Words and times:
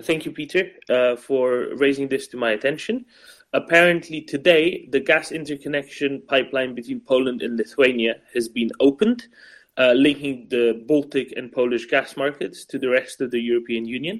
thank 0.00 0.24
you, 0.24 0.32
Peter, 0.32 0.70
uh, 0.88 1.16
for 1.16 1.68
raising 1.76 2.08
this 2.08 2.26
to 2.28 2.36
my 2.36 2.50
attention. 2.52 3.04
Apparently, 3.52 4.20
today, 4.20 4.88
the 4.92 5.00
gas 5.00 5.32
interconnection 5.32 6.22
pipeline 6.28 6.74
between 6.74 7.00
Poland 7.00 7.42
and 7.42 7.56
Lithuania 7.56 8.16
has 8.32 8.48
been 8.48 8.70
opened, 8.78 9.26
uh, 9.76 9.92
linking 9.92 10.46
the 10.50 10.84
Baltic 10.86 11.32
and 11.36 11.50
Polish 11.50 11.86
gas 11.86 12.16
markets 12.16 12.64
to 12.66 12.78
the 12.78 12.88
rest 12.88 13.20
of 13.20 13.30
the 13.30 13.40
European 13.40 13.86
Union. 13.86 14.18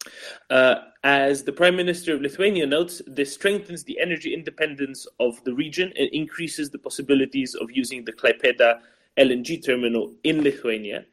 Uh, 0.48 0.76
as 1.04 1.44
the 1.44 1.52
Prime 1.52 1.76
Minister 1.76 2.14
of 2.14 2.22
Lithuania 2.22 2.66
notes, 2.66 3.02
this 3.06 3.32
strengthens 3.32 3.84
the 3.84 4.00
energy 4.00 4.34
independence 4.34 5.06
of 5.20 5.42
the 5.44 5.54
region 5.54 5.92
and 5.96 6.08
increases 6.12 6.70
the 6.70 6.78
possibilities 6.78 7.54
of 7.54 7.70
using 7.70 8.04
the 8.04 8.12
Klaipeda 8.12 8.80
LNG 9.16 9.64
terminal 9.64 10.12
in 10.24 10.42
Lithuania 10.42 11.04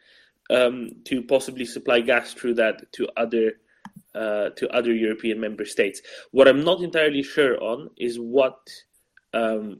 um, 0.50 0.92
to 1.06 1.22
possibly 1.22 1.66
supply 1.66 2.00
gas 2.00 2.34
through 2.34 2.56
that 2.56 2.92
to 2.94 3.08
other 3.18 3.54
uh, 4.18 4.50
to 4.58 4.68
other 4.70 4.94
European 4.94 5.40
member 5.40 5.66
states. 5.66 6.02
What 6.32 6.48
I'm 6.48 6.64
not 6.64 6.82
entirely 6.82 7.24
sure 7.24 7.62
on 7.62 7.90
is 7.98 8.18
what 8.20 8.60
um, 9.34 9.80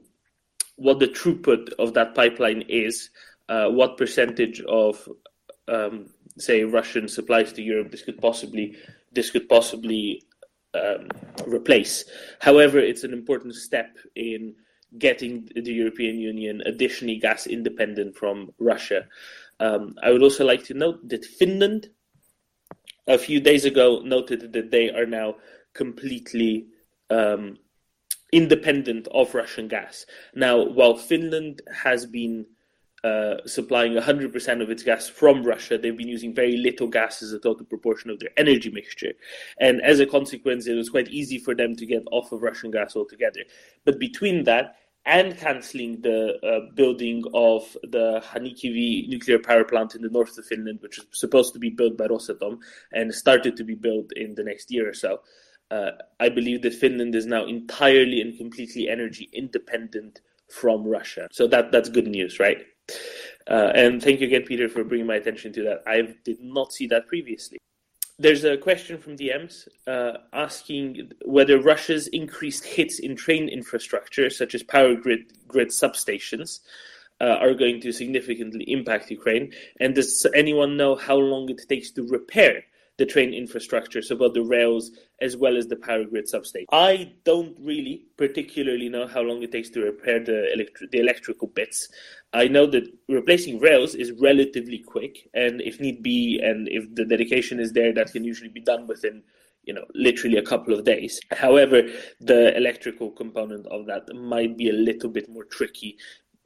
what 0.76 1.00
the 1.00 1.08
throughput 1.08 1.72
of 1.78 1.94
that 1.94 2.14
pipeline 2.14 2.62
is, 2.68 3.10
uh, 3.48 3.68
what 3.68 3.96
percentage 3.96 4.60
of 4.68 5.08
um, 5.66 6.06
say 6.38 6.62
Russian 6.62 7.08
supplies 7.08 7.52
to 7.54 7.62
Europe 7.62 7.90
this 7.90 8.02
could 8.02 8.20
possibly 8.20 8.76
this 9.12 9.30
could 9.30 9.48
possibly 9.48 10.22
um, 10.74 11.08
replace. 11.46 12.04
However, 12.40 12.78
it's 12.78 13.04
an 13.04 13.12
important 13.12 13.54
step 13.54 13.96
in 14.14 14.54
getting 14.98 15.48
the 15.54 15.72
European 15.72 16.18
Union 16.18 16.62
additionally 16.64 17.18
gas 17.18 17.46
independent 17.46 18.16
from 18.16 18.50
Russia. 18.58 19.06
Um, 19.60 19.96
I 20.02 20.12
would 20.12 20.22
also 20.22 20.44
like 20.44 20.64
to 20.64 20.74
note 20.74 21.08
that 21.08 21.24
Finland, 21.24 21.90
a 23.08 23.18
few 23.18 23.40
days 23.40 23.64
ago, 23.64 24.00
noted 24.04 24.52
that 24.52 24.70
they 24.70 24.90
are 24.90 25.06
now 25.06 25.36
completely 25.74 26.68
um, 27.10 27.58
independent 28.32 29.08
of 29.08 29.34
Russian 29.34 29.66
gas. 29.66 30.06
Now, 30.34 30.62
while 30.62 30.96
Finland 30.96 31.62
has 31.72 32.06
been 32.06 32.46
uh, 33.04 33.36
supplying 33.46 33.92
100% 33.92 34.60
of 34.60 34.70
its 34.70 34.82
gas 34.82 35.08
from 35.08 35.44
Russia. 35.44 35.78
They've 35.78 35.96
been 35.96 36.08
using 36.08 36.34
very 36.34 36.56
little 36.56 36.88
gas 36.88 37.22
as 37.22 37.32
a 37.32 37.38
total 37.38 37.64
proportion 37.64 38.10
of 38.10 38.18
their 38.18 38.30
energy 38.36 38.70
mixture. 38.70 39.12
And 39.60 39.80
as 39.82 40.00
a 40.00 40.06
consequence, 40.06 40.66
it 40.66 40.74
was 40.74 40.90
quite 40.90 41.08
easy 41.08 41.38
for 41.38 41.54
them 41.54 41.76
to 41.76 41.86
get 41.86 42.02
off 42.10 42.32
of 42.32 42.42
Russian 42.42 42.72
gas 42.72 42.96
altogether. 42.96 43.44
But 43.84 44.00
between 44.00 44.42
that 44.44 44.74
and 45.06 45.36
cancelling 45.38 46.00
the 46.02 46.34
uh, 46.44 46.72
building 46.74 47.24
of 47.32 47.76
the 47.82 48.22
Hanhikivi 48.24 49.08
nuclear 49.08 49.38
power 49.38 49.64
plant 49.64 49.94
in 49.94 50.02
the 50.02 50.10
north 50.10 50.36
of 50.36 50.44
Finland, 50.44 50.80
which 50.82 50.98
was 50.98 51.06
supposed 51.12 51.54
to 51.54 51.58
be 51.58 51.70
built 51.70 51.96
by 51.96 52.06
Rosatom 52.06 52.58
and 52.92 53.14
started 53.14 53.56
to 53.56 53.64
be 53.64 53.74
built 53.74 54.12
in 54.16 54.34
the 54.34 54.44
next 54.44 54.70
year 54.70 54.88
or 54.88 54.94
so. 54.94 55.20
Uh, 55.70 55.92
I 56.20 56.28
believe 56.28 56.62
that 56.62 56.74
Finland 56.74 57.14
is 57.14 57.26
now 57.26 57.46
entirely 57.46 58.20
and 58.20 58.36
completely 58.36 58.88
energy 58.88 59.28
independent 59.32 60.20
from 60.50 60.86
Russia. 60.86 61.28
So 61.30 61.46
that 61.48 61.72
that's 61.72 61.88
good 61.88 62.06
news, 62.06 62.38
right? 62.38 62.58
Uh, 63.48 63.72
and 63.74 64.02
thank 64.02 64.20
you 64.20 64.26
again, 64.26 64.42
Peter, 64.42 64.68
for 64.68 64.84
bringing 64.84 65.06
my 65.06 65.16
attention 65.16 65.52
to 65.54 65.62
that. 65.64 65.82
I 65.86 66.14
did 66.24 66.40
not 66.40 66.72
see 66.72 66.86
that 66.88 67.06
previously. 67.06 67.58
There's 68.20 68.42
a 68.42 68.56
question 68.56 68.98
from 68.98 69.16
DMs 69.16 69.68
uh, 69.86 70.18
asking 70.32 71.12
whether 71.24 71.60
Russia's 71.60 72.08
increased 72.08 72.64
hits 72.64 72.98
in 72.98 73.14
train 73.14 73.48
infrastructure, 73.48 74.28
such 74.28 74.56
as 74.56 74.64
power 74.64 74.96
grid, 74.96 75.32
grid 75.46 75.68
substations, 75.68 76.58
uh, 77.20 77.36
are 77.40 77.54
going 77.54 77.80
to 77.82 77.92
significantly 77.92 78.64
impact 78.66 79.12
Ukraine. 79.12 79.52
And 79.78 79.94
does 79.94 80.26
anyone 80.34 80.76
know 80.76 80.96
how 80.96 81.16
long 81.16 81.48
it 81.48 81.60
takes 81.68 81.92
to 81.92 82.02
repair 82.02 82.64
the 82.98 83.06
train 83.06 83.32
infrastructure, 83.32 84.02
so 84.02 84.16
both 84.16 84.34
the 84.34 84.42
rails 84.42 84.90
as 85.20 85.36
well 85.36 85.56
as 85.56 85.68
the 85.68 85.76
power 85.76 86.04
grid 86.04 86.28
substation. 86.28 86.66
I 86.72 87.12
don't 87.24 87.56
really 87.60 88.06
particularly 88.16 88.88
know 88.88 89.06
how 89.06 89.22
long 89.22 89.42
it 89.42 89.52
takes 89.52 89.70
to 89.70 89.82
repair 89.82 90.22
the, 90.22 90.48
electri- 90.56 90.90
the 90.90 90.98
electrical 90.98 91.48
bits. 91.48 91.88
I 92.32 92.48
know 92.48 92.66
that 92.66 92.88
replacing 93.08 93.60
rails 93.60 93.94
is 93.94 94.12
relatively 94.20 94.80
quick, 94.80 95.30
and 95.32 95.60
if 95.60 95.80
need 95.80 96.02
be, 96.02 96.40
and 96.42 96.68
if 96.68 96.92
the 96.94 97.04
dedication 97.04 97.60
is 97.60 97.72
there, 97.72 97.94
that 97.94 98.12
can 98.12 98.24
usually 98.24 98.50
be 98.50 98.60
done 98.60 98.86
within 98.86 99.22
you 99.64 99.74
know 99.74 99.84
literally 99.94 100.38
a 100.38 100.42
couple 100.42 100.72
of 100.72 100.84
days 100.84 101.20
however 101.32 101.82
the 102.20 102.56
electrical 102.56 103.10
component 103.10 103.66
of 103.66 103.84
that 103.86 104.02
might 104.14 104.56
be 104.56 104.70
a 104.70 104.72
little 104.72 105.10
bit 105.10 105.28
more 105.28 105.44
tricky 105.44 105.98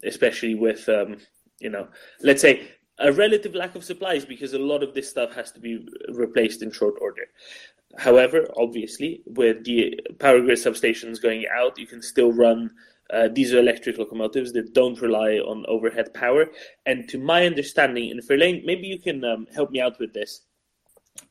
especially 0.02 0.56
with 0.56 0.88
um, 0.88 1.16
you 1.60 1.70
know 1.70 1.86
let's 2.22 2.42
say 2.42 2.68
a 3.02 3.12
relative 3.12 3.54
lack 3.54 3.74
of 3.74 3.84
supplies 3.84 4.24
because 4.24 4.54
a 4.54 4.58
lot 4.58 4.82
of 4.82 4.94
this 4.94 5.10
stuff 5.10 5.34
has 5.34 5.50
to 5.52 5.60
be 5.60 5.86
replaced 6.14 6.62
in 6.62 6.70
short 6.70 6.94
order. 7.00 7.22
However, 7.98 8.48
obviously, 8.56 9.22
with 9.26 9.64
the 9.64 10.00
power 10.18 10.40
grid 10.40 10.58
substations 10.58 11.20
going 11.20 11.44
out, 11.54 11.78
you 11.78 11.86
can 11.86 12.00
still 12.00 12.32
run 12.32 12.70
uh, 13.12 13.28
diesel 13.28 13.58
electric 13.58 13.98
locomotives 13.98 14.52
that 14.52 14.72
don't 14.72 15.00
rely 15.02 15.32
on 15.34 15.66
overhead 15.68 16.14
power. 16.14 16.46
And 16.86 17.06
to 17.10 17.18
my 17.18 17.44
understanding, 17.44 18.08
in 18.08 18.20
Verlaine, 18.22 18.62
maybe 18.64 18.86
you 18.86 18.98
can 18.98 19.22
um, 19.24 19.46
help 19.54 19.70
me 19.70 19.80
out 19.80 19.98
with 19.98 20.14
this 20.14 20.40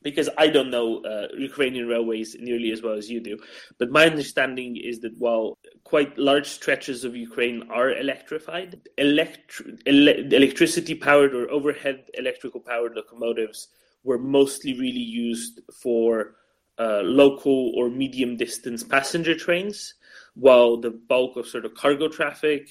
because 0.02 0.28
I 0.38 0.48
don't 0.48 0.70
know 0.70 1.02
uh, 1.04 1.28
Ukrainian 1.36 1.86
railways 1.86 2.36
nearly 2.38 2.72
as 2.72 2.82
well 2.82 2.94
as 2.94 3.10
you 3.10 3.20
do. 3.20 3.38
But 3.78 3.90
my 3.90 4.06
understanding 4.06 4.76
is 4.76 5.00
that 5.00 5.16
while 5.18 5.58
quite 5.84 6.16
large 6.18 6.46
stretches 6.46 7.04
of 7.04 7.16
Ukraine 7.16 7.64
are 7.70 7.90
electrified, 7.90 8.80
electri- 8.98 9.78
ele- 9.86 10.32
electricity 10.32 10.94
powered 10.94 11.34
or 11.34 11.50
overhead 11.50 12.04
electrical 12.14 12.60
powered 12.60 12.94
locomotives 12.94 13.68
were 14.04 14.18
mostly 14.18 14.78
really 14.78 15.06
used 15.28 15.60
for 15.82 16.34
uh, 16.78 17.00
local 17.02 17.72
or 17.76 17.88
medium 17.88 18.36
distance 18.36 18.82
passenger 18.82 19.34
trains, 19.34 19.94
while 20.34 20.76
the 20.76 20.90
bulk 20.90 21.36
of 21.36 21.46
sort 21.46 21.64
of 21.64 21.74
cargo 21.74 22.08
traffic 22.08 22.68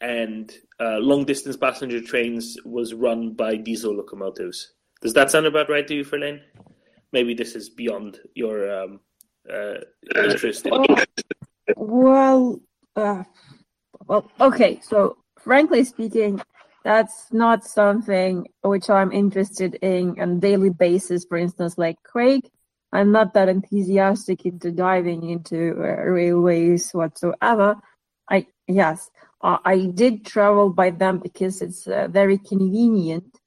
and 0.00 0.52
uh, 0.80 0.98
long 0.98 1.24
distance 1.24 1.56
passenger 1.56 2.00
trains 2.00 2.56
was 2.64 2.92
run 2.94 3.32
by 3.32 3.56
diesel 3.56 3.94
locomotives. 3.94 4.72
Does 5.00 5.14
that 5.14 5.30
sound 5.30 5.46
about 5.46 5.70
right 5.70 5.86
to 5.86 5.94
you, 5.94 6.04
Verlaine? 6.04 6.40
Maybe 7.14 7.32
this 7.32 7.54
is 7.54 7.70
beyond 7.70 8.18
your 8.34 8.56
um, 8.76 9.00
uh, 9.48 9.74
interest. 10.16 10.66
Well, 11.76 12.58
uh, 12.96 13.22
well, 14.08 14.28
okay. 14.40 14.80
So, 14.82 15.18
frankly 15.38 15.84
speaking, 15.84 16.42
that's 16.82 17.32
not 17.32 17.62
something 17.62 18.48
which 18.62 18.90
I'm 18.90 19.12
interested 19.12 19.76
in 19.76 20.20
on 20.20 20.40
daily 20.40 20.70
basis. 20.70 21.24
For 21.24 21.38
instance, 21.38 21.78
like 21.78 22.02
Craig, 22.02 22.50
I'm 22.90 23.12
not 23.12 23.32
that 23.34 23.48
enthusiastic 23.48 24.44
into 24.44 24.72
diving 24.72 25.30
into 25.30 25.70
uh, 25.70 26.02
railways 26.18 26.90
whatsoever. 26.90 27.76
I 28.28 28.48
yes, 28.66 29.08
uh, 29.40 29.58
I 29.64 29.86
did 29.86 30.26
travel 30.26 30.70
by 30.70 30.90
them 30.90 31.20
because 31.20 31.62
it's 31.62 31.86
uh, 31.86 32.08
very 32.10 32.38
convenient 32.38 33.38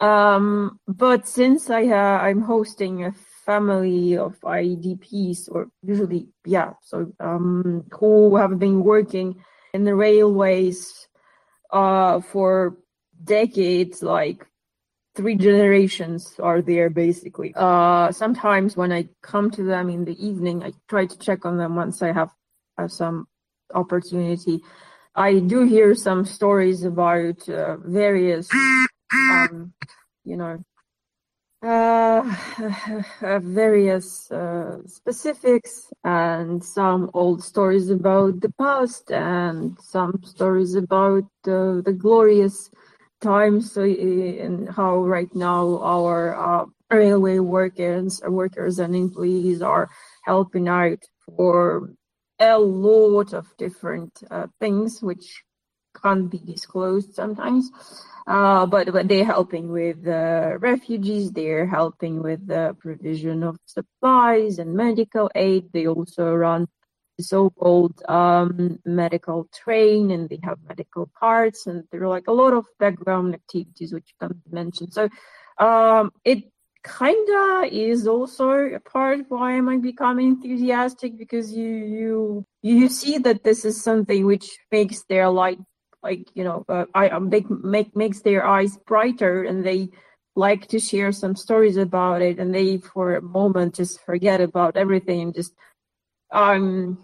um, 0.00 0.80
but 0.88 1.28
since 1.28 1.70
I 1.70 1.86
uh, 1.86 2.18
I'm 2.18 2.40
hosting 2.40 3.04
a 3.04 3.12
family 3.46 4.16
of 4.16 4.38
IDPs, 4.40 5.48
or 5.50 5.68
usually 5.82 6.28
yeah, 6.44 6.72
so 6.82 7.12
um, 7.20 7.84
who 7.92 8.36
have 8.36 8.58
been 8.58 8.82
working 8.82 9.42
in 9.72 9.84
the 9.84 9.94
railways 9.94 11.08
uh, 11.70 12.20
for 12.20 12.76
decades, 13.22 14.02
like 14.02 14.46
three 15.14 15.36
generations 15.36 16.34
are 16.40 16.60
there 16.60 16.90
basically. 16.90 17.52
Uh, 17.54 18.10
sometimes 18.10 18.76
when 18.76 18.92
I 18.92 19.08
come 19.22 19.50
to 19.52 19.62
them 19.62 19.88
in 19.88 20.04
the 20.04 20.16
evening, 20.24 20.62
I 20.62 20.72
try 20.88 21.06
to 21.06 21.18
check 21.18 21.44
on 21.46 21.56
them 21.56 21.76
once 21.76 22.02
I 22.02 22.12
have, 22.12 22.30
have 22.78 22.90
some 22.90 23.26
opportunity. 23.72 24.60
I 25.14 25.38
do 25.38 25.62
hear 25.64 25.94
some 25.94 26.24
stories 26.24 26.82
about 26.82 27.48
uh, 27.48 27.76
various 27.76 28.50
um, 29.14 29.72
you 30.24 30.36
know, 30.36 30.64
uh, 31.64 33.38
various 33.40 34.30
uh, 34.30 34.76
specifics 34.86 35.90
and 36.04 36.62
some 36.62 37.10
old 37.14 37.42
stories 37.42 37.88
about 37.88 38.38
the 38.40 38.52
past 38.58 39.10
and 39.10 39.78
some 39.80 40.20
stories 40.24 40.74
about 40.74 41.24
uh, 41.46 41.80
the 41.86 41.96
glorious 41.98 42.70
times 43.22 43.78
and 43.78 44.68
how 44.68 44.98
right 44.98 45.34
now 45.34 45.78
our 45.82 46.36
uh, 46.36 46.66
railway 46.90 47.38
workers, 47.38 48.20
workers 48.28 48.78
and 48.78 48.94
employees 48.94 49.62
are 49.62 49.88
helping 50.24 50.68
out 50.68 51.02
for 51.34 51.88
a 52.38 52.58
lot 52.58 53.32
of 53.32 53.46
different 53.56 54.12
uh, 54.30 54.46
things 54.60 55.02
which 55.02 55.42
can't 56.04 56.30
be 56.30 56.38
disclosed 56.38 57.14
sometimes. 57.14 57.70
Uh, 58.26 58.64
but, 58.64 58.90
but 58.92 59.06
they're 59.06 59.24
helping 59.24 59.70
with 59.70 60.06
uh, 60.08 60.56
refugees, 60.58 61.30
they're 61.32 61.66
helping 61.66 62.22
with 62.22 62.46
the 62.46 62.74
provision 62.80 63.42
of 63.42 63.58
supplies 63.66 64.58
and 64.58 64.74
medical 64.74 65.30
aid. 65.34 65.70
They 65.72 65.86
also 65.86 66.34
run 66.34 66.66
the 67.18 67.24
so-called 67.24 68.02
um, 68.08 68.78
medical 68.86 69.46
train 69.52 70.10
and 70.10 70.28
they 70.28 70.40
have 70.42 70.58
medical 70.66 71.10
carts 71.18 71.66
and 71.66 71.84
there 71.90 72.02
are 72.04 72.08
like 72.08 72.28
a 72.28 72.32
lot 72.32 72.54
of 72.54 72.64
background 72.78 73.34
activities 73.34 73.92
which 73.92 74.08
you 74.12 74.28
can 74.28 74.42
mention. 74.50 74.90
So 74.90 75.08
um, 75.58 76.10
it 76.24 76.44
kinda 76.84 77.68
is 77.70 78.06
also 78.06 78.50
a 78.50 78.80
part 78.80 79.20
why 79.28 79.56
I 79.56 79.60
might 79.60 79.82
become 79.82 80.18
enthusiastic 80.18 81.16
because 81.16 81.52
you 81.52 81.68
you 81.68 82.46
you 82.62 82.88
see 82.88 83.18
that 83.18 83.42
this 83.42 83.64
is 83.64 83.82
something 83.82 84.26
which 84.26 84.46
makes 84.70 85.02
their 85.04 85.28
light 85.30 85.58
like 86.04 86.28
you 86.34 86.44
know 86.44 86.64
uh, 86.68 86.84
I 86.94 87.08
um, 87.08 87.30
make 87.30 87.50
make 87.50 87.96
makes 87.96 88.20
their 88.20 88.46
eyes 88.46 88.76
brighter 88.86 89.42
and 89.44 89.64
they 89.64 89.88
like 90.36 90.66
to 90.68 90.78
share 90.78 91.12
some 91.12 91.34
stories 91.34 91.76
about 91.76 92.20
it 92.20 92.38
and 92.38 92.54
they 92.54 92.78
for 92.78 93.16
a 93.16 93.22
moment 93.22 93.74
just 93.74 94.00
forget 94.04 94.40
about 94.40 94.76
everything 94.76 95.20
and 95.22 95.34
just 95.34 95.54
um 96.30 96.98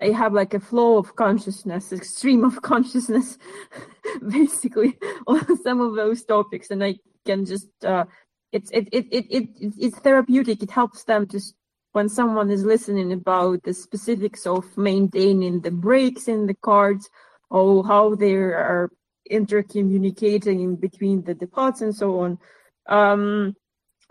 I 0.00 0.08
have 0.08 0.34
like 0.34 0.52
a 0.52 0.60
flow 0.60 0.98
of 0.98 1.16
consciousness, 1.16 1.90
extreme 1.90 2.44
of 2.44 2.60
consciousness, 2.60 3.38
basically 4.28 4.98
on 5.26 5.40
some 5.62 5.80
of 5.80 5.94
those 5.94 6.22
topics, 6.22 6.70
and 6.70 6.84
I 6.84 6.98
can 7.24 7.46
just 7.46 7.68
uh, 7.82 8.04
it's 8.52 8.70
it, 8.72 8.88
it 8.92 9.06
it 9.10 9.26
it 9.30 9.48
it's 9.78 9.98
therapeutic. 10.00 10.62
It 10.62 10.70
helps 10.70 11.04
them 11.04 11.26
just 11.26 11.54
when 11.92 12.10
someone 12.10 12.50
is 12.50 12.62
listening 12.62 13.10
about 13.10 13.62
the 13.62 13.72
specifics 13.72 14.46
of 14.46 14.64
maintaining 14.76 15.62
the 15.62 15.70
brakes 15.70 16.28
in 16.28 16.46
the 16.46 16.58
cards 16.70 17.08
or 17.50 17.84
how 17.84 18.14
they 18.14 18.34
are 18.34 18.90
intercommunicating 19.30 20.80
between 20.80 21.22
the 21.22 21.34
depots 21.34 21.80
and 21.80 21.94
so 21.94 22.20
on. 22.20 22.38
Um, 22.86 23.56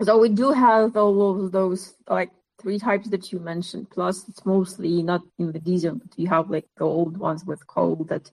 so 0.01 0.17
we 0.17 0.29
do 0.29 0.51
have 0.51 0.97
all 0.97 1.45
of 1.45 1.51
those 1.51 1.95
like 2.09 2.31
three 2.61 2.79
types 2.79 3.09
that 3.09 3.31
you 3.31 3.39
mentioned. 3.39 3.89
Plus, 3.89 4.27
it's 4.27 4.45
mostly 4.45 5.01
not 5.03 5.21
in 5.39 5.51
the 5.51 5.59
diesel, 5.59 5.95
but 5.95 6.17
you 6.17 6.27
have 6.27 6.49
like 6.49 6.67
the 6.77 6.83
old 6.83 7.17
ones 7.17 7.45
with 7.45 7.65
coal 7.67 8.05
that 8.09 8.29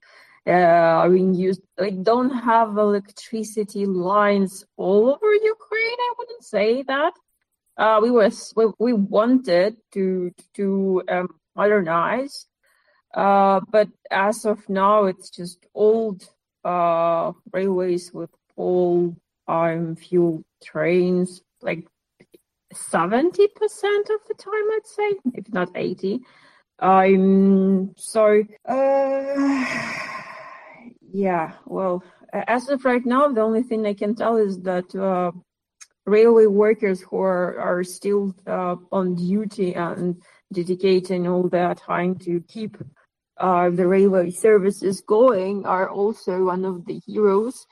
uh, 0.47 0.51
are 0.51 1.11
being 1.11 1.35
used. 1.35 1.63
They 1.77 1.93
don't 1.93 2.31
have 2.31 2.77
electricity 2.77 3.87
lines 3.87 4.65
all 4.77 5.11
over 5.11 5.35
Ukraine. 5.35 5.99
I 6.01 6.15
wouldn't 6.19 6.45
say 6.45 6.83
that. 6.83 7.13
Uh, 7.77 8.01
we 8.03 8.11
were 8.11 8.31
we, 8.57 8.67
we 8.79 8.93
wanted 8.93 9.77
to 9.93 10.33
to 10.55 11.03
um, 11.09 11.29
modernize, 11.57 12.47
uh, 13.15 13.61
but 13.71 13.89
as 14.11 14.45
of 14.45 14.69
now, 14.69 15.05
it's 15.05 15.31
just 15.31 15.67
old 15.75 16.29
uh, 16.65 17.33
railways 17.53 18.13
with 18.13 18.31
old 18.57 19.17
um, 19.49 19.97
fuel 19.97 20.45
trains, 20.63 21.43
like 21.61 21.87
70% 22.73 23.29
of 23.35 24.21
the 24.29 24.35
time, 24.39 24.71
I'd 24.73 24.87
say, 24.87 25.15
if 25.35 25.53
not 25.53 25.71
80. 25.75 26.21
Um, 26.79 27.93
so, 27.97 28.43
uh, 28.67 29.67
yeah, 31.13 31.53
well, 31.67 32.03
as 32.33 32.69
of 32.71 32.85
right 32.85 33.05
now, 33.05 33.29
the 33.29 33.43
only 33.43 33.63
thing 33.63 33.87
I 33.87 33.95
can 33.95 34.15
tell 34.15 34.37
is 34.37 34.61
that 34.63 34.95
uh, 34.95 35.33
railway 36.07 36.47
workers 36.47 37.03
who 37.03 37.19
are, 37.19 37.59
are 37.59 37.85
still 37.85 38.35
uh, 38.47 38.77
on 38.91 39.15
duty 39.15 39.75
and 39.75 40.23
dedicating 40.53 41.29
all 41.29 41.49
their 41.49 41.75
time 41.75 42.17
to 42.21 42.41
keep 42.49 42.77
uh, 43.43 43.69
the 43.71 43.87
railway 43.87 44.31
services 44.31 45.03
going 45.03 45.67
are 45.67 45.91
also 45.91 46.45
one 46.45 46.65
of 46.65 46.87
the 46.87 47.01
heroes, 47.07 47.67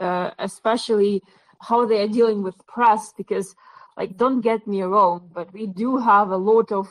uh, 0.00 0.30
especially 0.38 1.22
how 1.60 1.86
they 1.86 2.02
are 2.02 2.08
dealing 2.08 2.42
with 2.42 2.54
press 2.66 3.12
because 3.16 3.54
like 3.96 4.16
don't 4.18 4.42
get 4.42 4.66
me 4.66 4.82
wrong 4.82 5.30
but 5.34 5.50
we 5.54 5.66
do 5.66 5.96
have 5.96 6.28
a 6.28 6.36
lot 6.36 6.70
of 6.70 6.86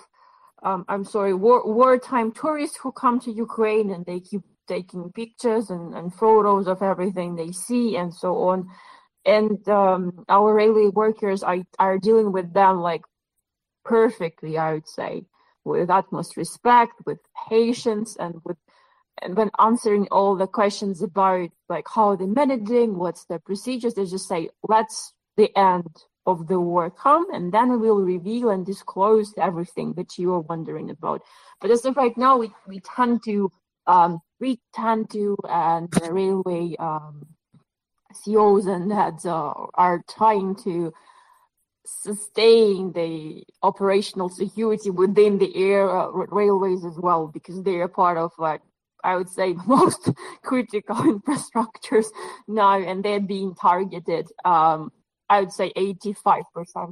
um, 0.63 0.83
i'm 0.88 1.04
sorry 1.04 1.36
war, 1.36 1.62
wartime 1.72 2.31
tourists 2.31 2.77
who 2.81 2.92
come 2.92 3.19
to 3.19 3.31
ukraine 3.31 3.92
and 3.92 4.04
they 4.07 4.19
keep 4.19 4.42
taking 4.68 5.12
pictures 5.12 5.69
and, 5.69 5.94
and 5.94 6.13
photos 6.13 6.68
of 6.68 6.81
everything 6.81 7.36
they 7.36 7.51
see 7.51 7.98
and 7.98 8.13
so 8.13 8.50
on. 8.50 8.68
And 9.25 9.68
um, 9.69 10.25
our 10.30 10.54
railway 10.54 10.88
workers 10.88 11.44
are, 11.44 11.60
are 11.80 11.98
dealing 11.98 12.31
with 12.31 12.54
them 12.54 12.80
like 12.80 13.01
perfectly 13.83 14.57
i 14.57 14.74
would 14.74 14.88
say 14.88 15.24
with 15.65 15.89
utmost 15.89 16.38
respect 16.38 16.94
with 17.06 17.19
patience 17.50 18.15
and 18.17 18.41
with 18.45 18.57
and 19.21 19.35
when 19.38 19.50
answering 19.59 20.07
all 20.12 20.35
the 20.35 20.47
questions 20.47 21.01
about 21.01 21.50
like 21.69 21.88
how 21.94 22.15
they're 22.15 22.27
managing 22.27 22.97
what's 22.97 23.25
the 23.25 23.39
procedures 23.39 23.94
they 23.94 24.06
just 24.06 24.27
say 24.27 24.50
let's 24.67 25.13
the 25.38 25.56
end 25.57 25.89
of 26.25 26.47
the 26.47 26.59
war 26.59 26.89
come 26.89 27.25
and 27.33 27.51
then 27.51 27.69
we 27.71 27.77
will 27.77 28.01
reveal 28.01 28.50
and 28.50 28.65
disclose 28.65 29.33
everything 29.38 29.94
that 29.94 30.17
you 30.17 30.33
are 30.33 30.39
wondering 30.39 30.89
about. 30.89 31.21
But 31.62 31.71
as 31.71 31.85
of 31.85 31.97
right 31.97 32.17
now, 32.17 32.38
we, 32.38 32.51
we 32.67 32.79
tend 32.79 33.23
to 33.25 33.51
um, 33.88 34.21
we 34.39 34.59
tend 34.73 35.12
to 35.12 35.38
and 35.47 35.89
the 35.91 36.12
railway 36.12 36.75
um, 36.79 37.27
CEOs 38.13 38.65
and 38.65 38.91
heads 38.91 39.25
uh, 39.25 39.53
are 39.75 40.03
trying 40.09 40.56
to 40.63 40.91
sustain 41.85 42.91
the 42.93 43.43
operational 43.61 44.29
security 44.29 44.89
within 44.89 45.37
the 45.37 45.55
air 45.55 45.89
uh, 45.89 46.07
railways 46.07 46.83
as 46.83 46.97
well 46.97 47.27
because 47.27 47.61
they 47.63 47.75
are 47.75 47.87
part 47.87 48.17
of 48.17 48.31
like 48.37 48.61
I 49.03 49.15
would 49.15 49.29
say 49.29 49.53
most 49.67 50.11
critical 50.43 50.95
infrastructures 50.95 52.07
now 52.47 52.79
and 52.79 53.03
they're 53.03 53.19
being 53.19 53.55
targeted 53.55 54.27
um, 54.43 54.91
I 55.29 55.41
would 55.41 55.51
say 55.51 55.71
85% 55.75 56.35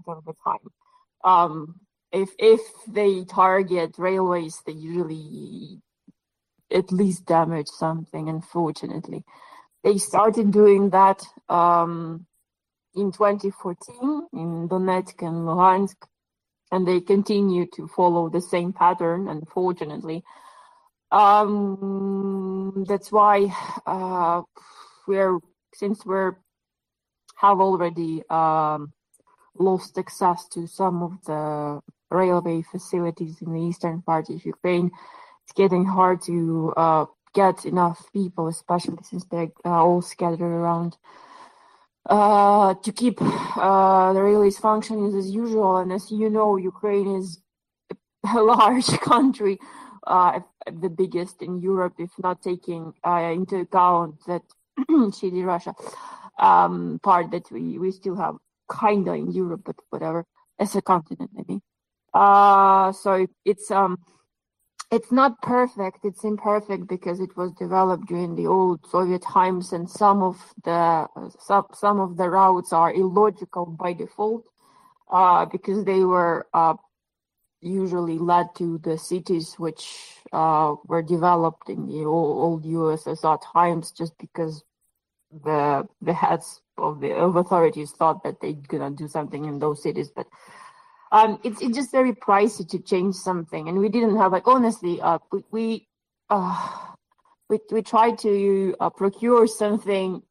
of 0.07 0.25
the 0.25 0.34
time. 0.44 0.57
Um, 1.24 1.80
if 2.12 2.30
if 2.38 2.62
they 2.88 3.24
target 3.24 3.96
railways, 3.98 4.62
they 4.66 4.74
usually 4.74 5.81
at 6.72 6.92
least 6.92 7.25
damage 7.25 7.68
something. 7.68 8.30
Unfortunately, 8.30 9.24
they 9.84 9.98
started 9.98 10.51
doing 10.51 10.89
that 10.92 11.24
um, 11.50 12.25
in 12.95 13.12
2014 13.12 14.28
in 14.34 14.69
Donetsk 14.69 15.22
and 15.22 15.48
Luhansk, 15.48 15.95
and 16.72 16.88
they 16.88 17.01
continue 17.01 17.66
to 17.75 17.88
follow 17.88 18.30
the 18.30 18.42
same 18.42 18.74
pattern. 18.74 19.28
Unfortunately, 19.28 20.24
um, 21.12 22.86
that's 22.88 23.12
why 23.12 23.54
uh, 23.86 24.42
we're 25.07 25.40
since 25.74 26.06
we're 26.06 26.36
have 27.36 27.60
already 27.60 28.24
um, 28.30 28.94
lost 29.57 29.98
access 29.98 30.48
to 30.48 30.68
some 30.68 31.04
of 31.04 31.12
the 31.25 31.81
railway 32.10 32.62
facilities 32.62 33.42
in 33.42 33.54
the 33.54 33.60
eastern 33.60 34.01
part 34.01 34.30
of 34.30 34.46
Ukraine. 34.46 34.92
It's 35.44 35.54
getting 35.54 35.86
hard 35.86 36.22
to 36.24 36.74
uh, 36.78 37.06
get 37.34 37.66
enough 37.66 38.00
people, 38.13 38.48
especially 38.48 39.04
since 39.04 39.25
they're 39.25 39.51
uh, 39.66 39.84
all 39.84 40.01
scattered 40.01 40.42
around, 40.42 40.98
uh, 42.06 42.74
to 42.76 42.92
keep 42.92 43.18
uh, 43.22 44.14
the 44.14 44.22
railways 44.22 44.58
functioning 44.58 45.16
as 45.18 45.30
usual. 45.32 45.78
And 45.78 45.92
as 45.92 46.12
you 46.12 46.30
know, 46.30 46.58
Ukraine 46.58 47.16
is 47.16 47.40
a 48.36 48.42
large 48.42 48.88
country, 49.00 49.60
uh, 50.06 50.42
the 50.66 50.89
biggest 50.89 51.42
in 51.42 51.62
Europe, 51.62 51.96
if 51.98 52.12
not 52.20 52.42
taking 52.42 52.94
uh, 53.06 53.32
into 53.34 53.58
account 53.58 54.16
that 54.27 54.44
shitty 54.89 55.46
Russia 55.46 55.74
um, 56.39 57.00
part 57.04 57.32
that 57.32 57.50
we, 57.51 57.77
we 57.77 57.92
still 57.92 58.16
have 58.16 58.36
kind 58.70 59.08
of 59.08 59.16
in 59.16 59.32
Europe, 59.32 59.62
but 59.66 59.75
whatever, 59.89 60.25
as 60.60 60.75
a 60.75 60.82
continent, 60.82 61.32
maybe. 61.34 61.62
Uh, 62.13 62.92
so 62.92 63.25
it's 63.46 63.72
um, 63.72 63.98
it's 64.94 65.12
not 65.12 65.42
perfect. 65.42 66.06
It's 66.06 66.24
imperfect 66.24 66.88
because 66.88 67.20
it 67.20 67.36
was 67.36 67.52
developed 67.54 68.08
during 68.08 68.36
the 68.36 68.46
old 68.46 68.86
Soviet 68.88 69.24
times, 69.24 69.74
and 69.74 69.90
some 69.90 70.22
of 70.22 70.54
the 70.64 71.08
some 71.40 71.66
some 71.74 72.00
of 72.00 72.16
the 72.18 72.30
routes 72.30 72.72
are 72.72 72.94
illogical 72.94 73.66
by 73.66 73.94
default, 73.94 74.46
uh, 75.12 75.46
because 75.46 75.84
they 75.84 76.02
were 76.04 76.46
uh, 76.54 76.76
usually 77.62 78.20
led 78.20 78.54
to 78.58 78.78
the 78.80 78.98
cities 78.98 79.56
which 79.58 80.18
uh, 80.32 80.76
were 80.86 81.02
developed 81.02 81.70
in 81.70 81.88
the 81.88 82.06
old, 82.06 82.38
old 82.46 82.64
USSR 82.66 83.40
times, 83.52 83.92
just 83.92 84.16
because 84.20 84.64
the 85.44 85.88
the 86.04 86.14
heads 86.14 86.62
of 86.78 87.00
the 87.02 87.14
of 87.14 87.36
authorities 87.36 87.92
thought 87.92 88.24
that 88.24 88.40
they're 88.42 88.54
gonna 88.54 88.92
do 88.92 89.08
something 89.08 89.46
in 89.46 89.58
those 89.58 89.82
cities, 89.82 90.10
but 90.16 90.28
um, 91.13 91.39
it's 91.43 91.62
it's 91.62 91.77
just 91.77 91.91
very 91.91 92.12
pricey 92.12 92.67
to 92.70 92.79
change 92.79 93.13
something, 93.13 93.70
and 93.70 93.77
we 93.77 93.88
didn't 93.88 94.17
have 94.17 94.32
like 94.32 94.48
honestly, 94.48 95.00
uh, 95.00 95.20
we 95.32 95.43
we 95.51 95.88
uh, 96.32 96.88
we 97.50 97.60
we 97.72 97.84
tried 97.84 98.17
to 98.20 98.75
uh, 98.79 98.89
procure 98.89 99.46
something 99.46 100.24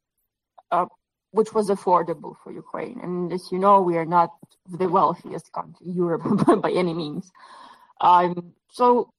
uh, 0.71 0.85
which 1.31 1.53
was 1.53 1.69
affordable 1.69 2.35
for 2.43 2.51
Ukraine, 2.51 2.99
and 3.01 3.31
as 3.31 3.49
you 3.49 3.59
know, 3.59 3.81
we 3.81 3.95
are 3.97 4.05
not 4.05 4.31
the 4.69 4.89
wealthiest 4.89 5.53
country 5.53 5.87
in 5.87 5.93
Europe 5.93 6.23
by 6.61 6.71
any 6.71 6.93
means. 6.93 7.31
Um, 8.01 8.53
so 8.69 9.13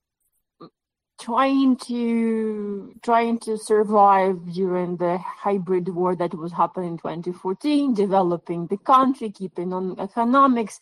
trying 1.19 1.77
to 1.77 2.93
trying 3.03 3.39
to 3.39 3.57
survive 3.57 4.53
during 4.53 4.99
the 4.99 5.17
hybrid 5.17 5.89
war 5.89 6.15
that 6.15 6.35
was 6.35 6.53
happening 6.53 6.91
in 6.91 6.99
2014 6.99 7.95
developing 7.95 8.67
the 8.67 8.77
country 8.77 9.31
keeping 9.31 9.73
on 9.73 9.99
economics 10.01 10.81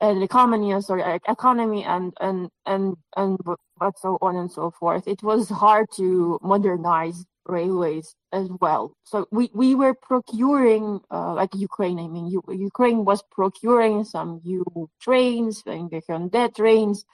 and 0.00 0.22
economy 0.22 0.80
sorry 0.80 1.02
economy 1.28 1.84
and 1.84 2.12
and 2.20 2.48
and 2.66 2.96
and 3.16 3.38
but 3.78 3.98
so 3.98 4.18
on 4.22 4.36
and 4.36 4.50
so 4.50 4.70
forth 4.70 5.06
it 5.08 5.22
was 5.22 5.48
hard 5.48 5.86
to 5.96 6.38
modernize 6.42 7.24
railways 7.48 8.14
as 8.32 8.48
well. 8.60 8.92
So 9.04 9.26
we, 9.32 9.50
we 9.54 9.74
were 9.74 9.94
procuring, 9.94 11.00
uh, 11.10 11.34
like 11.34 11.54
Ukraine, 11.54 11.98
I 11.98 12.06
mean, 12.06 12.26
U- 12.26 12.42
Ukraine 12.48 13.04
was 13.04 13.22
procuring 13.30 14.04
some 14.04 14.40
new 14.44 14.64
trains, 15.00 15.62
the 15.62 16.02
Hyundai 16.08 16.54
trains, 16.54 17.04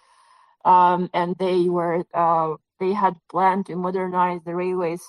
um, 0.64 1.10
and 1.14 1.36
they 1.38 1.68
were 1.68 2.04
uh, 2.14 2.54
they 2.80 2.92
had 2.92 3.14
planned 3.30 3.66
to 3.66 3.76
modernize 3.76 4.40
the 4.44 4.54
railways 4.54 5.02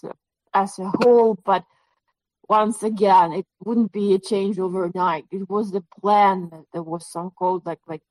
as 0.54 0.78
a 0.80 0.92
whole, 1.02 1.38
but 1.46 1.64
once 2.50 2.84
again, 2.84 3.34
it 3.34 3.46
wouldn't 3.64 3.92
be 3.92 4.14
a 4.14 4.20
change 4.20 4.60
overnight. 4.60 5.26
It 5.32 5.50
was 5.50 5.72
the 5.72 5.84
plan. 6.00 6.52
There 6.74 6.84
was 6.84 7.10
some 7.12 7.32
called 7.32 7.66
like 7.66 7.80
like 7.88 8.02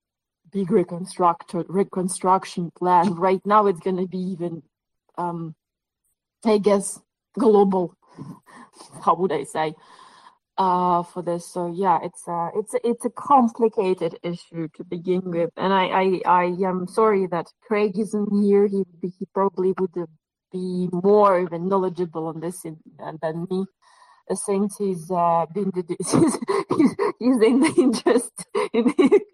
big 0.53 0.71
reconstruction 0.71 1.65
reconstruction 1.69 2.71
plan. 2.77 3.15
Right 3.15 3.45
now, 3.45 3.67
it's 3.67 3.81
going 3.81 3.97
to 3.97 4.07
be 4.07 4.19
even, 4.19 4.63
um, 5.17 5.55
I 6.45 6.59
guess, 6.59 7.01
global. 7.39 7.97
How 9.05 9.15
would 9.15 9.33
I 9.33 9.45
say? 9.45 9.75
Uh, 10.57 11.03
for 11.03 11.21
this, 11.21 11.53
so 11.53 11.67
yeah, 11.67 11.99
it's 12.05 12.29
a 12.29 12.51
it's 12.55 12.75
a, 12.75 12.89
it's 12.89 13.05
a 13.05 13.11
complicated 13.11 14.17
issue 14.23 14.69
to 14.77 14.85
begin 14.85 15.23
with, 15.25 15.51
and 15.57 15.73
I 15.73 15.87
I, 15.87 16.21
I 16.27 16.45
am 16.65 16.87
sorry 16.87 17.27
that 17.27 17.47
Craig 17.67 17.99
isn't 17.99 18.29
here. 18.41 18.69
He 18.69 18.85
he 19.03 19.27
probably 19.35 19.75
would 19.81 20.07
be 20.53 20.89
more 20.93 21.41
even 21.41 21.69
knowledgeable 21.69 22.29
on 22.29 22.39
this 22.39 22.65
in, 22.65 22.79
than 23.21 23.49
me 23.51 23.67
since 24.33 24.77
he's 24.79 25.11
uh, 25.11 25.47
been 25.55 25.71
he's, 25.99 26.39
he's 27.19 27.41
in 27.43 27.61
the 27.61 27.75
interest 27.77 28.33
in, 28.73 28.93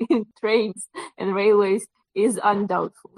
in 0.09 0.27
trains 0.39 0.89
and 1.19 1.35
railways 1.35 1.87
is 2.15 2.41
undoubtful. 2.43 3.13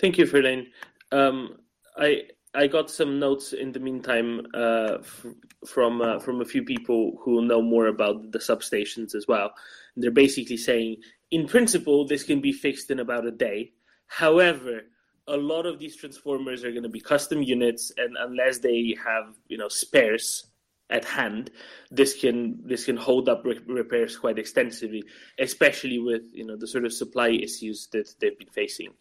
Thank 0.00 0.18
you, 0.18 0.26
Verlaine. 0.26 0.68
Um, 1.12 1.58
I 1.96 2.22
I 2.54 2.66
got 2.66 2.90
some 2.90 3.18
notes 3.18 3.52
in 3.52 3.72
the 3.72 3.80
meantime 3.80 4.46
uh, 4.54 4.98
f- 5.00 5.26
from 5.66 6.00
uh, 6.00 6.18
from 6.18 6.40
a 6.40 6.44
few 6.44 6.62
people 6.62 7.18
who 7.22 7.44
know 7.44 7.60
more 7.60 7.88
about 7.88 8.32
the 8.32 8.38
substations 8.38 9.14
as 9.14 9.26
well. 9.28 9.52
They're 9.96 10.10
basically 10.10 10.56
saying, 10.56 10.96
in 11.30 11.46
principle, 11.46 12.06
this 12.06 12.22
can 12.22 12.40
be 12.40 12.52
fixed 12.52 12.90
in 12.90 13.00
about 13.00 13.26
a 13.26 13.32
day. 13.32 13.72
However, 14.06 14.82
a 15.28 15.36
lot 15.36 15.66
of 15.66 15.78
these 15.78 15.94
transformers 15.94 16.64
are 16.64 16.70
going 16.70 16.82
to 16.82 16.88
be 16.88 17.00
custom 17.00 17.42
units, 17.42 17.92
and 17.96 18.16
unless 18.18 18.58
they 18.58 18.96
have 19.04 19.34
you 19.48 19.58
know 19.58 19.68
spares 19.68 20.46
at 20.90 21.04
hand, 21.04 21.50
this 21.90 22.18
can 22.18 22.58
this 22.64 22.86
can 22.86 22.96
hold 22.96 23.28
up 23.28 23.44
re- 23.44 23.60
repairs 23.66 24.16
quite 24.16 24.38
extensively, 24.38 25.04
especially 25.38 25.98
with 25.98 26.22
you 26.32 26.46
know 26.46 26.56
the 26.56 26.66
sort 26.66 26.84
of 26.84 26.92
supply 26.92 27.28
issues 27.28 27.88
that 27.92 28.12
they've 28.20 28.38
been 28.38 28.48
facing. 28.48 28.92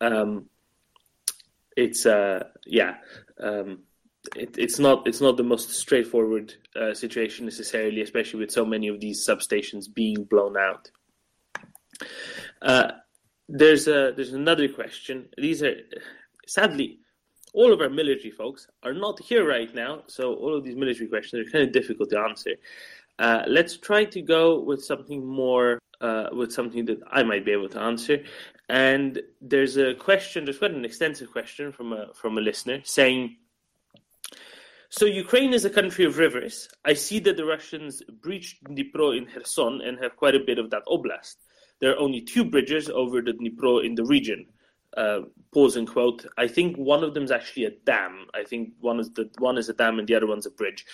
Um, 0.00 0.46
it's 1.76 2.04
uh, 2.04 2.44
yeah, 2.66 2.96
um, 3.38 3.80
it, 4.36 4.58
it's 4.58 4.78
not 4.78 5.06
it's 5.06 5.20
not 5.20 5.36
the 5.36 5.44
most 5.44 5.70
straightforward 5.70 6.54
uh, 6.74 6.94
situation 6.94 7.44
necessarily, 7.44 8.02
especially 8.02 8.40
with 8.40 8.50
so 8.50 8.64
many 8.64 8.88
of 8.88 9.00
these 9.00 9.26
substations 9.26 9.92
being 9.92 10.24
blown 10.24 10.56
out. 10.56 10.90
Uh, 12.60 12.90
there's 13.50 13.88
a 13.88 14.12
there's 14.16 14.32
another 14.32 14.68
question. 14.68 15.28
These 15.36 15.62
are 15.62 15.74
sadly 16.46 17.00
all 17.52 17.72
of 17.72 17.80
our 17.80 17.90
military 17.90 18.30
folks 18.30 18.66
are 18.82 18.92
not 18.92 19.20
here 19.20 19.46
right 19.46 19.74
now, 19.74 20.02
so 20.06 20.34
all 20.34 20.56
of 20.56 20.64
these 20.64 20.76
military 20.76 21.08
questions 21.08 21.46
are 21.46 21.50
kind 21.50 21.66
of 21.66 21.72
difficult 21.72 22.10
to 22.10 22.18
answer. 22.18 22.52
Uh, 23.18 23.42
let's 23.46 23.76
try 23.76 24.04
to 24.04 24.22
go 24.22 24.60
with 24.60 24.82
something 24.82 25.26
more, 25.26 25.78
uh, 26.00 26.28
with 26.32 26.52
something 26.52 26.84
that 26.86 26.98
I 27.10 27.22
might 27.22 27.44
be 27.44 27.52
able 27.52 27.68
to 27.70 27.80
answer. 27.80 28.22
And 28.68 29.20
there's 29.40 29.76
a 29.76 29.94
question, 29.94 30.44
there's 30.44 30.58
quite 30.58 30.70
an 30.70 30.84
extensive 30.84 31.30
question 31.32 31.72
from 31.72 31.92
a 31.92 32.14
from 32.14 32.38
a 32.38 32.40
listener 32.40 32.80
saying. 32.84 33.36
So 34.92 35.04
Ukraine 35.06 35.54
is 35.54 35.64
a 35.64 35.70
country 35.70 36.04
of 36.04 36.18
rivers. 36.18 36.68
I 36.84 36.94
see 36.94 37.20
that 37.20 37.36
the 37.36 37.44
Russians 37.44 38.02
breached 38.22 38.64
Dnipro 38.64 39.16
in 39.16 39.26
Kherson 39.26 39.80
and 39.82 39.96
have 40.02 40.16
quite 40.16 40.34
a 40.34 40.40
bit 40.40 40.58
of 40.58 40.70
that 40.70 40.82
oblast 40.88 41.36
there 41.80 41.92
are 41.92 41.98
only 41.98 42.20
two 42.20 42.44
bridges 42.44 42.88
over 42.88 43.20
the 43.20 43.32
Dnipro 43.32 43.84
in 43.84 43.94
the 43.94 44.04
region. 44.04 44.46
Uh, 44.96 45.20
pause 45.52 45.76
and 45.76 45.88
quote. 45.88 46.26
I 46.36 46.48
think 46.48 46.76
one 46.76 47.04
of 47.04 47.14
them 47.14 47.24
is 47.24 47.30
actually 47.30 47.64
a 47.64 47.70
dam. 47.70 48.26
I 48.34 48.44
think 48.44 48.72
one 48.80 48.98
is 48.98 49.10
the 49.10 49.30
one 49.38 49.56
is 49.56 49.68
a 49.68 49.72
dam 49.72 49.98
and 49.98 50.08
the 50.08 50.14
other 50.14 50.26
one's 50.26 50.46
a 50.46 50.50
bridge. 50.50 50.84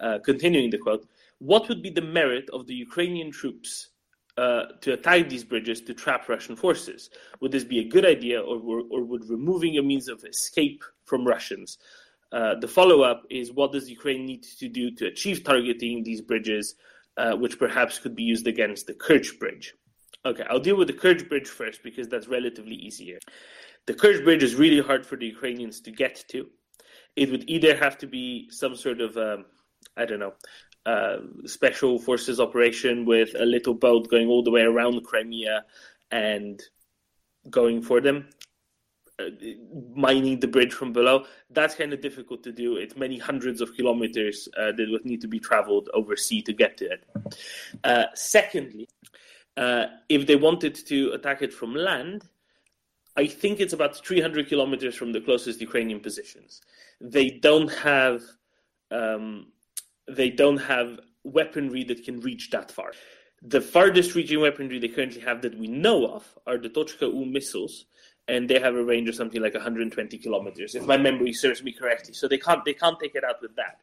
Uh, 0.00 0.18
continuing 0.24 0.70
the 0.70 0.78
quote, 0.78 1.08
what 1.38 1.68
would 1.68 1.82
be 1.82 1.90
the 1.90 2.02
merit 2.02 2.48
of 2.52 2.66
the 2.66 2.74
Ukrainian 2.74 3.30
troops 3.30 3.90
uh, 4.36 4.64
to 4.80 4.92
attack 4.92 5.28
these 5.28 5.44
bridges 5.44 5.80
to 5.82 5.94
trap 5.94 6.28
Russian 6.28 6.56
forces? 6.56 7.10
Would 7.40 7.52
this 7.52 7.64
be 7.64 7.78
a 7.78 7.88
good 7.88 8.04
idea, 8.04 8.40
or, 8.40 8.82
or, 8.90 9.04
would 9.04 9.28
removing 9.28 9.78
a 9.78 9.82
means 9.82 10.08
of 10.08 10.24
escape 10.24 10.82
from 11.04 11.26
Russians? 11.26 11.78
Uh, 12.32 12.56
the 12.56 12.68
follow 12.68 13.02
up 13.02 13.24
is 13.30 13.52
what 13.52 13.72
does 13.72 13.88
Ukraine 13.88 14.26
need 14.26 14.42
to 14.58 14.68
do 14.68 14.90
to 14.92 15.06
achieve 15.06 15.44
targeting 15.44 16.02
these 16.02 16.20
bridges, 16.20 16.74
uh, 17.16 17.34
which 17.36 17.58
perhaps 17.58 17.98
could 17.98 18.16
be 18.16 18.24
used 18.24 18.46
against 18.46 18.86
the 18.86 18.94
Kerch 18.94 19.38
bridge? 19.38 19.74
Okay, 20.26 20.42
I'll 20.50 20.58
deal 20.58 20.76
with 20.76 20.88
the 20.88 20.92
Kerch 20.92 21.28
Bridge 21.28 21.46
first 21.46 21.84
because 21.84 22.08
that's 22.08 22.26
relatively 22.26 22.74
easier. 22.74 23.20
The 23.86 23.94
Kerch 23.94 24.24
Bridge 24.24 24.42
is 24.42 24.56
really 24.56 24.82
hard 24.82 25.06
for 25.06 25.16
the 25.16 25.26
Ukrainians 25.26 25.80
to 25.82 25.92
get 25.92 26.24
to. 26.30 26.48
It 27.14 27.30
would 27.30 27.48
either 27.48 27.76
have 27.76 27.96
to 27.98 28.08
be 28.08 28.48
some 28.50 28.74
sort 28.74 29.00
of, 29.00 29.16
um, 29.16 29.44
I 29.96 30.04
don't 30.04 30.18
know, 30.18 30.34
uh, 30.84 31.18
special 31.44 32.00
forces 32.00 32.40
operation 32.40 33.04
with 33.04 33.36
a 33.38 33.44
little 33.44 33.74
boat 33.74 34.10
going 34.10 34.26
all 34.26 34.42
the 34.42 34.50
way 34.50 34.62
around 34.62 35.04
Crimea 35.04 35.64
and 36.10 36.60
going 37.48 37.80
for 37.80 38.00
them, 38.00 38.28
uh, 39.20 39.30
mining 39.94 40.40
the 40.40 40.48
bridge 40.48 40.72
from 40.72 40.92
below. 40.92 41.24
That's 41.50 41.76
kind 41.76 41.92
of 41.92 42.00
difficult 42.00 42.42
to 42.42 42.52
do. 42.52 42.78
It's 42.78 42.96
many 42.96 43.16
hundreds 43.16 43.60
of 43.60 43.76
kilometers 43.76 44.48
uh, 44.58 44.72
that 44.72 44.88
would 44.90 45.04
need 45.04 45.20
to 45.20 45.28
be 45.28 45.38
traveled 45.38 45.88
over 45.94 46.16
sea 46.16 46.42
to 46.42 46.52
get 46.52 46.76
to 46.78 46.86
it. 46.86 47.04
Uh, 47.84 48.06
secondly, 48.14 48.88
uh, 49.56 49.86
if 50.08 50.26
they 50.26 50.36
wanted 50.36 50.74
to 50.74 51.12
attack 51.12 51.42
it 51.42 51.52
from 51.52 51.74
land, 51.74 52.28
I 53.16 53.26
think 53.26 53.60
it's 53.60 53.72
about 53.72 53.96
300 53.96 54.48
kilometers 54.48 54.94
from 54.94 55.12
the 55.12 55.20
closest 55.20 55.60
Ukrainian 55.60 56.00
positions. 56.00 56.60
They 57.00 57.30
don't 57.30 57.72
have 57.72 58.22
um, 58.90 59.52
they 60.06 60.30
don't 60.30 60.58
have 60.58 61.00
weaponry 61.24 61.82
that 61.84 62.04
can 62.04 62.20
reach 62.20 62.50
that 62.50 62.70
far. 62.70 62.92
The 63.42 63.60
farthest 63.60 64.14
reaching 64.14 64.40
weaponry 64.40 64.78
they 64.78 64.88
currently 64.88 65.20
have 65.22 65.42
that 65.42 65.58
we 65.58 65.66
know 65.66 66.06
of 66.06 66.26
are 66.46 66.58
the 66.58 66.68
Tochka 66.68 67.12
U 67.12 67.24
missiles, 67.24 67.86
and 68.28 68.48
they 68.48 68.60
have 68.60 68.74
a 68.74 68.84
range 68.84 69.08
of 69.08 69.14
something 69.14 69.40
like 69.40 69.54
120 69.54 70.18
kilometers, 70.18 70.74
if 70.74 70.84
my 70.86 70.96
memory 70.96 71.32
serves 71.32 71.62
me 71.62 71.72
correctly. 71.72 72.12
So 72.14 72.28
they 72.28 72.38
can't 72.38 72.64
they 72.64 72.74
can't 72.74 72.98
take 73.00 73.14
it 73.14 73.24
out 73.24 73.40
with 73.40 73.56
that. 73.56 73.80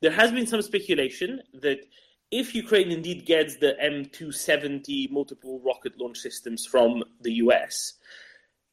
There 0.00 0.12
has 0.12 0.32
been 0.32 0.46
some 0.46 0.62
speculation 0.62 1.42
that 1.60 1.84
if 2.32 2.54
Ukraine 2.54 2.90
indeed 2.90 3.26
gets 3.26 3.56
the 3.56 3.76
M270 3.80 5.10
multiple 5.10 5.60
rocket 5.64 6.00
launch 6.00 6.18
systems 6.18 6.64
from 6.64 7.04
the 7.20 7.34
US, 7.44 7.92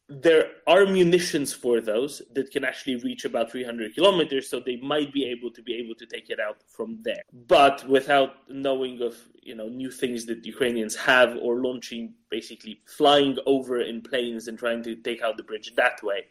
there 0.07 0.45
are 0.65 0.85
munitions 0.85 1.53
for 1.53 1.81
those 1.81 2.21
that 2.33 2.49
can 2.51 2.63
actually 2.63 2.95
reach 2.95 3.25
about 3.25 3.51
300 3.51 3.93
kilometers, 3.93 4.49
so 4.49 4.59
they 4.59 4.77
might 4.77 5.13
be 5.13 5.25
able 5.25 5.51
to 5.51 5.61
be 5.61 5.75
able 5.75 5.93
to 5.95 6.05
take 6.07 6.31
it 6.31 6.39
out 6.39 6.63
from 6.67 6.97
there. 7.03 7.21
But 7.47 7.87
without 7.87 8.49
knowing 8.49 9.01
of 9.01 9.15
you 9.43 9.55
know 9.55 9.67
new 9.67 9.91
things 9.91 10.25
that 10.27 10.45
Ukrainians 10.45 10.95
have 10.95 11.37
or 11.39 11.57
launching, 11.57 12.13
basically 12.31 12.81
flying 12.87 13.37
over 13.45 13.81
in 13.81 14.01
planes 14.01 14.47
and 14.47 14.57
trying 14.57 14.81
to 14.83 14.95
take 14.95 15.21
out 15.21 15.37
the 15.37 15.43
bridge 15.43 15.75
that 15.75 16.01
way, 16.01 16.25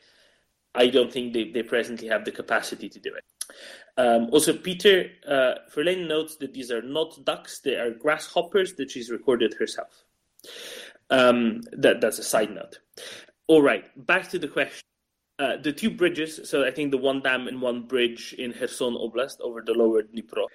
I 0.74 0.88
don't 0.88 1.12
think 1.12 1.34
they, 1.34 1.50
they 1.50 1.62
presently 1.62 2.08
have 2.08 2.24
the 2.24 2.32
capacity 2.32 2.88
to 2.88 2.98
do 2.98 3.14
it. 3.14 3.24
Um, 3.96 4.28
also, 4.30 4.52
Peter 4.52 5.10
uh, 5.26 5.54
Verlaine 5.74 6.06
notes 6.06 6.36
that 6.36 6.54
these 6.54 6.70
are 6.70 6.82
not 6.82 7.24
ducks; 7.24 7.60
they 7.60 7.74
are 7.74 7.90
grasshoppers 7.90 8.74
that 8.74 8.90
she's 8.90 9.10
recorded 9.10 9.54
herself. 9.54 10.04
Um, 11.10 11.62
that 11.72 12.00
that's 12.00 12.18
a 12.18 12.22
side 12.22 12.54
note. 12.54 12.78
All 13.48 13.62
right, 13.62 13.84
back 14.06 14.28
to 14.30 14.38
the 14.38 14.48
question. 14.48 14.84
Uh, 15.40 15.56
the 15.56 15.72
two 15.72 15.90
bridges, 15.90 16.40
so 16.50 16.64
I 16.64 16.70
think 16.72 16.90
the 16.90 16.98
one 16.98 17.20
dam 17.22 17.46
and 17.46 17.62
one 17.62 17.82
bridge 17.82 18.34
in 18.38 18.52
Kherson 18.52 18.94
Oblast 18.94 19.40
over 19.40 19.62
the 19.64 19.72
lower 19.72 20.02
Dnipro, 20.02 20.46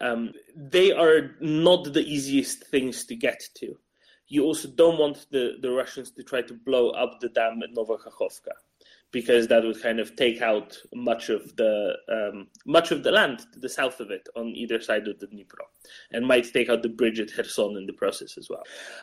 um, 0.00 0.32
they 0.56 0.90
are 0.90 1.36
not 1.40 1.92
the 1.92 2.02
easiest 2.02 2.64
things 2.64 3.04
to 3.06 3.14
get 3.14 3.40
to. 3.58 3.78
You 4.26 4.44
also 4.44 4.68
don't 4.68 4.98
want 4.98 5.26
the, 5.30 5.58
the 5.60 5.70
Russians 5.70 6.10
to 6.12 6.24
try 6.24 6.42
to 6.42 6.54
blow 6.54 6.90
up 6.90 7.20
the 7.20 7.28
dam 7.28 7.62
at 7.62 7.70
Novokakhovka 7.76 8.54
because 9.12 9.46
that 9.48 9.62
would 9.62 9.80
kind 9.80 10.00
of 10.00 10.16
take 10.16 10.40
out 10.42 10.76
much 10.94 11.28
of 11.28 11.54
the 11.56 11.94
um, 12.08 12.48
much 12.66 12.90
of 12.90 13.02
the 13.02 13.12
land 13.12 13.40
to 13.52 13.60
the 13.60 13.68
south 13.68 14.00
of 14.00 14.10
it 14.10 14.28
on 14.34 14.46
either 14.48 14.80
side 14.80 15.06
of 15.06 15.18
the 15.20 15.26
Dnipro, 15.26 15.64
and 16.12 16.26
might 16.26 16.52
take 16.52 16.68
out 16.68 16.82
the 16.82 16.88
bridge 16.88 17.20
at 17.20 17.32
Kherson 17.32 17.76
in 17.76 17.86
the 17.86 17.92
process 17.92 18.36
as 18.38 18.48
well. 18.48 18.62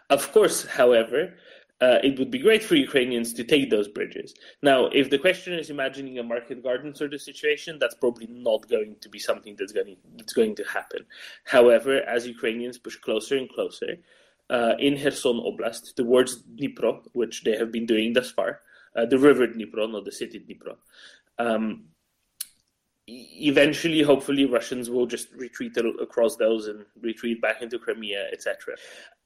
Of 0.10 0.32
course, 0.32 0.66
however, 0.66 1.36
uh, 1.82 2.00
it 2.04 2.20
would 2.20 2.30
be 2.30 2.40
great 2.40 2.64
for 2.64 2.76
Ukrainians 2.76 3.34
to 3.34 3.44
take 3.44 3.70
those 3.70 3.88
bridges. 3.88 4.34
Now, 4.62 4.88
if 4.88 5.10
the 5.10 5.18
question 5.18 5.54
is 5.54 5.70
imagining 5.70 6.20
a 6.20 6.24
market 6.24 6.62
garden 6.62 6.94
sort 6.94 7.14
of 7.14 7.22
situation, 7.22 7.78
that's 7.80 7.96
probably 7.96 8.28
not 8.30 8.68
going 8.68 8.98
to 9.00 9.10
be 9.10 9.20
something 9.20 9.56
that's 9.58 9.72
going 9.72 9.96
that's 10.18 10.34
going 10.34 10.56
to 10.56 10.64
happen. 10.64 11.06
However, 11.46 12.02
as 12.02 12.28
Ukrainians 12.28 12.78
push 12.78 12.98
closer 12.98 13.38
and 13.38 13.50
closer 13.50 13.98
uh, 14.50 14.74
in 14.80 14.98
Kherson 14.98 15.40
Oblast 15.40 15.96
towards 15.96 16.44
Dnipro, 16.44 17.02
which 17.14 17.44
they 17.44 17.56
have 17.56 17.72
been 17.72 17.86
doing 17.86 18.14
thus 18.14 18.32
far, 18.32 18.62
the 18.94 19.18
river 19.18 19.48
Dnipro, 19.48 19.92
not 19.92 20.06
the 20.06 20.12
city 20.12 20.40
Dnipro. 20.40 20.76
Um, 21.38 21.86
eventually, 23.10 24.02
hopefully, 24.02 24.46
Russians 24.46 24.90
will 24.90 25.06
just 25.06 25.30
retreat 25.34 25.76
across 25.78 26.36
those 26.36 26.68
and 26.68 26.86
retreat 27.02 27.42
back 27.42 27.62
into 27.62 27.80
Crimea, 27.80 28.28
etc. 28.32 28.76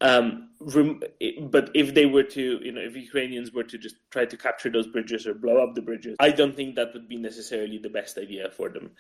Um, 0.01 0.49
but 0.59 1.69
if 1.73 1.93
they 1.93 2.05
were 2.05 2.23
to, 2.23 2.59
you 2.63 2.71
know, 2.71 2.81
if 2.81 2.95
Ukrainians 2.95 3.51
were 3.51 3.63
to 3.63 3.77
just 3.77 3.95
try 4.11 4.25
to 4.25 4.37
capture 4.37 4.69
those 4.69 4.87
bridges 4.87 5.27
or 5.27 5.33
blow 5.33 5.63
up 5.63 5.75
the 5.75 5.81
bridges, 5.81 6.15
I 6.19 6.31
don't 6.31 6.55
think 6.55 6.75
that 6.75 6.93
would 6.93 7.07
be 7.07 7.17
necessarily 7.17 7.77
the 7.77 7.89
best 7.89 8.17
idea 8.17 8.49
for 8.51 8.69
them. 8.69 8.91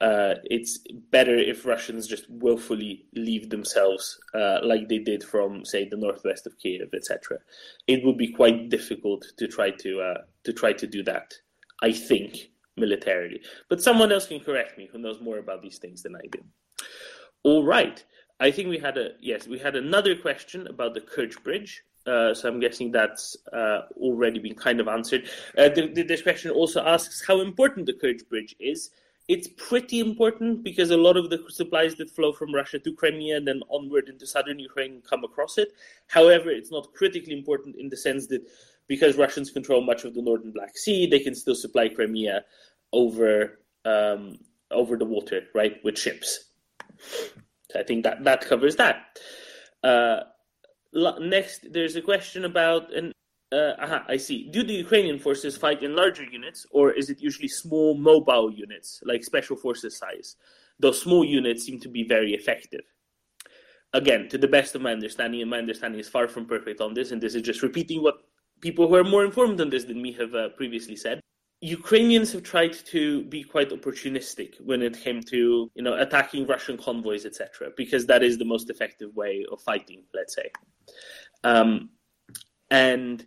Uh, 0.00 0.34
it's 0.44 0.78
better 1.10 1.36
if 1.36 1.64
Russians 1.64 2.06
just 2.06 2.24
willfully 2.28 3.06
leave 3.14 3.50
themselves, 3.50 4.18
uh, 4.34 4.58
like 4.62 4.88
they 4.88 4.98
did 4.98 5.22
from, 5.22 5.64
say, 5.64 5.88
the 5.88 5.96
northwest 5.96 6.46
of 6.46 6.58
Kiev, 6.58 6.88
etc. 6.94 7.38
It 7.86 8.04
would 8.04 8.18
be 8.18 8.32
quite 8.32 8.70
difficult 8.70 9.24
to 9.38 9.46
try 9.46 9.70
to 9.70 10.00
uh, 10.00 10.18
to 10.44 10.52
try 10.52 10.72
to 10.72 10.86
do 10.86 11.02
that. 11.04 11.34
I 11.82 11.92
think 11.92 12.50
militarily. 12.76 13.40
But 13.68 13.82
someone 13.82 14.12
else 14.12 14.26
can 14.26 14.40
correct 14.40 14.78
me 14.78 14.88
who 14.90 14.98
knows 14.98 15.20
more 15.20 15.38
about 15.38 15.62
these 15.62 15.78
things 15.78 16.02
than 16.02 16.16
I 16.16 16.26
do. 16.30 16.40
All 17.42 17.64
right. 17.64 18.02
I 18.40 18.50
think 18.50 18.68
we 18.68 18.78
had 18.78 18.98
a 18.98 19.10
yes, 19.20 19.46
we 19.46 19.58
had 19.58 19.76
another 19.76 20.16
question 20.16 20.66
about 20.66 20.94
the 20.94 21.00
Kerch 21.00 21.42
Bridge. 21.42 21.84
Uh, 22.04 22.34
so 22.34 22.48
I'm 22.48 22.58
guessing 22.58 22.90
that's 22.90 23.36
uh, 23.52 23.82
already 23.96 24.40
been 24.40 24.56
kind 24.56 24.80
of 24.80 24.88
answered. 24.88 25.28
Uh, 25.56 25.68
the, 25.68 25.86
the, 25.86 26.02
this 26.02 26.22
question 26.22 26.50
also 26.50 26.84
asks 26.84 27.24
how 27.24 27.40
important 27.40 27.86
the 27.86 27.92
Kerch 27.92 28.28
Bridge 28.28 28.56
is. 28.58 28.90
It's 29.28 29.46
pretty 29.56 30.00
important 30.00 30.64
because 30.64 30.90
a 30.90 30.96
lot 30.96 31.16
of 31.16 31.30
the 31.30 31.44
supplies 31.48 31.94
that 31.94 32.10
flow 32.10 32.32
from 32.32 32.52
Russia 32.52 32.80
to 32.80 32.92
Crimea 32.92 33.36
and 33.36 33.46
then 33.46 33.62
onward 33.70 34.08
into 34.08 34.26
southern 34.26 34.58
Ukraine 34.58 35.00
come 35.08 35.22
across 35.22 35.58
it. 35.58 35.74
However, 36.08 36.50
it's 36.50 36.72
not 36.72 36.92
critically 36.92 37.32
important 37.32 37.76
in 37.76 37.88
the 37.88 37.96
sense 37.96 38.26
that 38.26 38.42
because 38.92 39.16
Russians 39.16 39.50
control 39.50 39.80
much 39.80 40.04
of 40.04 40.12
the 40.12 40.20
northern 40.20 40.52
Black 40.52 40.76
Sea, 40.76 41.06
they 41.06 41.18
can 41.18 41.34
still 41.34 41.54
supply 41.54 41.88
Crimea 41.88 42.44
over 42.92 43.58
um, 43.86 44.34
over 44.70 44.98
the 44.98 45.06
water, 45.06 45.40
right, 45.54 45.76
with 45.82 45.96
ships. 45.96 46.50
So 47.70 47.80
I 47.80 47.84
think 47.84 48.04
that 48.04 48.22
that 48.24 48.42
covers 48.42 48.76
that. 48.76 48.96
Uh, 49.82 50.20
next, 51.20 51.72
there's 51.72 51.96
a 51.96 52.02
question 52.02 52.44
about 52.44 52.92
an. 52.92 53.12
Uh, 53.50 53.72
aha, 53.84 54.04
I 54.08 54.18
see. 54.18 54.50
Do 54.50 54.62
the 54.62 54.74
Ukrainian 54.86 55.18
forces 55.18 55.56
fight 55.56 55.82
in 55.82 55.96
larger 55.96 56.24
units, 56.24 56.66
or 56.70 56.92
is 56.92 57.08
it 57.08 57.18
usually 57.28 57.48
small 57.48 57.94
mobile 57.96 58.52
units, 58.52 59.00
like 59.10 59.24
special 59.24 59.56
forces 59.56 59.96
size? 59.96 60.36
Those 60.80 61.00
small 61.00 61.24
units 61.24 61.64
seem 61.64 61.80
to 61.80 61.88
be 61.88 62.02
very 62.04 62.34
effective 62.34 62.84
again, 63.92 64.28
to 64.28 64.38
the 64.38 64.48
best 64.48 64.74
of 64.74 64.82
my 64.82 64.92
understanding, 64.92 65.40
and 65.40 65.50
my 65.50 65.58
understanding 65.58 66.00
is 66.00 66.08
far 66.08 66.28
from 66.28 66.46
perfect 66.46 66.80
on 66.80 66.94
this, 66.94 67.10
and 67.10 67.20
this 67.20 67.34
is 67.34 67.42
just 67.42 67.62
repeating 67.62 68.02
what 68.02 68.14
people 68.62 68.88
who 68.88 68.94
are 68.94 69.04
more 69.04 69.24
informed 69.24 69.60
on 69.60 69.68
this 69.68 69.84
than 69.84 70.00
me 70.00 70.12
have 70.12 70.34
uh, 70.34 70.48
previously 70.50 70.96
said. 70.96 71.20
Ukrainians 71.60 72.32
have 72.32 72.42
tried 72.42 72.72
to 72.86 73.24
be 73.24 73.44
quite 73.44 73.70
opportunistic 73.70 74.60
when 74.60 74.82
it 74.82 75.00
came 75.00 75.20
to, 75.24 75.70
you 75.74 75.82
know, 75.82 75.94
attacking 75.94 76.46
Russian 76.46 76.76
convoys, 76.76 77.24
etc., 77.24 77.70
because 77.76 78.06
that 78.06 78.22
is 78.24 78.38
the 78.38 78.44
most 78.44 78.68
effective 78.70 79.14
way 79.14 79.44
of 79.52 79.60
fighting, 79.60 80.02
let's 80.12 80.34
say. 80.34 80.50
Um, 81.44 81.90
and 82.70 83.24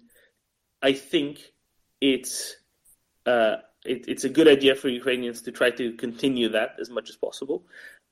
I 0.82 0.92
think 0.94 1.40
it's 2.02 2.56
uh, 3.26 3.58
it, 3.86 4.06
it's 4.08 4.24
a 4.24 4.30
good 4.30 4.48
idea 4.48 4.76
for 4.76 4.90
Ukrainians 4.90 5.42
to 5.44 5.52
try 5.52 5.70
to 5.72 5.94
continue 5.94 6.50
that 6.50 6.72
as 6.80 6.90
much 6.90 7.10
as 7.10 7.16
possible. 7.16 7.66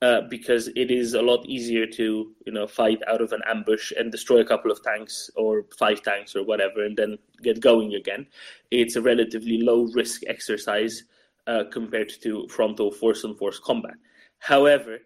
Uh, 0.04 0.20
because 0.30 0.68
it 0.76 0.92
is 0.92 1.14
a 1.14 1.22
lot 1.22 1.46
easier 1.46 1.86
to 1.86 2.30
you 2.46 2.52
know 2.52 2.68
fight 2.68 3.02
out 3.08 3.22
of 3.22 3.32
an 3.32 3.42
ambush 3.48 3.94
and 3.98 4.12
destroy 4.12 4.42
a 4.42 4.46
couple 4.52 4.70
of 4.70 4.84
tanks 4.84 5.30
or 5.38 5.66
five 5.80 6.02
tanks 6.02 6.36
or 6.36 6.44
whatever 6.44 6.84
and 6.84 6.98
then 6.98 7.18
get 7.42 7.62
going 7.62 7.94
again. 7.96 8.28
It's 8.70 8.98
a 8.98 9.02
relatively 9.02 9.62
low 9.62 9.84
risk 9.94 10.24
exercise 10.28 11.04
uh, 11.48 11.64
compared 11.72 12.12
to 12.22 12.46
frontal 12.50 12.92
force 12.92 13.24
on 13.24 13.38
force 13.38 13.60
combat. 13.60 13.96
However, 14.40 15.00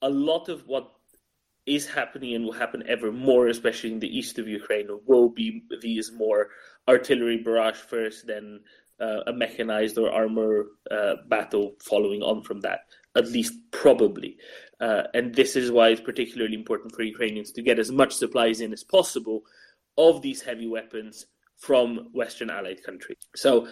a 0.00 0.08
lot 0.08 0.48
of 0.48 0.62
what 0.66 0.90
is 1.66 1.86
happening 1.86 2.34
and 2.34 2.46
will 2.46 2.52
happen 2.64 2.82
ever 2.88 3.12
more, 3.12 3.48
especially 3.48 3.92
in 3.92 4.00
the 4.00 4.16
east 4.18 4.38
of 4.38 4.48
Ukraine, 4.48 4.88
will 5.06 5.28
be 5.28 5.64
these 5.82 6.12
more 6.12 6.48
artillery 6.88 7.42
barrage 7.44 7.76
first, 7.76 8.26
then 8.26 8.60
uh, 9.00 9.20
a 9.26 9.32
mechanized 9.34 9.98
or 9.98 10.10
armor 10.10 10.68
uh, 10.90 11.16
battle 11.28 11.74
following 11.78 12.22
on 12.22 12.42
from 12.42 12.60
that 12.62 12.80
at 13.18 13.28
least 13.28 13.54
probably. 13.70 14.36
Uh, 14.80 15.02
and 15.14 15.34
this 15.34 15.56
is 15.56 15.70
why 15.70 15.88
it's 15.88 16.00
particularly 16.00 16.54
important 16.54 16.94
for 16.94 17.02
Ukrainians 17.02 17.52
to 17.52 17.62
get 17.62 17.78
as 17.78 17.90
much 17.90 18.12
supplies 18.14 18.60
in 18.60 18.72
as 18.72 18.84
possible 18.84 19.42
of 19.96 20.22
these 20.22 20.40
heavy 20.40 20.68
weapons 20.68 21.26
from 21.56 22.08
Western 22.12 22.50
allied 22.50 22.82
countries. 22.84 23.18
So 23.34 23.66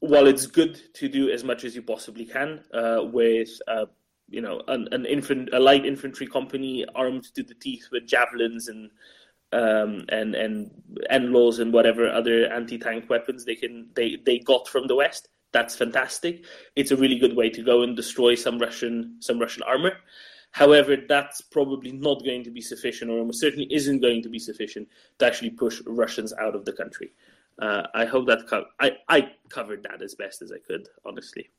while 0.00 0.26
it's 0.26 0.46
good 0.46 0.80
to 0.94 1.08
do 1.08 1.30
as 1.30 1.44
much 1.44 1.64
as 1.64 1.74
you 1.74 1.82
possibly 1.82 2.24
can 2.24 2.64
uh, 2.74 3.00
with, 3.04 3.50
uh, 3.68 3.86
you 4.28 4.40
know, 4.40 4.62
an, 4.68 4.88
an 4.92 5.06
infant, 5.06 5.50
a 5.52 5.60
light 5.60 5.86
infantry 5.86 6.26
company 6.26 6.84
armed 6.94 7.24
to 7.34 7.42
the 7.42 7.54
teeth 7.54 7.88
with 7.92 8.06
javelins 8.06 8.68
and 8.68 8.90
um, 9.52 10.04
and 10.10 10.34
and 10.34 10.70
NLAWs 11.10 11.58
and 11.58 11.72
whatever 11.72 12.10
other 12.10 12.52
anti-tank 12.52 13.08
weapons 13.08 13.44
they 13.44 13.54
can 13.54 13.88
they, 13.94 14.18
they 14.26 14.38
got 14.38 14.68
from 14.68 14.86
the 14.88 14.94
West, 14.94 15.28
that's 15.52 15.74
fantastic. 15.76 16.44
It's 16.76 16.90
a 16.90 16.96
really 16.96 17.18
good 17.18 17.36
way 17.36 17.50
to 17.50 17.62
go 17.62 17.82
and 17.82 17.96
destroy 17.96 18.34
some 18.34 18.58
Russian 18.58 19.16
some 19.20 19.38
Russian 19.38 19.62
armor. 19.62 19.92
However, 20.52 20.96
that's 20.96 21.40
probably 21.40 21.92
not 21.92 22.24
going 22.24 22.42
to 22.44 22.50
be 22.50 22.60
sufficient, 22.60 23.10
or 23.10 23.18
almost 23.18 23.40
certainly 23.40 23.68
isn't 23.70 24.00
going 24.00 24.22
to 24.22 24.28
be 24.28 24.38
sufficient 24.38 24.88
to 25.18 25.26
actually 25.26 25.50
push 25.50 25.82
Russians 25.86 26.32
out 26.34 26.54
of 26.54 26.64
the 26.64 26.72
country. 26.72 27.12
Uh, 27.60 27.82
I 27.94 28.04
hope 28.04 28.26
that 28.26 28.46
co- 28.46 28.66
I 28.80 28.92
I 29.08 29.32
covered 29.48 29.82
that 29.84 30.02
as 30.02 30.14
best 30.14 30.42
as 30.42 30.52
I 30.52 30.58
could, 30.58 30.88
honestly. 31.04 31.50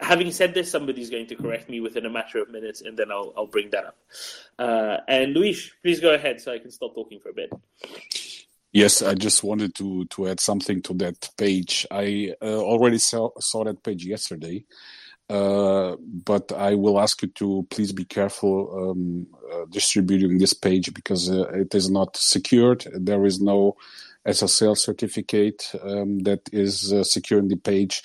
Having 0.00 0.32
said 0.32 0.52
this, 0.52 0.70
somebody's 0.70 1.10
going 1.10 1.26
to 1.28 1.36
correct 1.36 1.70
me 1.70 1.80
within 1.80 2.06
a 2.06 2.10
matter 2.10 2.42
of 2.42 2.50
minutes, 2.50 2.82
and 2.82 2.98
then 2.98 3.10
I'll, 3.10 3.32
I'll 3.36 3.46
bring 3.46 3.70
that 3.70 3.84
up. 3.86 3.98
Uh, 4.58 4.98
and 5.08 5.32
Luis, 5.32 5.70
please 5.82 6.00
go 6.00 6.12
ahead 6.12 6.40
so 6.40 6.52
I 6.52 6.58
can 6.58 6.70
stop 6.70 6.94
talking 6.94 7.20
for 7.20 7.30
a 7.30 7.34
bit. 7.34 7.52
Yes, 8.72 9.02
I 9.02 9.14
just 9.14 9.44
wanted 9.44 9.74
to 9.76 10.06
to 10.06 10.28
add 10.28 10.40
something 10.40 10.80
to 10.82 10.94
that 10.94 11.28
page. 11.36 11.86
I 11.90 12.34
uh, 12.40 12.58
already 12.58 12.98
saw 12.98 13.28
saw 13.38 13.64
that 13.64 13.82
page 13.82 14.06
yesterday, 14.06 14.64
uh, 15.32 15.96
but 16.02 16.52
I 16.52 16.74
will 16.74 17.00
ask 17.00 17.22
you 17.22 17.28
to 17.28 17.66
please 17.70 17.90
be 17.92 18.04
careful 18.04 18.90
um, 18.90 19.26
uh, 19.50 19.64
distributing 19.70 20.36
this 20.36 20.52
page 20.52 20.92
because 20.92 21.30
uh, 21.30 21.48
it 21.54 21.74
is 21.74 21.88
not 21.90 22.18
secured. 22.18 22.86
There 22.92 23.24
is 23.24 23.40
no 23.40 23.76
SSL 24.28 24.76
certificate 24.76 25.72
um, 25.82 26.18
that 26.20 26.42
is 26.52 26.92
uh, 26.92 27.02
securing 27.02 27.48
the 27.48 27.56
page. 27.56 28.02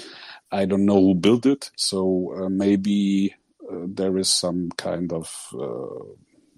I 0.53 0.63
don't 0.63 0.85
know 0.85 1.01
who 1.01 1.15
built 1.15 1.45
it, 1.45 1.69
so 1.75 2.33
uh, 2.37 2.49
maybe 2.49 3.35
there 3.69 4.17
is 4.17 4.29
some 4.29 4.69
kind 4.77 5.11
of 5.11 5.27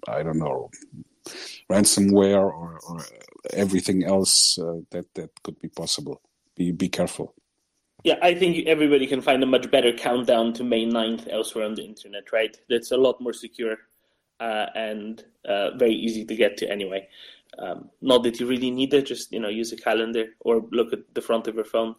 I 0.06 0.22
don't 0.22 0.38
know 0.38 0.70
ransomware 1.68 2.38
or, 2.38 2.78
or 2.88 3.04
everything 3.52 4.04
else 4.04 4.54
that 4.92 5.06
that 5.14 5.30
could 5.42 5.58
be 5.60 5.68
possible. 5.68 6.20
Be 6.54 6.70
be 6.70 6.88
careful. 6.88 7.34
Yeah, 8.02 8.16
I 8.22 8.34
think 8.34 8.66
everybody 8.66 9.06
can 9.06 9.20
find 9.20 9.42
a 9.42 9.46
much 9.46 9.70
better 9.70 9.92
countdown 9.92 10.54
to 10.54 10.64
May 10.64 10.86
9th 10.86 11.30
elsewhere 11.30 11.66
on 11.66 11.74
the 11.74 11.84
internet, 11.84 12.32
right? 12.32 12.56
That's 12.68 12.92
a 12.92 12.96
lot 12.96 13.20
more 13.20 13.34
secure 13.34 13.76
uh, 14.40 14.66
and 14.74 15.22
uh, 15.44 15.76
very 15.76 15.94
easy 15.94 16.24
to 16.24 16.34
get 16.34 16.56
to 16.58 16.70
anyway. 16.70 17.06
Um, 17.58 17.90
not 18.00 18.22
that 18.22 18.40
you 18.40 18.46
really 18.46 18.70
need 18.70 18.94
it, 18.94 19.06
just 19.06 19.32
you 19.32 19.40
know, 19.40 19.48
use 19.48 19.72
a 19.72 19.76
calendar 19.76 20.28
or 20.40 20.64
look 20.70 20.92
at 20.92 21.00
the 21.14 21.20
front 21.20 21.46
of 21.46 21.56
your 21.56 21.64
phone. 21.64 21.94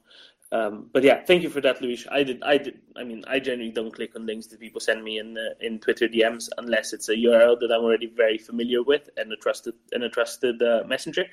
Um, 0.53 0.89
but 0.91 1.03
yeah, 1.03 1.23
thank 1.23 1.43
you 1.43 1.49
for 1.49 1.61
that, 1.61 1.81
Luis. 1.81 2.05
I 2.11 2.23
did, 2.23 2.41
I 2.43 2.57
did. 2.57 2.79
I 2.97 3.03
mean, 3.03 3.23
I 3.27 3.39
generally 3.39 3.71
don't 3.71 3.93
click 3.93 4.15
on 4.15 4.25
links 4.25 4.47
that 4.47 4.59
people 4.59 4.81
send 4.81 5.03
me 5.03 5.19
in 5.19 5.37
uh, 5.37 5.53
in 5.61 5.79
Twitter 5.79 6.09
DMs 6.09 6.49
unless 6.57 6.91
it's 6.91 7.07
a 7.07 7.15
URL 7.15 7.57
that 7.59 7.71
I'm 7.71 7.83
already 7.83 8.07
very 8.07 8.37
familiar 8.37 8.83
with 8.83 9.09
and 9.15 9.31
a 9.31 9.37
trusted 9.37 9.75
and 9.93 10.03
a 10.03 10.09
trusted 10.09 10.61
uh, 10.61 10.83
messenger. 10.85 11.25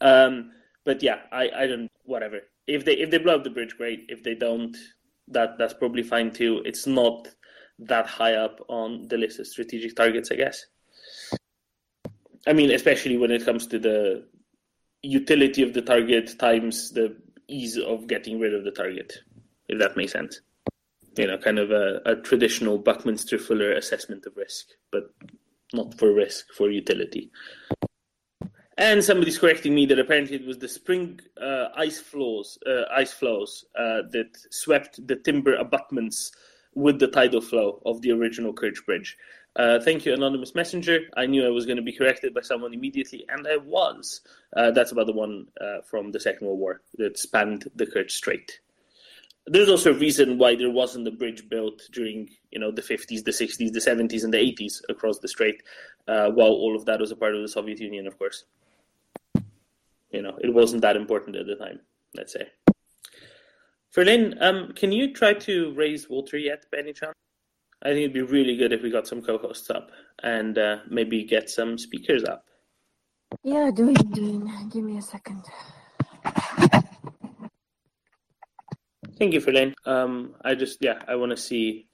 Um, 0.00 0.52
but 0.84 1.02
yeah, 1.02 1.20
I, 1.32 1.50
I 1.56 1.66
don't 1.66 1.90
whatever 2.04 2.42
if 2.66 2.84
they 2.84 2.94
if 2.94 3.10
they 3.10 3.18
blow 3.18 3.36
up 3.36 3.44
the 3.44 3.50
bridge, 3.50 3.76
great. 3.76 4.06
If 4.08 4.22
they 4.22 4.34
don't, 4.34 4.76
that 5.28 5.58
that's 5.58 5.74
probably 5.74 6.02
fine 6.02 6.32
too. 6.32 6.62
It's 6.64 6.86
not 6.86 7.28
that 7.78 8.06
high 8.06 8.34
up 8.34 8.60
on 8.68 9.08
the 9.08 9.16
list 9.16 9.40
of 9.40 9.46
strategic 9.46 9.96
targets, 9.96 10.30
I 10.30 10.36
guess. 10.36 10.64
I 12.46 12.52
mean, 12.52 12.70
especially 12.70 13.16
when 13.16 13.30
it 13.30 13.44
comes 13.44 13.66
to 13.68 13.78
the 13.78 14.26
utility 15.02 15.62
of 15.62 15.74
the 15.74 15.82
target 15.82 16.38
times 16.38 16.90
the 16.90 17.16
ease 17.48 17.78
of 17.78 18.06
getting 18.06 18.38
rid 18.38 18.54
of 18.54 18.64
the 18.64 18.70
target, 18.70 19.12
if 19.68 19.78
that 19.78 19.96
makes 19.96 20.12
sense. 20.12 20.40
You 21.16 21.26
know, 21.28 21.38
kind 21.38 21.58
of 21.58 21.70
a, 21.70 22.00
a 22.04 22.16
traditional 22.16 22.78
Buckminster 22.78 23.38
Fuller 23.38 23.72
assessment 23.72 24.26
of 24.26 24.36
risk, 24.36 24.66
but 24.90 25.04
not 25.72 25.96
for 25.98 26.12
risk, 26.12 26.46
for 26.56 26.70
utility. 26.70 27.30
And 28.76 29.04
somebody's 29.04 29.38
correcting 29.38 29.74
me 29.74 29.86
that 29.86 30.00
apparently 30.00 30.36
it 30.36 30.46
was 30.46 30.58
the 30.58 30.68
spring 30.68 31.20
uh, 31.40 31.66
ice 31.76 32.00
flows, 32.00 32.58
uh, 32.66 32.82
ice 32.92 33.12
flows 33.12 33.66
uh, 33.78 34.02
that 34.10 34.36
swept 34.50 35.06
the 35.06 35.14
timber 35.14 35.54
abutments 35.54 36.32
with 36.74 36.98
the 36.98 37.06
tidal 37.06 37.40
flow 37.40 37.80
of 37.86 38.02
the 38.02 38.10
original 38.10 38.52
Kerch 38.52 38.84
Bridge. 38.84 39.16
Uh, 39.54 39.78
thank 39.78 40.04
you, 40.04 40.12
anonymous 40.12 40.56
messenger. 40.56 41.02
I 41.16 41.26
knew 41.26 41.46
I 41.46 41.50
was 41.50 41.66
going 41.66 41.76
to 41.76 41.82
be 41.82 41.92
corrected 41.92 42.34
by 42.34 42.40
someone 42.40 42.74
immediately, 42.74 43.24
and 43.28 43.46
I 43.46 43.58
was. 43.58 44.22
Uh, 44.56 44.72
that's 44.72 44.90
about 44.90 45.06
the 45.06 45.12
one 45.12 45.46
uh, 45.60 45.82
from 45.88 46.10
the 46.10 46.18
Second 46.18 46.48
World 46.48 46.58
War 46.58 46.80
that 46.98 47.16
spanned 47.16 47.70
the 47.76 47.86
Kerch 47.86 48.10
Strait. 48.10 48.58
There's 49.46 49.68
also 49.68 49.92
a 49.92 49.98
reason 49.98 50.36
why 50.36 50.56
there 50.56 50.70
wasn't 50.70 51.06
a 51.06 51.12
bridge 51.12 51.48
built 51.48 51.82
during, 51.92 52.30
you 52.50 52.58
know, 52.58 52.72
the 52.72 52.82
50s, 52.82 53.22
the 53.22 53.30
60s, 53.30 53.72
the 53.72 53.78
70s, 53.78 54.24
and 54.24 54.34
the 54.34 54.38
80s 54.38 54.80
across 54.88 55.20
the 55.20 55.28
strait, 55.28 55.62
while 56.06 56.48
all 56.48 56.74
of 56.74 56.86
that 56.86 56.98
was 56.98 57.12
a 57.12 57.16
part 57.16 57.36
of 57.36 57.42
the 57.42 57.48
Soviet 57.48 57.78
Union, 57.78 58.08
of 58.08 58.18
course 58.18 58.44
you 60.14 60.22
know, 60.22 60.36
it 60.40 60.52
wasn't 60.52 60.82
that 60.82 60.96
important 60.96 61.36
at 61.36 61.46
the 61.46 61.56
time, 61.56 61.80
let's 62.16 62.32
say. 62.32 62.46
Verlaine, 63.94 64.34
um, 64.40 64.72
can 64.74 64.90
you 64.90 65.12
try 65.12 65.34
to 65.34 65.72
raise 65.74 66.08
Walter 66.08 66.38
yet, 66.38 66.64
by 66.72 66.78
any 66.78 66.92
chance? 66.92 67.14
I 67.82 67.88
think 67.88 67.98
it'd 67.98 68.14
be 68.14 68.22
really 68.22 68.56
good 68.56 68.72
if 68.72 68.82
we 68.82 68.90
got 68.90 69.06
some 69.06 69.22
co-hosts 69.22 69.70
up 69.70 69.90
and 70.22 70.56
uh, 70.58 70.78
maybe 70.88 71.24
get 71.24 71.50
some 71.50 71.76
speakers 71.76 72.24
up. 72.24 72.44
Yeah, 73.42 73.70
doing, 73.74 73.94
doing. 73.94 74.50
Give 74.72 74.84
me 74.84 74.98
a 74.98 75.02
second. 75.02 75.44
Thank 79.18 79.34
you, 79.34 79.40
Verlaine. 79.40 79.74
Um, 79.84 80.34
I 80.44 80.54
just, 80.54 80.78
yeah, 80.80 81.02
I 81.06 81.14
want 81.16 81.30
to 81.30 81.36
see. 81.36 81.88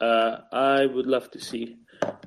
Uh, 0.00 0.38
I 0.52 0.86
would 0.86 1.06
love 1.06 1.30
to 1.32 1.40
see 1.40 1.76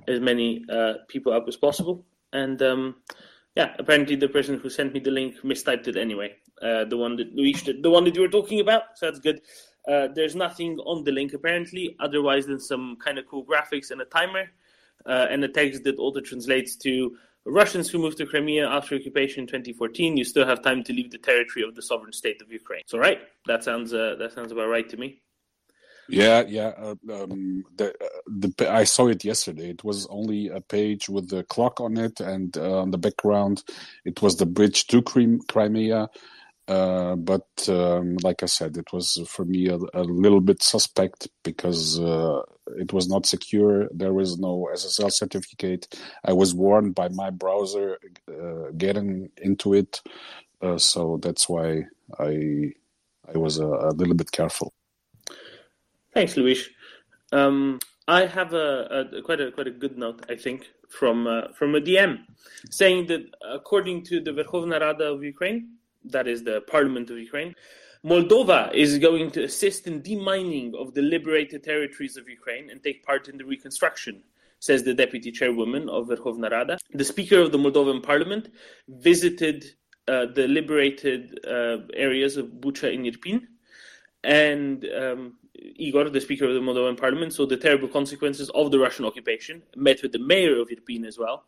as 0.08 0.20
many 0.20 0.64
uh, 0.72 0.94
people 1.08 1.34
up 1.34 1.46
as 1.48 1.58
possible, 1.58 2.06
and 2.32 2.62
um, 2.62 2.96
yeah, 3.56 3.74
apparently 3.80 4.16
the 4.16 4.28
person 4.28 4.60
who 4.60 4.70
sent 4.70 4.94
me 4.94 5.00
the 5.00 5.12
link 5.12 5.42
mistyped 5.42 5.88
it 5.88 5.96
anyway. 5.96 6.36
Uh, 6.62 6.86
the 6.86 6.98
one 6.98 7.16
that 7.16 7.34
Luis, 7.34 7.64
the 7.64 7.90
one 7.90 8.04
that 8.04 8.16
you 8.16 8.22
were 8.22 8.28
talking 8.28 8.60
about. 8.60 8.84
So 8.96 9.06
that's 9.06 9.20
good. 9.20 9.42
Uh, 9.88 10.08
there's 10.14 10.36
nothing 10.36 10.78
on 10.80 11.04
the 11.04 11.12
link 11.12 11.34
apparently, 11.34 11.96
otherwise 12.00 12.48
than 12.48 12.60
some 12.60 12.98
kind 12.98 13.18
of 13.18 13.26
cool 13.28 13.46
graphics 13.46 13.92
and 13.92 14.02
a 14.02 14.06
timer, 14.06 14.46
uh, 15.06 15.28
and 15.30 15.44
a 15.44 15.48
text 15.48 15.84
that 15.84 15.98
auto 16.00 16.20
translates 16.20 16.76
to 16.78 17.16
Russians 17.46 17.90
who 17.90 18.00
moved 18.00 18.18
to 18.18 18.26
Crimea 18.26 18.68
after 18.68 18.96
occupation 18.96 19.42
in 19.42 19.48
2014. 19.48 20.18
You 20.18 20.24
still 20.24 20.46
have 20.46 20.62
time 20.62 20.84
to 20.84 20.94
leave 20.94 21.12
the 21.12 21.20
territory 21.20 21.64
of 21.64 21.76
the 21.76 21.82
sovereign 21.82 22.14
state 22.14 22.42
of 22.42 22.52
Ukraine. 22.52 22.82
So 22.88 22.98
right, 22.98 23.20
that 23.46 23.64
sounds 23.64 23.94
uh, 23.94 24.16
that 24.20 24.34
sounds 24.34 24.52
about 24.52 24.70
right 24.70 24.90
to 24.90 24.98
me. 24.98 25.22
Yeah, 26.08 26.44
yeah. 26.48 26.74
Uh, 26.78 26.96
um, 27.24 27.66
the, 27.78 27.90
uh, 27.90 28.08
the 28.28 28.72
I 28.72 28.84
saw 28.84 29.08
it 29.08 29.26
yesterday. 29.26 29.72
It 29.72 29.84
was 29.84 30.08
only 30.08 30.50
a 30.50 30.62
page 30.62 31.10
with 31.10 31.30
the 31.30 31.44
clock 31.46 31.82
on 31.82 31.98
it, 31.98 32.20
and 32.20 32.56
uh, 32.58 32.82
on 32.82 32.92
the 32.92 33.00
background, 33.00 33.64
it 34.06 34.22
was 34.22 34.38
the 34.38 34.46
bridge 34.46 34.88
to 34.88 35.02
Crimea. 35.50 36.10
Uh, 36.68 37.16
but 37.18 37.48
um, 37.70 38.18
like 38.24 38.44
I 38.44 38.48
said, 38.48 38.78
it 38.78 38.94
was 38.94 39.20
for 39.28 39.46
me 39.46 39.70
a, 39.70 39.78
a 39.94 40.04
little 40.04 40.42
bit 40.42 40.64
suspect 40.64 41.28
because 41.44 42.00
uh, 42.00 42.42
it 42.78 42.94
was 42.94 43.10
not 43.10 43.26
secure. 43.26 43.88
There 43.94 44.14
was 44.14 44.40
no 44.40 44.70
SSL 44.74 45.12
certificate. 45.14 45.88
I 46.26 46.34
was 46.34 46.56
warned 46.56 46.96
by 46.96 47.10
my 47.10 47.32
browser 47.32 48.00
uh, 48.30 48.72
getting 48.78 49.30
into 49.38 49.74
it, 49.76 50.02
so 50.78 51.20
that's 51.22 51.50
why 51.50 51.86
I 52.20 52.74
I 53.34 53.38
was 53.38 53.60
a, 53.60 53.68
a 53.68 53.92
little 53.92 54.16
bit 54.16 54.32
careful. 54.32 54.74
Thanks, 56.16 56.38
Luis. 56.38 56.70
Um, 57.34 57.78
I 58.08 58.26
have 58.26 58.54
a, 58.54 59.10
a, 59.18 59.22
quite 59.22 59.42
a 59.42 59.52
quite 59.52 59.68
a 59.68 59.72
good 59.72 59.98
note, 59.98 60.26
I 60.30 60.36
think, 60.38 60.72
from 60.88 61.28
uh, 61.28 61.50
from 61.54 61.76
a 61.76 61.82
DM, 61.82 62.20
saying 62.70 63.08
that 63.08 63.24
according 63.44 64.04
to 64.04 64.22
the 64.22 64.32
Verkhovna 64.32 64.80
Rada 64.80 65.12
of 65.12 65.26
Ukraine, 65.26 65.72
that 66.06 66.26
is 66.26 66.42
the 66.42 66.62
Parliament 66.72 67.10
of 67.10 67.18
Ukraine, 67.18 67.54
Moldova 68.06 68.74
is 68.74 68.98
going 68.98 69.30
to 69.32 69.44
assist 69.44 69.88
in 69.88 70.02
demining 70.02 70.74
of 70.76 70.94
the 70.94 71.02
liberated 71.02 71.66
territories 71.66 72.16
of 72.16 72.30
Ukraine 72.30 72.70
and 72.70 72.82
take 72.82 73.04
part 73.04 73.28
in 73.28 73.38
the 73.38 73.44
reconstruction, 73.44 74.24
says 74.60 74.84
the 74.84 74.94
deputy 74.94 75.34
chairwoman 75.34 75.90
of 75.90 76.08
Verkhovna 76.08 76.50
Rada. 76.50 76.78
The 76.94 77.04
speaker 77.04 77.40
of 77.42 77.52
the 77.52 77.58
Moldovan 77.58 78.02
Parliament 78.02 78.54
visited 78.88 79.66
uh, 80.08 80.28
the 80.34 80.48
liberated 80.48 81.42
uh, 81.46 81.78
areas 81.94 82.38
of 82.38 82.46
Bucha 82.62 82.94
and 82.94 83.06
Irpin 83.06 83.48
and 84.24 84.86
um, 84.86 85.34
Igor, 85.58 86.10
the 86.10 86.22
Speaker 86.22 86.46
of 86.46 86.54
the 86.54 86.60
Moldovan 86.60 87.00
Parliament, 87.00 87.34
saw 87.34 87.46
the 87.46 87.58
terrible 87.58 87.88
consequences 87.88 88.50
of 88.52 88.72
the 88.72 88.80
Russian 88.80 89.06
occupation, 89.06 89.62
met 89.76 90.02
with 90.02 90.12
the 90.12 90.20
mayor 90.20 90.60
of 90.60 90.70
Irpin 90.70 91.06
as 91.06 91.18
well, 91.18 91.46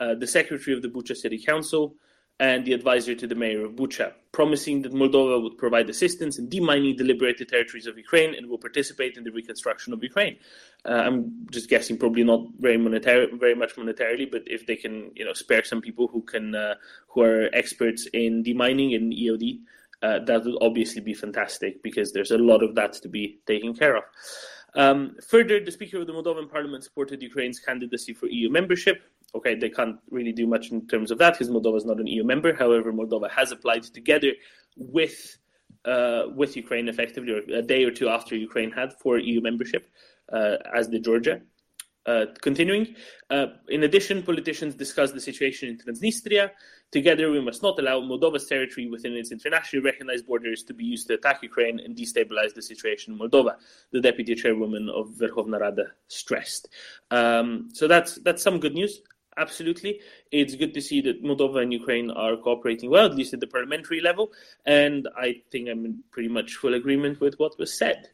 uh, 0.00 0.14
the 0.14 0.26
secretary 0.26 0.74
of 0.74 0.82
the 0.82 0.88
Bucha 0.88 1.16
City 1.16 1.38
Council, 1.38 1.94
and 2.40 2.64
the 2.64 2.72
advisor 2.72 3.14
to 3.14 3.26
the 3.26 3.34
mayor 3.34 3.66
of 3.66 3.72
Bucha, 3.72 4.14
promising 4.32 4.80
that 4.80 4.94
Moldova 4.94 5.42
would 5.42 5.58
provide 5.58 5.90
assistance 5.90 6.38
in 6.38 6.48
demining 6.48 6.96
the 6.96 7.04
liberated 7.04 7.50
territories 7.50 7.86
of 7.86 7.98
Ukraine 7.98 8.34
and 8.34 8.48
will 8.48 8.56
participate 8.56 9.18
in 9.18 9.24
the 9.24 9.30
reconstruction 9.30 9.92
of 9.92 10.02
Ukraine. 10.02 10.38
Uh, 10.86 11.02
I'm 11.06 11.46
just 11.50 11.68
guessing, 11.68 11.98
probably 11.98 12.24
not 12.24 12.46
very 12.58 12.78
monetary, 12.78 13.28
very 13.36 13.54
much 13.54 13.76
monetarily, 13.76 14.30
but 14.30 14.42
if 14.46 14.66
they 14.66 14.76
can, 14.76 15.12
you 15.14 15.26
know, 15.26 15.34
spare 15.34 15.62
some 15.64 15.82
people 15.82 16.08
who 16.08 16.22
can, 16.22 16.54
uh, 16.54 16.76
who 17.08 17.20
are 17.20 17.50
experts 17.52 18.06
in 18.14 18.42
demining 18.42 18.96
and 18.96 19.12
EOD, 19.12 19.60
uh, 20.02 20.18
that 20.20 20.44
would 20.44 20.56
obviously 20.60 21.00
be 21.00 21.14
fantastic 21.14 21.82
because 21.82 22.12
there's 22.12 22.30
a 22.30 22.38
lot 22.38 22.62
of 22.62 22.74
that 22.74 22.92
to 22.94 23.08
be 23.08 23.40
taken 23.46 23.74
care 23.74 23.96
of. 23.96 24.04
Um, 24.74 25.16
further, 25.26 25.62
the 25.62 25.72
Speaker 25.72 25.98
of 25.98 26.06
the 26.06 26.12
Moldovan 26.12 26.50
Parliament 26.50 26.84
supported 26.84 27.22
Ukraine's 27.22 27.58
candidacy 27.58 28.14
for 28.14 28.26
EU 28.26 28.50
membership. 28.50 29.02
Okay, 29.34 29.54
they 29.54 29.68
can't 29.68 29.96
really 30.10 30.32
do 30.32 30.46
much 30.46 30.70
in 30.70 30.86
terms 30.86 31.10
of 31.10 31.18
that 31.18 31.34
because 31.34 31.50
Moldova 31.50 31.76
is 31.76 31.84
not 31.84 32.00
an 32.00 32.06
EU 32.06 32.24
member. 32.24 32.52
However, 32.54 32.92
Moldova 32.92 33.30
has 33.30 33.52
applied 33.52 33.82
together 33.82 34.32
with 34.76 35.38
uh, 35.84 36.24
with 36.34 36.56
Ukraine 36.56 36.88
effectively, 36.88 37.32
a 37.54 37.62
day 37.62 37.84
or 37.84 37.90
two 37.90 38.08
after 38.08 38.36
Ukraine 38.36 38.70
had 38.70 38.92
for 38.94 39.18
EU 39.18 39.40
membership, 39.40 39.88
uh, 40.32 40.56
as 40.74 40.88
did 40.88 41.04
Georgia. 41.04 41.40
Uh, 42.10 42.26
continuing, 42.40 42.84
uh, 43.30 43.46
in 43.68 43.84
addition, 43.84 44.20
politicians 44.20 44.74
discussed 44.74 45.14
the 45.14 45.20
situation 45.20 45.68
in 45.68 45.78
Transnistria. 45.78 46.50
Together, 46.90 47.30
we 47.30 47.40
must 47.40 47.62
not 47.62 47.78
allow 47.78 48.00
Moldova's 48.00 48.46
territory 48.46 48.88
within 48.88 49.12
its 49.12 49.30
internationally 49.30 49.84
recognized 49.84 50.26
borders 50.26 50.64
to 50.64 50.74
be 50.74 50.84
used 50.84 51.06
to 51.06 51.14
attack 51.14 51.40
Ukraine 51.50 51.78
and 51.78 51.94
destabilize 51.94 52.52
the 52.52 52.62
situation 52.62 53.12
in 53.12 53.18
Moldova, 53.20 53.54
the 53.92 54.00
deputy 54.00 54.34
chairwoman 54.34 54.88
of 54.88 55.04
Verkhovna 55.20 55.60
Rada 55.60 55.86
stressed. 56.08 56.64
Um, 57.12 57.68
so 57.78 57.86
that's 57.86 58.12
that's 58.26 58.42
some 58.42 58.58
good 58.58 58.74
news. 58.74 59.02
Absolutely, 59.36 60.00
it's 60.32 60.56
good 60.56 60.74
to 60.74 60.82
see 60.88 61.00
that 61.02 61.22
Moldova 61.22 61.62
and 61.62 61.72
Ukraine 61.72 62.10
are 62.10 62.36
cooperating 62.36 62.90
well, 62.90 63.06
at 63.06 63.14
least 63.14 63.34
at 63.34 63.40
the 63.40 63.52
parliamentary 63.54 64.00
level. 64.00 64.32
And 64.66 65.06
I 65.16 65.28
think 65.52 65.68
I'm 65.68 65.84
in 65.84 66.02
pretty 66.10 66.32
much 66.38 66.56
full 66.56 66.74
agreement 66.74 67.20
with 67.20 67.34
what 67.38 67.56
was 67.56 67.72
said. 67.82 68.08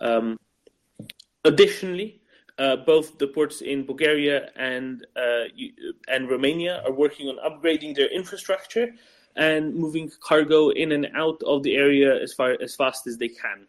Um, 0.00 0.36
additionally, 1.44 2.22
uh, 2.58 2.76
both 2.76 3.18
the 3.18 3.26
ports 3.26 3.60
in 3.60 3.84
Bulgaria 3.84 4.50
and 4.56 5.06
uh, 5.16 5.44
and 6.08 6.30
Romania 6.30 6.82
are 6.86 6.92
working 6.92 7.28
on 7.28 7.36
upgrading 7.48 7.94
their 7.94 8.08
infrastructure 8.08 8.88
and 9.36 9.74
moving 9.74 10.10
cargo 10.20 10.70
in 10.70 10.92
and 10.92 11.06
out 11.14 11.42
of 11.42 11.62
the 11.62 11.76
area 11.76 12.20
as 12.22 12.32
far 12.32 12.56
as 12.62 12.74
fast 12.74 13.06
as 13.06 13.18
they 13.18 13.28
can. 13.28 13.66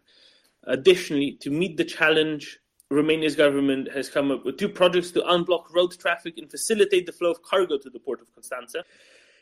Additionally, 0.63 1.33
to 1.41 1.49
meet 1.49 1.75
the 1.75 1.83
challenge, 1.83 2.59
Romania's 2.89 3.35
government 3.35 3.91
has 3.91 4.09
come 4.09 4.31
up 4.31 4.45
with 4.45 4.57
two 4.57 4.69
projects 4.69 5.11
to 5.11 5.21
unblock 5.21 5.73
road 5.73 5.91
traffic 5.99 6.37
and 6.37 6.49
facilitate 6.49 7.05
the 7.05 7.11
flow 7.11 7.31
of 7.31 7.41
cargo 7.43 7.77
to 7.77 7.89
the 7.89 7.99
port 7.99 8.21
of 8.21 8.27
Constanța. 8.33 8.83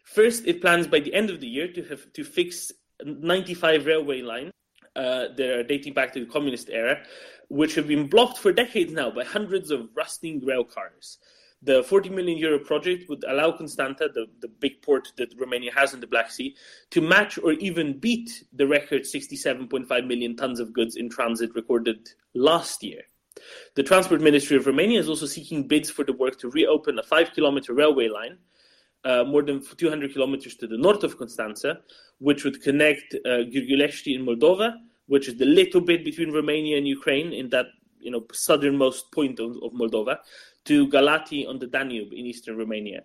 First, 0.03 0.47
it 0.47 0.61
plans 0.61 0.87
by 0.87 0.99
the 0.99 1.13
end 1.13 1.29
of 1.29 1.39
the 1.39 1.47
year 1.47 1.67
to 1.73 1.83
have 1.83 2.11
to 2.13 2.23
fix 2.23 2.71
95 3.03 3.85
railway 3.85 4.21
lines 4.21 4.51
uh, 4.95 5.27
that 5.35 5.49
are 5.49 5.63
dating 5.63 5.93
back 5.93 6.13
to 6.13 6.19
the 6.19 6.25
communist 6.25 6.69
era, 6.69 7.01
which 7.49 7.75
have 7.75 7.87
been 7.87 8.07
blocked 8.07 8.37
for 8.37 8.51
decades 8.51 8.91
now 8.91 9.11
by 9.11 9.23
hundreds 9.23 9.71
of 9.71 9.89
rusting 9.95 10.43
rail 10.45 10.63
cars. 10.63 11.17
The 11.61 11.83
40 11.83 12.09
million 12.09 12.37
euro 12.37 12.59
project 12.59 13.09
would 13.09 13.23
allow 13.27 13.51
Constanta, 13.51 14.09
the, 14.13 14.27
the 14.39 14.47
big 14.47 14.81
port 14.81 15.11
that 15.17 15.33
Romania 15.39 15.71
has 15.73 15.93
in 15.93 15.99
the 15.99 16.07
Black 16.07 16.29
Sea, 16.29 16.55
to 16.91 17.01
match 17.01 17.39
or 17.39 17.53
even 17.53 17.97
beat 17.99 18.43
the 18.53 18.67
record 18.67 19.03
67.5 19.03 20.07
million 20.07 20.35
tons 20.35 20.59
of 20.59 20.73
goods 20.73 20.95
in 20.95 21.09
transit 21.09 21.55
recorded 21.55 22.09
last 22.35 22.83
year. 22.83 23.01
The 23.75 23.83
Transport 23.83 24.21
Ministry 24.21 24.57
of 24.57 24.65
Romania 24.65 24.99
is 24.99 25.09
also 25.09 25.25
seeking 25.25 25.67
bids 25.67 25.89
for 25.89 26.05
the 26.05 26.13
work 26.13 26.37
to 26.39 26.49
reopen 26.51 26.99
a 26.99 27.03
five 27.03 27.33
kilometer 27.33 27.73
railway 27.73 28.09
line, 28.09 28.37
uh, 29.03 29.23
more 29.23 29.41
than 29.41 29.61
200 29.63 30.13
kilometers 30.13 30.55
to 30.55 30.67
the 30.67 30.77
north 30.77 31.03
of 31.03 31.17
Constanța, 31.17 31.77
which 32.19 32.43
would 32.43 32.61
connect 32.61 33.15
uh, 33.25 33.39
in 33.39 34.25
Moldova 34.25 34.75
which 35.07 35.27
is 35.27 35.37
the 35.37 35.45
little 35.45 35.81
bit 35.81 36.03
between 36.03 36.31
Romania 36.31 36.77
and 36.77 36.87
Ukraine 36.87 37.33
in 37.33 37.49
that 37.49 37.67
you 37.99 38.11
know 38.11 38.25
southernmost 38.31 39.11
point 39.11 39.39
of, 39.39 39.51
of 39.63 39.71
Moldova, 39.73 40.17
to 40.65 40.87
Galati 40.87 41.47
on 41.47 41.59
the 41.59 41.67
Danube 41.67 42.11
in 42.11 42.25
eastern 42.25 42.57
Romania. 42.57 43.03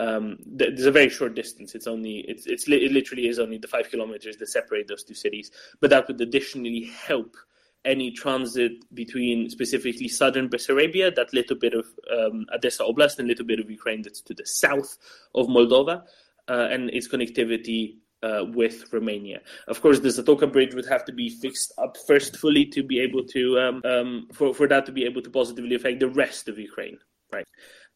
Um, 0.00 0.38
there's 0.46 0.86
a 0.86 0.92
very 0.92 1.08
short 1.08 1.34
distance. 1.34 1.74
It's 1.74 1.88
only 1.88 2.18
it's, 2.28 2.46
it's 2.46 2.68
it 2.68 2.92
literally 2.92 3.28
is 3.28 3.38
only 3.38 3.58
the 3.58 3.66
five 3.66 3.90
kilometers 3.90 4.36
that 4.36 4.48
separate 4.48 4.88
those 4.88 5.04
two 5.04 5.14
cities. 5.14 5.50
But 5.80 5.90
that 5.90 6.06
would 6.06 6.20
additionally 6.20 6.84
help 6.84 7.36
any 7.84 8.10
transit 8.10 8.72
between 8.94 9.48
specifically 9.50 10.08
southern 10.08 10.48
Bessarabia, 10.48 11.14
that 11.14 11.32
little 11.32 11.56
bit 11.56 11.74
of 11.74 11.86
um, 12.10 12.46
Odessa 12.54 12.82
Oblast, 12.82 13.18
and 13.18 13.26
a 13.26 13.28
little 13.28 13.46
bit 13.46 13.60
of 13.60 13.70
Ukraine 13.70 14.02
that's 14.02 14.20
to 14.22 14.34
the 14.34 14.46
south 14.46 14.98
of 15.34 15.46
Moldova, 15.46 16.02
uh, 16.48 16.68
and 16.70 16.90
its 16.90 17.08
connectivity 17.08 17.96
uh, 18.22 18.44
with 18.48 18.92
Romania. 18.92 19.40
Of 19.66 19.80
course, 19.80 20.00
the 20.00 20.08
Zatoka 20.08 20.50
bridge 20.50 20.74
would 20.74 20.86
have 20.86 21.04
to 21.06 21.12
be 21.12 21.28
fixed 21.28 21.72
up 21.78 21.96
first 22.06 22.36
fully 22.36 22.64
to 22.66 22.82
be 22.82 23.00
able 23.00 23.24
to 23.24 23.58
um, 23.60 23.82
um, 23.84 24.28
for 24.32 24.54
for 24.54 24.66
that 24.68 24.86
to 24.86 24.92
be 24.92 25.04
able 25.04 25.22
to 25.22 25.30
positively 25.30 25.74
affect 25.74 26.00
the 26.00 26.08
rest 26.08 26.48
of 26.48 26.58
Ukraine, 26.58 26.98
right? 27.32 27.46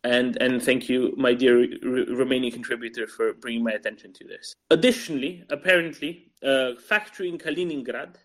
And 0.05 0.37
and 0.43 0.63
thank 0.63 0.89
you, 0.89 1.15
my 1.17 1.35
dear 1.35 1.61
R- 1.61 2.07
Romanian 2.21 2.53
contributor, 2.53 3.07
for 3.07 3.35
bringing 3.35 3.63
my 3.63 3.73
attention 3.73 4.13
to 4.15 4.25
this. 4.25 4.55
Additionally, 4.71 5.45
apparently, 5.51 6.33
a 6.43 6.77
factory 6.77 7.29
in 7.29 7.39
Kaliningrad, 7.39 8.17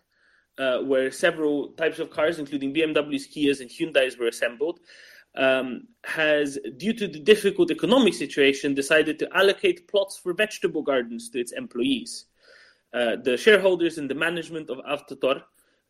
uh, 0.58 0.80
where 0.80 1.10
several 1.12 1.68
types 1.72 2.00
of 2.00 2.10
cars, 2.10 2.38
including 2.38 2.74
BMWs, 2.74 3.28
Kias, 3.32 3.60
and 3.60 3.70
Hyundai's, 3.70 4.18
were 4.18 4.26
assembled, 4.26 4.80
um, 5.36 5.82
has, 6.04 6.58
due 6.76 6.92
to 6.92 7.06
the 7.06 7.20
difficult 7.20 7.70
economic 7.70 8.14
situation, 8.14 8.74
decided 8.74 9.18
to 9.18 9.28
allocate 9.36 9.88
plots 9.88 10.16
for 10.16 10.32
vegetable 10.32 10.82
gardens 10.82 11.28
to 11.30 11.40
its 11.40 11.52
employees. 11.52 12.26
Uh, 12.94 13.16
the 13.22 13.36
shareholders 13.36 13.98
and 13.98 14.10
the 14.10 14.14
management 14.14 14.70
of 14.70 14.78
Avtotor 14.78 15.42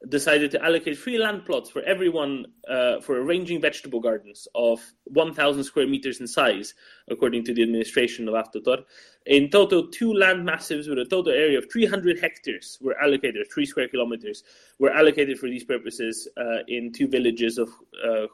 decided 0.09 0.51
to 0.53 0.65
allocate 0.65 0.97
free 0.97 1.19
land 1.19 1.45
plots 1.45 1.69
for 1.71 1.83
everyone 1.83 2.47
uh, 2.69 3.01
for 3.01 3.21
arranging 3.21 3.61
vegetable 3.61 3.99
gardens 3.99 4.47
of 4.55 4.81
1,000 5.05 5.65
square 5.65 5.89
meters 5.89 6.21
in 6.21 6.27
size, 6.27 6.75
according 7.11 7.45
to 7.45 7.53
the 7.53 7.63
administration 7.63 8.29
of 8.29 8.35
Avtotor. 8.35 8.85
In 9.27 9.51
total, 9.51 9.89
two 9.89 10.13
land 10.15 10.49
massives 10.49 10.89
with 10.89 10.99
a 10.99 11.05
total 11.05 11.33
area 11.33 11.59
of 11.59 11.71
300 11.71 12.21
hectares 12.21 12.79
were 12.81 12.97
allocated, 13.03 13.47
three 13.53 13.67
square 13.67 13.89
kilometers, 13.89 14.45
were 14.79 14.91
allocated 14.91 15.39
for 15.39 15.49
these 15.49 15.65
purposes 15.65 16.29
uh, 16.37 16.59
in 16.69 16.93
two 16.93 17.09
villages 17.09 17.59
of 17.59 17.69
uh, 18.05 18.27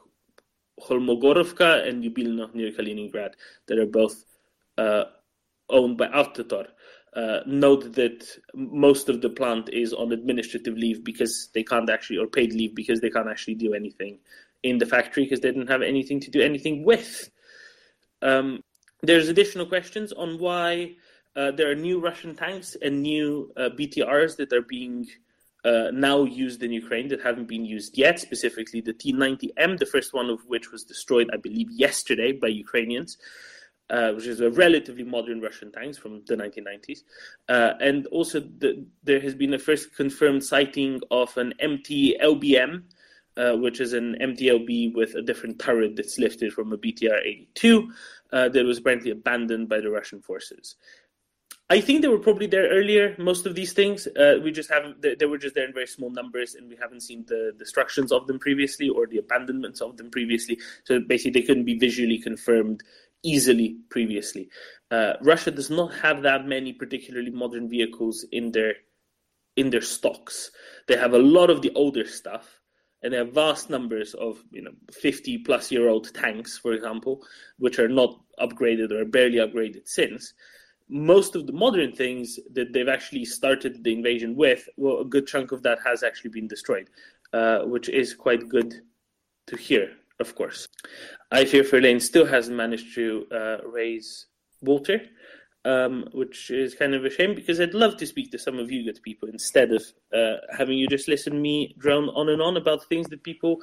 Holmogorovka 0.80 1.86
and 1.88 2.02
Yubilno 2.02 2.54
near 2.54 2.72
Kaliningrad 2.72 3.34
that 3.66 3.78
are 3.78 3.86
both 3.86 4.24
uh, 4.78 5.04
owned 5.70 5.96
by 5.96 6.08
Avtotor. 6.08 6.66
Uh, 7.14 7.40
note 7.46 7.92
that 7.92 8.26
most 8.54 9.08
of 9.08 9.20
the 9.20 9.30
plant 9.30 9.68
is 9.68 9.92
on 9.92 10.10
administrative 10.10 10.76
leave 10.76 11.04
because 11.04 11.48
they 11.54 11.62
can't 11.62 11.88
actually, 11.88 12.18
or 12.18 12.26
paid 12.26 12.52
leave 12.52 12.74
because 12.74 13.00
they 13.00 13.10
can't 13.10 13.28
actually 13.28 13.54
do 13.54 13.72
anything 13.72 14.18
in 14.64 14.78
the 14.78 14.86
factory 14.86 15.22
because 15.22 15.38
they 15.40 15.52
didn't 15.52 15.70
have 15.70 15.82
anything 15.82 16.18
to 16.18 16.30
do 16.30 16.40
anything 16.40 16.84
with. 16.84 17.30
Um, 18.20 18.64
there's 19.02 19.28
additional 19.28 19.66
questions 19.66 20.12
on 20.12 20.38
why 20.40 20.96
uh, 21.36 21.52
there 21.52 21.70
are 21.70 21.74
new 21.74 22.00
Russian 22.00 22.34
tanks 22.34 22.76
and 22.82 23.02
new 23.02 23.52
uh, 23.56 23.68
BTRs 23.78 24.36
that 24.36 24.52
are 24.52 24.62
being 24.62 25.06
uh, 25.64 25.90
now 25.92 26.24
used 26.24 26.62
in 26.62 26.72
Ukraine 26.72 27.08
that 27.08 27.22
haven't 27.22 27.48
been 27.48 27.64
used 27.64 27.96
yet, 27.96 28.20
specifically 28.20 28.80
the 28.80 28.92
T 28.92 29.12
90M, 29.12 29.78
the 29.78 29.86
first 29.86 30.12
one 30.12 30.28
of 30.28 30.40
which 30.46 30.70
was 30.70 30.84
destroyed, 30.84 31.30
I 31.32 31.38
believe, 31.38 31.70
yesterday 31.70 32.32
by 32.32 32.48
Ukrainians. 32.48 33.16
Uh, 33.90 34.12
which 34.12 34.26
is 34.26 34.40
a 34.40 34.50
relatively 34.50 35.04
modern 35.04 35.42
Russian 35.42 35.70
tanks 35.70 35.98
from 35.98 36.22
the 36.24 36.34
1990s. 36.34 37.00
Uh, 37.50 37.74
and 37.80 38.06
also, 38.06 38.40
the, 38.40 38.86
there 39.02 39.20
has 39.20 39.34
been 39.34 39.52
a 39.52 39.58
first 39.58 39.94
confirmed 39.94 40.42
sighting 40.42 41.02
of 41.10 41.36
an 41.36 41.52
MT 41.60 42.16
LBM, 42.18 42.82
uh, 43.36 43.52
which 43.56 43.80
is 43.80 43.92
an 43.92 44.16
MTLB 44.22 44.94
with 44.94 45.14
a 45.16 45.20
different 45.20 45.58
turret 45.58 45.96
that's 45.96 46.18
lifted 46.18 46.54
from 46.54 46.72
a 46.72 46.78
BTR 46.78 47.20
82 47.26 47.92
uh, 48.32 48.48
that 48.48 48.64
was 48.64 48.78
apparently 48.78 49.10
abandoned 49.10 49.68
by 49.68 49.80
the 49.80 49.90
Russian 49.90 50.22
forces. 50.22 50.76
I 51.70 51.80
think 51.80 52.02
they 52.02 52.08
were 52.08 52.18
probably 52.18 52.46
there 52.46 52.68
earlier. 52.68 53.16
Most 53.18 53.46
of 53.46 53.54
these 53.54 53.72
things, 53.72 54.06
uh, 54.06 54.38
we 54.42 54.52
just 54.52 54.70
haven't. 54.70 55.00
They, 55.00 55.14
they, 55.14 55.24
were 55.24 55.38
just 55.38 55.54
there 55.54 55.66
in 55.66 55.72
very 55.72 55.86
small 55.86 56.10
numbers, 56.10 56.54
and 56.54 56.68
we 56.68 56.76
haven't 56.76 57.00
seen 57.00 57.24
the 57.26 57.52
destructions 57.58 58.12
of 58.12 58.26
them 58.26 58.38
previously 58.38 58.90
or 58.90 59.06
the 59.06 59.18
abandonments 59.18 59.80
of 59.80 59.96
them 59.96 60.10
previously. 60.10 60.58
So 60.84 61.00
basically, 61.00 61.40
they 61.40 61.46
couldn't 61.46 61.64
be 61.64 61.78
visually 61.78 62.18
confirmed 62.18 62.82
easily 63.22 63.78
previously. 63.88 64.50
Uh, 64.90 65.14
Russia 65.22 65.50
does 65.50 65.70
not 65.70 65.94
have 65.94 66.22
that 66.22 66.46
many 66.46 66.74
particularly 66.74 67.30
modern 67.30 67.70
vehicles 67.70 68.26
in 68.30 68.52
their 68.52 68.74
in 69.56 69.70
their 69.70 69.80
stocks. 69.80 70.50
They 70.86 70.96
have 70.96 71.14
a 71.14 71.18
lot 71.18 71.48
of 71.48 71.62
the 71.62 71.72
older 71.74 72.06
stuff, 72.06 72.60
and 73.02 73.14
they 73.14 73.16
have 73.16 73.32
vast 73.32 73.70
numbers 73.70 74.12
of 74.12 74.44
you 74.50 74.60
know 74.60 74.72
50 74.92 75.38
plus 75.38 75.72
year 75.72 75.88
old 75.88 76.12
tanks, 76.12 76.58
for 76.58 76.74
example, 76.74 77.22
which 77.58 77.78
are 77.78 77.88
not 77.88 78.20
upgraded 78.38 78.92
or 78.92 79.06
barely 79.06 79.38
upgraded 79.38 79.88
since 79.88 80.34
most 80.88 81.34
of 81.34 81.46
the 81.46 81.52
modern 81.52 81.92
things 81.92 82.38
that 82.52 82.72
they've 82.72 82.88
actually 82.88 83.24
started 83.24 83.82
the 83.82 83.92
invasion 83.92 84.36
with, 84.36 84.68
well, 84.76 85.00
a 85.00 85.04
good 85.04 85.26
chunk 85.26 85.52
of 85.52 85.62
that 85.62 85.78
has 85.84 86.02
actually 86.02 86.30
been 86.30 86.48
destroyed, 86.48 86.90
uh, 87.32 87.60
which 87.60 87.88
is 87.88 88.14
quite 88.14 88.48
good 88.48 88.74
to 89.46 89.56
hear, 89.56 89.90
of 90.20 90.34
course. 90.34 90.68
I 91.30 91.44
fear 91.44 91.62
Verlaine 91.62 92.00
still 92.00 92.26
hasn't 92.26 92.56
managed 92.56 92.94
to 92.94 93.26
uh, 93.32 93.56
raise 93.66 94.26
Walter, 94.60 95.00
um, 95.64 96.08
which 96.12 96.50
is 96.50 96.74
kind 96.74 96.94
of 96.94 97.04
a 97.04 97.10
shame 97.10 97.34
because 97.34 97.60
I'd 97.60 97.74
love 97.74 97.96
to 97.96 98.06
speak 98.06 98.30
to 98.32 98.38
some 98.38 98.58
of 98.58 98.70
you 98.70 98.84
good 98.84 99.02
people 99.02 99.28
instead 99.28 99.72
of 99.72 99.82
uh, 100.14 100.36
having 100.56 100.76
you 100.76 100.86
just 100.86 101.08
listen 101.08 101.40
me 101.40 101.74
drone 101.78 102.10
on 102.10 102.28
and 102.28 102.42
on 102.42 102.56
about 102.56 102.84
things 102.88 103.08
that 103.08 103.22
people 103.22 103.58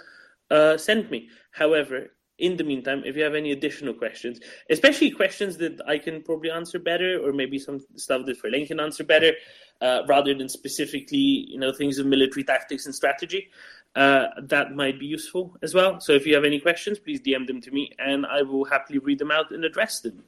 uh, 0.50 0.78
send 0.78 1.10
me. 1.12 1.30
However, 1.52 2.08
in 2.42 2.58
the 2.58 2.64
meantime, 2.64 3.04
if 3.06 3.16
you 3.16 3.24
have 3.24 3.36
any 3.36 3.52
additional 3.52 3.94
questions, 3.94 4.40
especially 4.70 5.12
questions 5.12 5.58
that 5.58 5.80
I 5.88 5.98
can 6.00 6.22
probably 6.24 6.50
answer 6.50 6.80
better, 6.80 7.20
or 7.24 7.32
maybe 7.32 7.60
some 7.60 7.80
stuff 7.96 8.26
that 8.26 8.42
Verlaine 8.42 8.68
can 8.68 8.80
answer 8.80 9.04
better, 9.04 9.34
uh, 9.80 10.02
rather 10.08 10.34
than 10.34 10.50
specifically, 10.50 11.46
you 11.50 11.60
know, 11.60 11.72
things 11.72 12.00
of 12.00 12.08
military 12.08 12.44
tactics 12.44 12.86
and 12.86 12.96
strategy, 12.96 13.50
uh, 13.96 14.28
that 14.42 14.74
might 14.74 15.00
be 15.00 15.06
useful 15.06 15.56
as 15.62 15.74
well. 15.74 16.00
So 16.00 16.14
if 16.14 16.26
you 16.26 16.34
have 16.34 16.44
any 16.44 16.60
questions, 16.60 16.98
please 16.98 17.22
DM 17.22 17.46
them 17.46 17.62
to 17.62 17.72
me, 17.72 17.92
and 18.00 18.26
I 18.26 18.42
will 18.42 18.66
happily 18.66 19.00
read 19.00 19.20
them 19.20 19.32
out 19.32 19.52
and 19.52 19.64
address 19.64 20.02
them. 20.02 20.24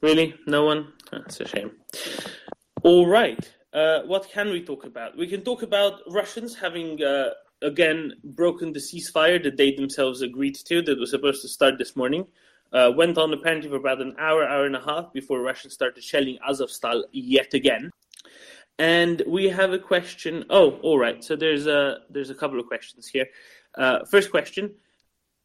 Really? 0.00 0.34
No 0.46 0.64
one? 0.64 0.92
That's 1.12 1.40
a 1.40 1.46
shame. 1.46 1.72
All 2.82 3.06
right. 3.06 3.52
Uh, 3.72 4.00
what 4.02 4.28
can 4.30 4.50
we 4.50 4.64
talk 4.64 4.84
about? 4.84 5.16
We 5.16 5.28
can 5.28 5.42
talk 5.42 5.62
about 5.62 6.00
Russians 6.08 6.56
having 6.56 7.02
uh, 7.02 7.30
again 7.62 8.14
broken 8.24 8.72
the 8.72 8.78
ceasefire 8.78 9.42
that 9.42 9.56
they 9.56 9.72
themselves 9.72 10.22
agreed 10.22 10.54
to 10.54 10.82
that 10.82 10.98
was 10.98 11.10
supposed 11.10 11.42
to 11.42 11.48
start 11.48 11.78
this 11.78 11.96
morning. 11.96 12.26
Uh, 12.72 12.90
went 12.94 13.18
on 13.18 13.32
apparently 13.32 13.68
for 13.68 13.76
about 13.76 14.00
an 14.00 14.14
hour, 14.18 14.46
hour 14.46 14.64
and 14.64 14.76
a 14.76 14.80
half 14.80 15.12
before 15.12 15.40
Russians 15.40 15.74
started 15.74 16.04
shelling 16.04 16.38
Azovstal 16.48 17.02
yet 17.10 17.52
again. 17.52 17.90
And 18.78 19.22
we 19.26 19.48
have 19.48 19.72
a 19.72 19.78
question. 19.78 20.44
Oh, 20.48 20.78
all 20.82 20.98
right. 20.98 21.22
So 21.22 21.36
there's 21.36 21.66
a 21.66 21.98
there's 22.08 22.30
a 22.30 22.34
couple 22.34 22.58
of 22.58 22.66
questions 22.66 23.08
here. 23.08 23.26
Uh, 23.76 24.04
first 24.10 24.30
question. 24.30 24.74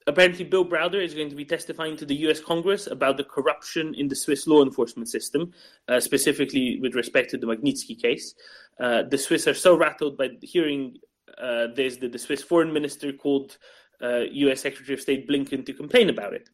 Apparently, 0.08 0.46
Bill 0.46 0.64
Browder 0.64 1.04
is 1.04 1.16
going 1.16 1.30
to 1.30 1.36
be 1.36 1.46
testifying 1.46 1.98
to 1.98 2.06
the 2.06 2.16
U.S. 2.28 2.40
Congress 2.40 2.86
about 2.86 3.18
the 3.18 3.24
corruption 3.24 3.96
in 3.96 4.08
the 4.08 4.16
Swiss 4.16 4.46
law 4.46 4.64
enforcement 4.64 5.10
system, 5.10 5.52
uh, 5.88 6.00
specifically 6.00 6.80
with 6.80 6.94
respect 6.94 7.32
to 7.32 7.40
the 7.40 7.48
Magnitsky 7.48 8.00
case. 8.00 8.36
Uh, 8.80 9.02
the 9.10 9.18
Swiss 9.18 9.48
are 9.48 9.56
so 9.56 9.76
rattled 9.76 10.16
by 10.16 10.30
hearing 10.44 10.98
uh, 11.38 11.68
there's 11.76 11.98
the, 11.98 12.08
the, 12.08 12.20
Swiss 12.20 12.42
foreign 12.42 12.72
minister 12.72 13.12
called 13.12 13.58
uh, 14.02 14.22
U.S. 14.32 14.62
Secretary 14.62 14.94
of 14.94 15.02
State 15.02 15.28
Blinken 15.28 15.66
to 15.66 15.74
complain 15.74 16.10
about 16.10 16.34
it. 16.34 16.50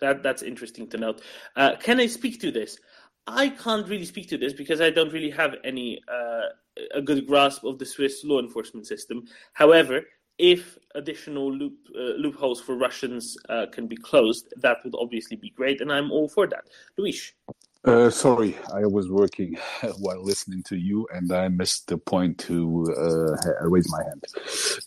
That, 0.00 0.22
that's 0.22 0.42
interesting 0.42 0.88
to 0.90 0.98
note. 0.98 1.22
Uh, 1.56 1.76
can 1.76 2.00
I 2.00 2.06
speak 2.06 2.40
to 2.40 2.50
this? 2.50 2.78
I 3.26 3.50
can't 3.50 3.86
really 3.88 4.04
speak 4.04 4.28
to 4.30 4.38
this 4.38 4.52
because 4.52 4.80
I 4.80 4.90
don't 4.90 5.12
really 5.12 5.30
have 5.30 5.56
any 5.64 6.00
uh, 6.10 6.46
a 6.94 7.02
good 7.02 7.26
grasp 7.26 7.64
of 7.64 7.78
the 7.78 7.84
Swiss 7.84 8.24
law 8.24 8.40
enforcement 8.40 8.86
system. 8.86 9.24
However, 9.52 10.02
if 10.38 10.78
additional 10.94 11.52
loop, 11.52 11.74
uh, 11.94 12.16
loopholes 12.16 12.60
for 12.60 12.76
Russians 12.76 13.36
can 13.72 13.88
be 13.88 13.96
closed, 13.96 14.54
that 14.58 14.78
would 14.84 14.94
obviously 14.96 15.36
be 15.36 15.50
great, 15.50 15.80
and 15.80 15.92
I'm 15.92 16.12
all 16.12 16.28
for 16.28 16.46
that. 16.46 16.64
Luis. 16.96 17.32
Uh, 17.84 18.10
sorry, 18.10 18.56
I 18.74 18.86
was 18.86 19.08
working 19.08 19.56
while 19.98 20.22
listening 20.22 20.62
to 20.64 20.76
you, 20.76 21.06
and 21.12 21.32
I 21.32 21.48
missed 21.48 21.86
the 21.86 21.96
point 21.96 22.38
to 22.40 22.86
uh, 22.96 23.68
raise 23.68 23.90
my 23.90 24.02
hand. 24.02 24.24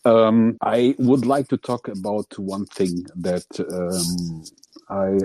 Um, 0.05 0.57
I 0.61 0.95
would 0.99 1.25
like 1.25 1.47
to 1.49 1.57
talk 1.57 1.87
about 1.87 2.37
one 2.37 2.65
thing 2.65 3.05
that 3.15 3.45
um, 3.59 4.43
I, 4.89 5.17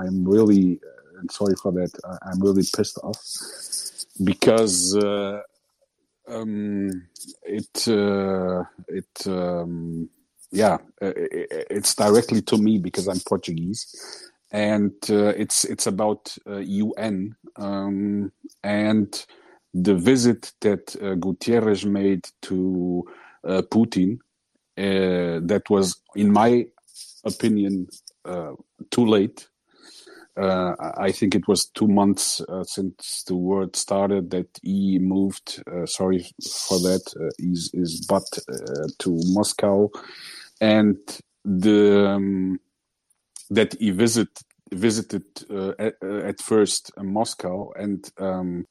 I 0.00 0.06
am 0.06 0.26
really 0.26 0.80
and 1.18 1.30
sorry 1.30 1.54
for 1.56 1.72
that. 1.72 1.90
I, 2.04 2.30
am 2.30 2.40
really 2.40 2.64
pissed 2.74 2.98
off 3.02 3.20
because 4.24 4.96
uh, 4.96 5.40
um, 6.28 7.06
it 7.42 7.88
uh, 7.88 8.64
it 8.88 9.26
um, 9.26 10.08
yeah 10.50 10.78
it, 11.00 11.66
it's 11.70 11.94
directly 11.94 12.40
to 12.42 12.56
me 12.56 12.78
because 12.78 13.08
I'm 13.08 13.20
Portuguese 13.20 14.30
and 14.50 14.92
uh, 15.10 15.32
it's 15.36 15.64
it's 15.64 15.86
about 15.86 16.36
uh, 16.48 16.58
UN 16.58 17.36
um, 17.56 18.32
and 18.62 19.26
the 19.74 19.94
visit 19.94 20.52
that 20.60 20.96
uh, 20.96 21.14
Guterres 21.16 21.84
made 21.84 22.26
to 22.42 23.04
uh, 23.44 23.62
Putin 23.70 24.18
uh, 24.78 25.40
that 25.42 25.62
was, 25.68 26.00
in 26.14 26.32
my 26.32 26.66
opinion, 27.24 27.88
uh, 28.24 28.52
too 28.90 29.06
late. 29.06 29.48
Uh, 30.36 30.74
I 30.96 31.10
think 31.10 31.34
it 31.34 31.48
was 31.48 31.66
two 31.66 31.88
months 31.88 32.40
uh, 32.48 32.62
since 32.62 33.24
the 33.26 33.34
war 33.34 33.68
started 33.74 34.30
that 34.30 34.46
he 34.62 35.00
moved. 35.00 35.60
Uh, 35.66 35.84
sorry 35.84 36.24
for 36.68 36.78
that. 36.78 37.02
Uh, 37.20 37.30
his, 37.38 37.72
his 37.74 38.06
butt 38.06 38.24
to 38.98 39.20
Moscow, 39.32 39.90
and 40.60 40.96
the 41.44 42.08
um, 42.08 42.60
that 43.50 43.74
he 43.78 43.90
visit, 43.90 44.28
visited 44.72 45.24
at, 45.78 45.94
at, 46.02 46.40
first 46.40 46.90
Moscow 46.98 47.70
and 47.76 48.10
um, 48.18 48.66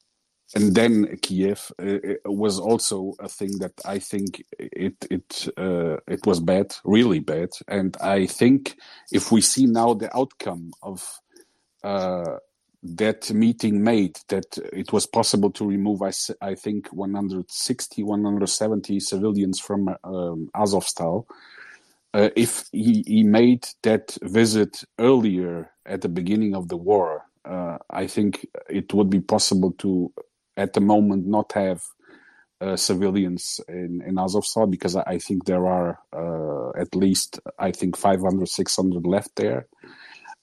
and 0.55 0.75
then 0.75 1.17
Kiev 1.21 1.71
uh, 1.77 1.97
was 2.25 2.59
also 2.59 3.13
a 3.19 3.27
thing 3.27 3.57
that 3.59 3.73
I 3.85 3.99
think 3.99 4.45
it 4.57 4.95
it 5.11 5.49
uh, 5.57 5.97
it 6.07 6.25
was 6.25 6.39
bad, 6.39 6.73
really 6.85 7.19
bad. 7.19 7.49
And 7.67 7.97
I 7.99 8.27
think 8.27 8.77
if 9.11 9.31
we 9.31 9.41
see 9.41 9.65
now 9.65 9.93
the 9.93 10.15
outcome 10.15 10.71
of 10.81 11.19
uh, 11.83 12.37
that 12.83 13.31
meeting 13.33 13.83
made, 13.83 14.19
that 14.29 14.57
it 14.71 14.93
was 14.93 15.05
possible 15.05 15.51
to 15.51 15.65
remove, 15.65 16.01
I, 16.01 16.11
I 16.41 16.55
think, 16.55 16.87
160, 16.93 18.03
170 18.03 18.99
civilians 18.99 19.59
from 19.59 19.89
um, 20.03 20.49
Azovstal. 20.55 21.25
Uh, 22.17 22.31
if 22.35 22.65
he, 22.73 23.03
he 23.07 23.23
made 23.23 23.67
that 23.83 24.17
visit 24.23 24.83
earlier 24.99 25.71
at 25.85 26.01
the 26.01 26.09
beginning 26.09 26.55
of 26.55 26.69
the 26.69 26.77
war, 26.77 27.25
uh, 27.45 27.77
I 27.91 28.07
think 28.07 28.47
it 28.69 28.93
would 28.95 29.11
be 29.11 29.21
possible 29.21 29.73
to 29.79 30.11
at 30.57 30.73
the 30.73 30.81
moment 30.81 31.27
not 31.27 31.53
have 31.53 31.83
uh, 32.61 32.75
civilians 32.75 33.61
in, 33.69 34.01
in 34.07 34.15
Azovstal 34.15 34.71
because 34.71 34.95
I, 34.95 35.03
I 35.07 35.19
think 35.19 35.45
there 35.45 35.67
are 35.67 35.99
uh, 36.13 36.71
at 36.81 36.95
least 36.95 37.39
I 37.59 37.71
think 37.71 37.97
500 37.97 38.49
600 38.49 39.05
left 39.07 39.35
there. 39.37 39.67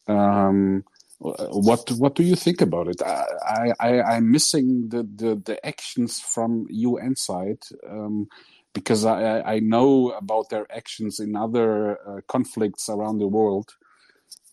Um, 0.09 0.85
what 1.19 1.91
what 1.93 2.15
do 2.17 2.23
you 2.23 2.37
think 2.37 2.61
about 2.63 2.89
it? 2.89 3.03
I, 3.03 3.73
I 3.81 4.03
I'm 4.03 4.31
missing 4.31 4.91
the, 4.91 5.03
the, 5.17 5.43
the 5.45 5.67
actions 5.67 6.21
from 6.21 6.67
UN 6.71 7.17
side. 7.17 7.63
Um, 7.91 8.29
because 8.75 9.05
I, 9.05 9.41
I 9.55 9.59
know 9.61 10.11
about 10.11 10.51
their 10.51 10.67
actions 10.71 11.21
in 11.21 11.37
other 11.37 11.99
uh, 12.07 12.21
conflicts 12.29 12.89
around 12.89 13.19
the 13.19 13.29
world 13.29 13.75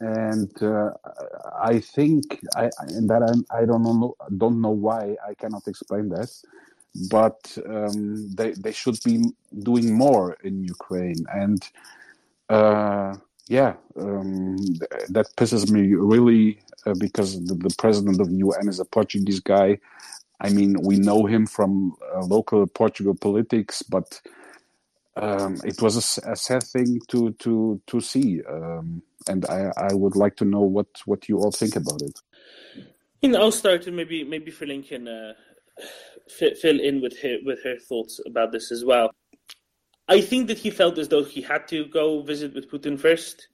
and 0.01 0.51
uh, 0.63 0.89
I 1.61 1.79
think 1.79 2.39
I 2.55 2.69
and 2.79 3.07
that 3.09 3.21
I'm, 3.21 3.45
I 3.55 3.65
don't 3.65 3.83
know 3.83 4.15
don't 4.37 4.59
know 4.59 4.71
why 4.71 5.15
I 5.27 5.35
cannot 5.35 5.67
explain 5.67 6.09
that, 6.09 6.31
but 7.09 7.57
um, 7.67 8.33
they 8.35 8.51
they 8.53 8.71
should 8.71 8.97
be 9.05 9.23
doing 9.59 9.93
more 9.93 10.37
in 10.43 10.63
Ukraine, 10.63 11.23
and 11.31 11.61
uh, 12.49 13.15
yeah, 13.47 13.75
um, 13.99 14.57
that 15.09 15.27
pisses 15.37 15.69
me 15.69 15.93
really 15.93 16.59
uh, 16.87 16.95
because 16.99 17.43
the, 17.45 17.53
the, 17.53 17.73
president 17.77 18.19
of 18.19 18.29
the 18.29 18.37
UN 18.37 18.67
is 18.67 18.79
a 18.79 18.85
Portuguese 18.85 19.39
guy. 19.39 19.77
I 20.41 20.49
mean, 20.49 20.75
we 20.81 20.97
know 20.97 21.25
him 21.25 21.45
from 21.45 21.95
uh, 22.13 22.25
local 22.25 22.65
Portugal 22.65 23.15
politics, 23.15 23.83
but 23.83 24.19
um, 25.15 25.61
it 25.63 25.79
was 25.81 26.17
a, 26.17 26.31
a, 26.31 26.35
sad 26.35 26.63
thing 26.63 26.99
to 27.09 27.31
to 27.33 27.79
to 27.85 28.01
see. 28.01 28.41
Um, 28.49 29.03
and 29.27 29.45
I, 29.45 29.71
I 29.77 29.93
would 29.93 30.15
like 30.15 30.35
to 30.37 30.45
know 30.45 30.61
what, 30.61 30.87
what 31.05 31.29
you 31.29 31.37
all 31.37 31.51
think 31.51 31.75
about 31.75 32.01
it. 32.01 32.19
You 33.21 33.29
know, 33.29 33.41
I'll 33.41 33.51
start 33.51 33.85
and 33.85 33.95
maybe 33.95 34.23
maybe 34.23 34.49
Verlaine 34.49 34.83
can 34.83 35.07
uh, 35.07 35.33
fill 36.27 36.79
in 36.79 37.01
with 37.01 37.19
her 37.21 37.37
with 37.45 37.63
her 37.63 37.77
thoughts 37.77 38.19
about 38.25 38.51
this 38.51 38.71
as 38.71 38.83
well. 38.83 39.11
I 40.07 40.21
think 40.21 40.47
that 40.47 40.57
he 40.57 40.71
felt 40.71 40.97
as 40.97 41.09
though 41.09 41.23
he 41.23 41.41
had 41.41 41.67
to 41.67 41.85
go 41.85 42.23
visit 42.23 42.55
with 42.55 42.69
Putin 42.71 42.99
first 42.99 43.47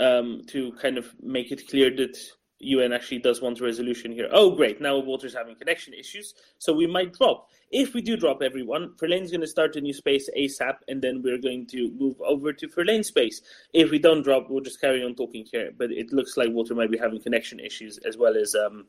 um, 0.00 0.42
to 0.48 0.72
kind 0.82 0.98
of 0.98 1.14
make 1.22 1.52
it 1.52 1.68
clear 1.68 1.94
that 1.96 2.18
UN 2.64 2.92
actually 2.92 3.18
does 3.18 3.40
want 3.40 3.60
a 3.60 3.64
resolution 3.64 4.12
here. 4.12 4.28
Oh, 4.32 4.50
great! 4.50 4.80
Now 4.80 4.98
Walter's 4.98 5.34
having 5.34 5.56
connection 5.56 5.94
issues, 5.94 6.34
so 6.58 6.72
we 6.72 6.86
might 6.86 7.12
drop. 7.12 7.48
If 7.70 7.94
we 7.94 8.02
do 8.02 8.16
drop 8.16 8.42
everyone, 8.42 8.94
Verlaine's 8.98 9.30
going 9.30 9.40
to 9.40 9.46
start 9.46 9.76
a 9.76 9.80
new 9.80 9.92
space 9.92 10.30
ASAP, 10.36 10.76
and 10.88 11.02
then 11.02 11.22
we're 11.22 11.38
going 11.38 11.66
to 11.68 11.90
move 11.98 12.20
over 12.20 12.52
to 12.52 12.68
Verlaine 12.68 13.02
space. 13.02 13.42
If 13.72 13.90
we 13.90 13.98
don't 13.98 14.22
drop, 14.22 14.48
we'll 14.48 14.62
just 14.62 14.80
carry 14.80 15.02
on 15.02 15.14
talking 15.14 15.44
here. 15.50 15.72
But 15.76 15.90
it 15.90 16.12
looks 16.12 16.36
like 16.36 16.50
water 16.50 16.74
might 16.74 16.90
be 16.90 16.98
having 16.98 17.20
connection 17.20 17.58
issues 17.58 17.98
as 18.06 18.16
well 18.16 18.36
as 18.36 18.54
um, 18.54 18.86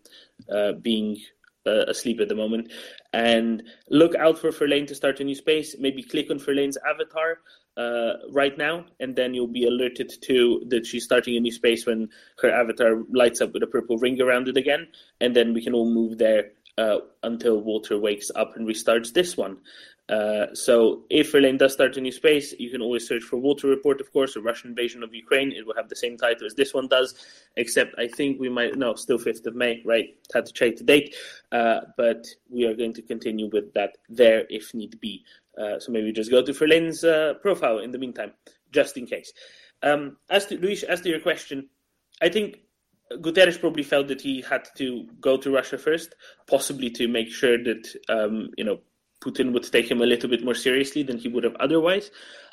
uh, 0.52 0.74
being 0.74 1.18
uh, 1.66 1.86
asleep 1.88 2.20
at 2.20 2.30
the 2.30 2.36
moment. 2.36 2.72
And 3.14 3.64
look 3.90 4.16
out 4.16 4.38
for 4.38 4.52
Verlaine 4.52 4.86
to 4.88 4.96
start 4.96 5.20
a 5.20 5.24
new 5.24 5.36
space. 5.36 5.76
Maybe 5.80 6.04
click 6.04 6.30
on 6.30 6.40
Verlaine's 6.40 6.78
avatar 6.88 7.40
uh, 7.78 8.14
right 8.32 8.58
now, 8.58 8.86
and 9.00 9.16
then 9.16 9.34
you'll 9.34 9.48
be 9.48 9.68
alerted 9.68 10.12
to 10.24 10.64
that 10.70 10.86
she's 10.86 11.04
starting 11.04 11.36
a 11.36 11.40
new 11.40 11.52
space 11.52 11.86
when 11.86 12.10
her 12.42 12.50
avatar 12.50 13.04
lights 13.14 13.42
up 13.42 13.54
with 13.54 13.64
a 13.64 13.68
purple 13.68 13.98
ring 13.98 14.22
around 14.22 14.48
it 14.48 14.58
again. 14.58 14.88
And 15.20 15.36
then 15.36 15.54
we 15.54 15.64
can 15.64 15.74
all 15.74 15.90
move 15.90 16.18
there 16.18 16.52
uh, 16.78 17.00
until 17.24 17.62
Walter 17.62 17.98
wakes 17.98 18.32
up 18.36 18.56
and 18.56 18.68
restarts 18.68 19.14
this 19.14 19.38
one. 19.38 19.58
Uh, 20.08 20.54
so 20.54 21.04
if 21.10 21.32
Verlaine 21.32 21.58
does 21.58 21.74
start 21.74 21.98
a 21.98 22.02
new 22.02 22.12
space, 22.12 22.54
you 22.60 22.70
can 22.70 22.82
always 22.82 23.08
search 23.08 23.24
for 23.24 23.38
Walter 23.38 23.68
Report, 23.68 24.00
of 24.00 24.12
course, 24.14 24.36
a 24.36 24.42
Russian 24.42 24.70
invasion 24.70 25.02
of 25.02 25.14
Ukraine. 25.14 25.52
It 25.52 25.66
will 25.66 25.76
have 25.76 25.90
the 25.90 25.96
same 25.96 26.16
title 26.16 26.46
as 26.46 26.54
this 26.54 26.74
one 26.74 26.88
does, 26.88 27.16
except 27.56 27.96
I 27.98 28.08
think 28.08 28.40
we 28.40 28.50
might, 28.50 28.76
no, 28.76 28.94
still 28.96 29.18
5th 29.18 29.48
of 29.48 29.56
May, 29.56 29.82
right? 29.84 30.16
Had 30.34 30.46
to 30.46 30.54
check 30.54 30.76
the 30.76 30.84
date. 30.84 31.16
Uh, 31.52 31.82
but 31.98 32.26
we 32.50 32.66
are 32.66 32.76
going 32.76 32.94
to 32.94 33.02
continue 33.02 33.50
with 33.52 33.74
that 33.74 33.98
there 34.08 34.46
if 34.50 34.74
need 34.76 35.00
be. 35.00 35.24
Uh, 35.58 35.80
so 35.80 35.92
maybe 35.92 36.12
just 36.12 36.30
go 36.30 36.44
to 36.44 36.52
Verlaine's 36.52 37.04
uh, 37.04 37.34
profile 37.42 37.80
in 37.80 37.92
the 37.92 37.98
meantime, 37.98 38.34
just 38.72 38.98
in 38.98 39.08
case. 39.08 39.34
Um, 39.82 40.18
as 40.30 40.46
to 40.48 40.58
Luis, 40.58 40.84
as 40.84 41.02
to 41.02 41.10
your 41.10 41.20
question, 41.20 41.70
I 42.22 42.30
think 42.30 42.60
Guterres 43.12 43.60
probably 43.60 43.84
felt 43.84 44.08
that 44.10 44.22
he 44.22 44.42
had 44.42 44.68
to 44.78 45.08
go 45.20 45.38
to 45.38 45.52
Russia 45.52 45.78
first, 45.78 46.16
possibly 46.48 46.90
to 46.92 47.08
make 47.08 47.30
sure 47.30 47.58
that 47.58 47.88
um, 48.10 48.50
you 48.58 48.64
know 48.64 48.80
Putin 49.26 49.52
would 49.54 49.72
take 49.72 49.90
him 49.90 50.02
a 50.02 50.06
little 50.06 50.30
bit 50.30 50.44
more 50.44 50.54
seriously 50.54 51.04
than 51.04 51.18
he 51.18 51.28
would 51.28 51.44
have 51.44 51.56
otherwise. 51.56 52.12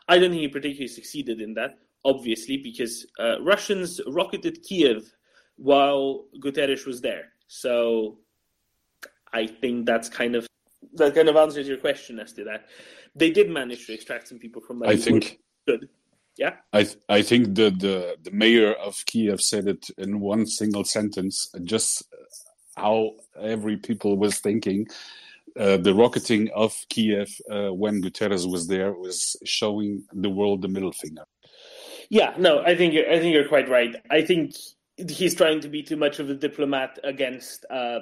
I 0.09 0.19
don't 0.19 0.31
think 0.31 0.43
he 0.43 0.49
particularly 0.49 0.89
succeeded 0.89 1.41
in 1.41 1.55
that, 1.55 1.79
obviously, 2.05 2.57
because 2.57 3.07
uh, 3.19 3.41
Russians 3.43 4.01
rocketed 4.07 4.63
Kiev 4.63 5.13
while 5.57 6.25
Guterres 6.41 6.87
was 6.87 7.01
there. 7.01 7.33
So 7.47 8.19
I 9.33 9.47
think 9.47 9.87
that's 9.87 10.09
kind 10.09 10.35
of 10.35 10.47
that 10.95 11.15
kind 11.15 11.29
of 11.29 11.37
answers 11.37 11.69
your 11.69 11.79
question 11.79 12.19
as 12.19 12.33
to 12.35 12.45
that. 12.45 12.69
They 13.15 13.31
did 13.31 13.51
manage 13.51 13.87
to 13.87 13.95
extract 13.95 14.29
some 14.29 14.39
people 14.39 14.63
from. 14.63 14.83
I 14.83 14.97
think 14.97 15.39
good. 15.67 15.89
Yeah. 16.37 16.55
I 16.73 16.85
th- 16.85 16.99
I 17.09 17.23
think 17.23 17.55
the, 17.55 17.71
the 17.71 18.17
the 18.23 18.31
mayor 18.31 18.73
of 18.73 19.05
Kiev 19.07 19.41
said 19.41 19.69
it 19.69 19.87
in 19.99 20.21
one 20.21 20.47
single 20.47 20.85
sentence, 20.85 21.53
just 21.63 22.03
how 22.77 23.13
every 23.39 23.77
people 23.77 24.17
was 24.17 24.39
thinking 24.39 24.87
uh, 25.59 25.77
the 25.77 25.95
rocketing 25.95 26.49
of 26.55 26.75
Kiev 26.89 27.29
uh, 27.51 27.73
when 27.73 28.03
Guterres 28.03 28.51
was 28.51 28.67
there 28.67 28.93
was 28.93 29.37
showing 29.45 30.05
the 30.13 30.31
world 30.31 30.63
the 30.63 30.69
middle 30.69 30.93
finger. 30.93 31.25
Yeah, 32.09 32.35
no, 32.39 32.63
I 32.63 32.75
think 32.77 32.95
you're, 32.95 33.11
I 33.11 33.19
think 33.19 33.35
you're 33.35 33.49
quite 33.49 33.69
right. 33.69 33.95
I 34.11 34.23
think 34.23 34.55
he's 34.97 35.35
trying 35.35 35.61
to 35.61 35.69
be 35.69 35.83
too 35.83 35.97
much 35.97 36.19
of 36.19 36.31
a 36.31 36.35
diplomat 36.35 36.99
against 37.05 37.65
uh, 37.71 38.01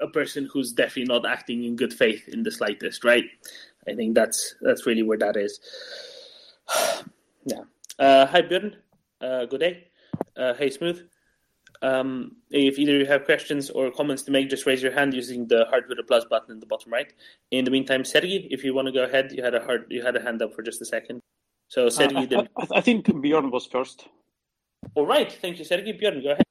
a 0.00 0.08
person 0.08 0.48
who's 0.52 0.72
definitely 0.72 1.12
not 1.12 1.26
acting 1.26 1.64
in 1.64 1.76
good 1.76 1.92
faith 1.92 2.28
in 2.28 2.42
the 2.42 2.50
slightest. 2.50 3.04
Right? 3.04 3.24
I 3.88 3.94
think 3.94 4.14
that's 4.14 4.54
that's 4.60 4.86
really 4.86 5.02
where 5.02 5.18
that 5.18 5.36
is. 5.36 5.60
yeah. 7.44 7.62
Uh, 7.98 8.26
hi, 8.26 8.42
Björn. 8.42 8.74
Uh, 9.20 9.46
good 9.46 9.60
day. 9.60 9.88
hey, 10.36 10.70
Smooth. 10.70 11.08
Um, 11.82 12.36
if 12.50 12.78
either 12.78 12.98
you 12.98 13.06
have 13.06 13.24
questions 13.24 13.70
or 13.70 13.90
comments 13.90 14.22
to 14.24 14.30
make, 14.30 14.50
just 14.50 14.66
raise 14.66 14.82
your 14.82 14.92
hand 14.92 15.14
using 15.14 15.46
the 15.46 15.64
heart 15.66 15.84
with 15.88 15.98
a 15.98 16.02
plus 16.02 16.24
button 16.24 16.52
in 16.52 16.60
the 16.60 16.66
bottom 16.66 16.92
right. 16.92 17.12
In 17.50 17.64
the 17.64 17.70
meantime, 17.70 18.04
Sergi, 18.04 18.48
if 18.50 18.64
you 18.64 18.74
want 18.74 18.86
to 18.86 18.92
go 18.92 19.04
ahead, 19.04 19.32
you 19.32 19.42
had 19.42 19.54
a 19.54 19.60
heart, 19.60 19.86
you 19.88 20.02
had 20.02 20.16
a 20.16 20.22
hand 20.22 20.42
up 20.42 20.54
for 20.54 20.62
just 20.62 20.80
a 20.80 20.84
second. 20.84 21.20
So 21.68 21.88
Sergi, 21.88 22.16
uh, 22.16 22.20
I, 22.20 22.26
then... 22.26 22.48
I, 22.72 22.80
think 22.80 23.06
Bjorn 23.20 23.50
was 23.50 23.66
first. 23.66 24.08
All 24.94 25.06
right, 25.06 25.30
thank 25.30 25.58
you, 25.58 25.64
Sergi. 25.64 25.92
Bjorn, 25.92 26.22
go 26.22 26.32
ahead. 26.32 26.44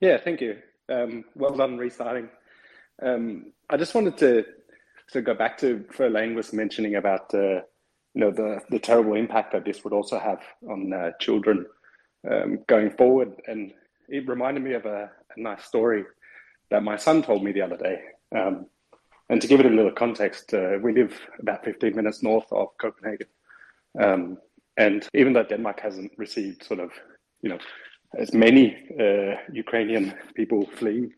Yeah, 0.00 0.18
thank 0.18 0.40
you. 0.40 0.58
Um, 0.88 1.24
well 1.36 1.54
done 1.54 1.78
restarting. 1.78 2.28
Um, 3.02 3.52
I 3.70 3.76
just 3.76 3.94
wanted 3.94 4.16
to 4.18 4.44
to 5.12 5.20
go 5.20 5.34
back 5.34 5.58
to 5.58 5.84
Verlaine 5.96 6.34
was 6.34 6.52
mentioning 6.52 6.96
about 6.96 7.32
uh, 7.34 7.60
you 8.14 8.20
know 8.20 8.30
the 8.30 8.60
the 8.70 8.78
terrible 8.78 9.14
impact 9.14 9.52
that 9.52 9.64
this 9.64 9.84
would 9.84 9.92
also 9.92 10.18
have 10.18 10.40
on 10.68 10.92
uh, 10.92 11.10
children 11.20 11.66
um, 12.30 12.58
going 12.66 12.90
forward 12.90 13.32
and 13.46 13.72
it 14.12 14.28
reminded 14.28 14.62
me 14.62 14.74
of 14.74 14.86
a, 14.86 15.10
a, 15.36 15.40
nice 15.40 15.64
story 15.64 16.04
that 16.70 16.82
my 16.82 16.96
son 16.96 17.22
told 17.22 17.42
me 17.42 17.52
the 17.52 17.62
other 17.62 17.76
day. 17.76 18.00
Um, 18.36 18.66
and 19.28 19.40
to 19.40 19.48
give 19.48 19.60
it 19.60 19.66
a 19.66 19.70
little 19.70 19.92
context, 19.92 20.52
uh, 20.54 20.78
we 20.82 20.92
live 20.92 21.18
about 21.40 21.64
15 21.64 21.96
minutes 21.96 22.22
north 22.22 22.46
of 22.52 22.68
Copenhagen. 22.80 23.26
Um, 24.00 24.38
and 24.76 25.08
even 25.14 25.32
though 25.32 25.44
Denmark 25.44 25.80
hasn't 25.80 26.12
received 26.18 26.64
sort 26.64 26.80
of, 26.80 26.90
you 27.40 27.50
know, 27.50 27.58
as 28.18 28.32
many 28.32 28.76
uh, 29.00 29.36
Ukrainian 29.52 30.14
people 30.34 30.66
fleeing 30.66 31.12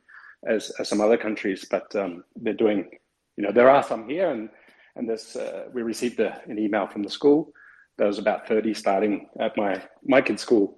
as, 0.47 0.70
as 0.78 0.88
some 0.88 1.01
other 1.01 1.16
countries, 1.16 1.66
but 1.68 1.95
um, 1.97 2.24
they're 2.36 2.55
doing, 2.55 2.88
you 3.36 3.45
know, 3.45 3.53
there 3.53 3.70
are 3.70 3.82
some 3.82 4.09
here, 4.09 4.30
and 4.30 4.49
and 4.97 5.09
this 5.09 5.34
uh, 5.34 5.64
we 5.72 5.82
received 5.82 6.20
a, 6.20 6.40
an 6.47 6.59
email 6.59 6.86
from 6.86 7.03
the 7.03 7.11
school 7.11 7.53
there 7.97 8.07
was 8.07 8.18
about 8.18 8.49
30 8.49 8.74
starting 8.74 9.28
at 9.38 9.57
my 9.57 9.82
my 10.05 10.20
kid's 10.20 10.42
school 10.42 10.76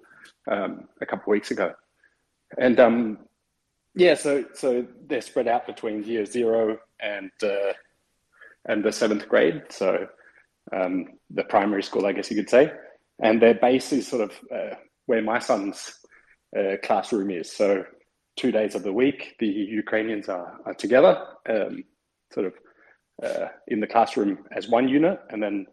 um, 0.51 0.89
a 1.01 1.07
couple 1.07 1.25
of 1.25 1.37
weeks 1.37 1.51
ago, 1.51 1.73
and 2.59 2.79
um, 2.81 3.19
yeah, 3.95 4.15
so 4.15 4.45
so 4.55 4.87
they're 5.07 5.21
spread 5.21 5.49
out 5.49 5.67
between 5.67 6.05
year 6.05 6.25
zero 6.25 6.79
and 7.01 7.31
uh, 7.43 7.73
and 8.67 8.85
the 8.85 8.93
seventh 8.93 9.29
grade, 9.29 9.63
so 9.71 10.07
um, 10.73 11.07
the 11.31 11.45
primary 11.45 11.83
school, 11.83 12.07
I 12.07 12.13
guess 12.13 12.31
you 12.31 12.37
could 12.37 12.51
say, 12.51 12.73
and 13.21 13.41
their 13.41 13.55
base 13.55 13.93
is 13.93 14.07
sort 14.07 14.23
of 14.23 14.33
uh, 14.55 14.75
where 15.07 15.23
my 15.23 15.39
son's 15.39 15.99
uh, 16.57 16.77
classroom 16.83 17.31
is. 17.31 17.51
So 17.51 17.85
two 18.37 18.53
days 18.53 18.75
of 18.75 18.83
the 18.83 18.93
week, 18.93 19.35
the 19.39 19.47
Ukrainians 19.47 20.29
are, 20.29 20.59
are 20.67 20.75
together, 20.75 21.25
um, 21.49 21.85
sort 22.33 22.47
of 22.47 22.55
uh, 23.23 23.49
in 23.69 23.81
the 23.81 23.87
classroom 23.87 24.39
as 24.53 24.69
one 24.69 24.89
unit, 24.89 25.19
and 25.31 25.43
then 25.43 25.67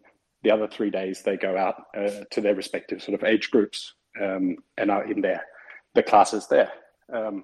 the 0.43 0.51
other 0.51 0.67
three 0.67 0.89
days 0.89 1.23
they 1.23 1.37
go 1.37 1.57
out 1.57 1.75
uh, 1.97 2.23
to 2.31 2.41
their 2.41 2.55
respective 2.55 3.01
sort 3.01 3.19
of 3.19 3.27
age 3.27 3.49
groups 3.51 3.93
um, 4.21 4.55
and 4.77 4.91
are 4.91 5.09
in 5.09 5.21
their 5.21 5.43
the 5.95 6.03
classes 6.03 6.47
there. 6.47 6.71
Um, 7.13 7.43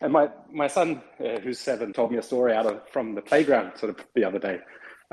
and 0.00 0.12
my 0.12 0.28
my 0.50 0.68
son, 0.68 1.02
uh, 1.20 1.40
who's 1.40 1.58
seven, 1.58 1.92
told 1.92 2.12
me 2.12 2.18
a 2.18 2.22
story 2.22 2.52
out 2.52 2.66
of 2.66 2.82
from 2.92 3.14
the 3.14 3.22
playground 3.22 3.72
sort 3.76 3.90
of 3.90 4.04
the 4.14 4.24
other 4.24 4.38
day, 4.38 4.60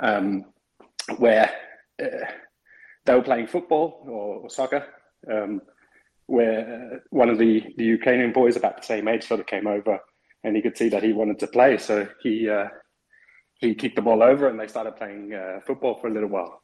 um, 0.01 0.45
where 1.17 1.51
uh, 2.01 2.25
they 3.05 3.13
were 3.13 3.23
playing 3.23 3.47
football 3.47 4.03
or, 4.07 4.35
or 4.41 4.49
soccer, 4.49 4.85
um, 5.31 5.61
where 6.27 7.01
one 7.09 7.29
of 7.29 7.37
the 7.39 7.63
the 7.77 7.85
Ukrainian 7.85 8.31
boys 8.31 8.55
about 8.55 8.77
the 8.77 8.83
same 8.85 9.07
age 9.07 9.25
sort 9.25 9.39
of 9.39 9.47
came 9.47 9.65
over, 9.65 9.99
and 10.43 10.55
he 10.55 10.61
could 10.61 10.77
see 10.77 10.89
that 10.89 11.03
he 11.03 11.13
wanted 11.13 11.39
to 11.39 11.47
play, 11.47 11.77
so 11.77 12.07
he 12.21 12.47
uh, 12.47 12.67
he 13.55 13.73
kicked 13.73 13.95
the 13.95 14.01
ball 14.01 14.21
over, 14.21 14.47
and 14.47 14.59
they 14.59 14.67
started 14.67 14.97
playing 14.97 15.33
uh, 15.33 15.59
football 15.65 15.99
for 15.99 16.07
a 16.07 16.13
little 16.13 16.29
while. 16.29 16.61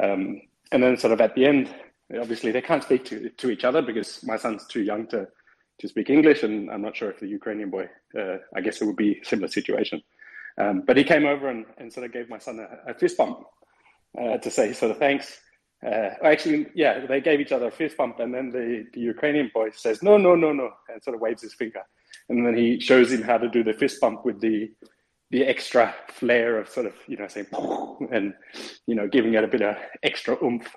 Um, 0.00 0.40
and 0.72 0.82
then, 0.82 0.96
sort 0.96 1.12
of 1.12 1.20
at 1.20 1.34
the 1.34 1.44
end, 1.44 1.74
obviously 2.18 2.50
they 2.50 2.62
can't 2.62 2.82
speak 2.82 3.04
to, 3.06 3.30
to 3.30 3.50
each 3.50 3.64
other 3.64 3.82
because 3.82 4.22
my 4.24 4.36
son's 4.36 4.66
too 4.66 4.82
young 4.82 5.06
to, 5.08 5.28
to 5.78 5.88
speak 5.88 6.10
English, 6.10 6.42
and 6.42 6.70
I'm 6.70 6.82
not 6.82 6.96
sure 6.96 7.10
if 7.10 7.20
the 7.20 7.28
Ukrainian 7.28 7.70
boy, 7.70 7.88
uh, 8.18 8.38
I 8.54 8.60
guess 8.60 8.80
it 8.80 8.86
would 8.86 8.96
be 8.96 9.20
a 9.20 9.24
similar 9.24 9.48
situation. 9.48 10.02
Um, 10.58 10.82
but 10.86 10.96
he 10.96 11.04
came 11.04 11.26
over 11.26 11.48
and, 11.48 11.64
and 11.78 11.92
sort 11.92 12.06
of 12.06 12.12
gave 12.12 12.28
my 12.28 12.38
son 12.38 12.58
a, 12.58 12.90
a 12.90 12.94
fist 12.94 13.16
bump 13.16 13.44
uh, 14.20 14.38
to 14.38 14.50
say 14.50 14.72
sort 14.72 14.90
of 14.90 14.98
thanks. 14.98 15.40
Uh, 15.84 16.10
actually, 16.22 16.66
yeah, 16.74 17.06
they 17.06 17.20
gave 17.20 17.40
each 17.40 17.52
other 17.52 17.68
a 17.68 17.70
fist 17.70 17.96
bump, 17.96 18.20
and 18.20 18.34
then 18.34 18.50
the, 18.50 18.86
the 18.92 19.00
Ukrainian 19.00 19.50
boy 19.54 19.70
says, 19.70 20.02
no, 20.02 20.18
no, 20.18 20.34
no, 20.34 20.52
no, 20.52 20.70
and 20.92 21.02
sort 21.02 21.14
of 21.14 21.22
waves 21.22 21.42
his 21.42 21.54
finger. 21.54 21.82
And 22.28 22.46
then 22.46 22.56
he 22.56 22.78
shows 22.78 23.10
him 23.10 23.22
how 23.22 23.38
to 23.38 23.48
do 23.48 23.64
the 23.64 23.72
fist 23.72 24.00
bump 24.00 24.24
with 24.24 24.40
the 24.40 24.70
the 25.30 25.44
extra 25.44 25.94
flair 26.08 26.58
of 26.58 26.68
sort 26.68 26.86
of 26.86 26.94
you 27.06 27.16
know 27.16 27.28
saying 27.28 27.46
and 28.12 28.34
you 28.86 28.94
know 28.94 29.06
giving 29.06 29.34
it 29.34 29.44
a 29.44 29.48
bit 29.48 29.62
of 29.62 29.76
extra 30.02 30.36
oomph. 30.44 30.76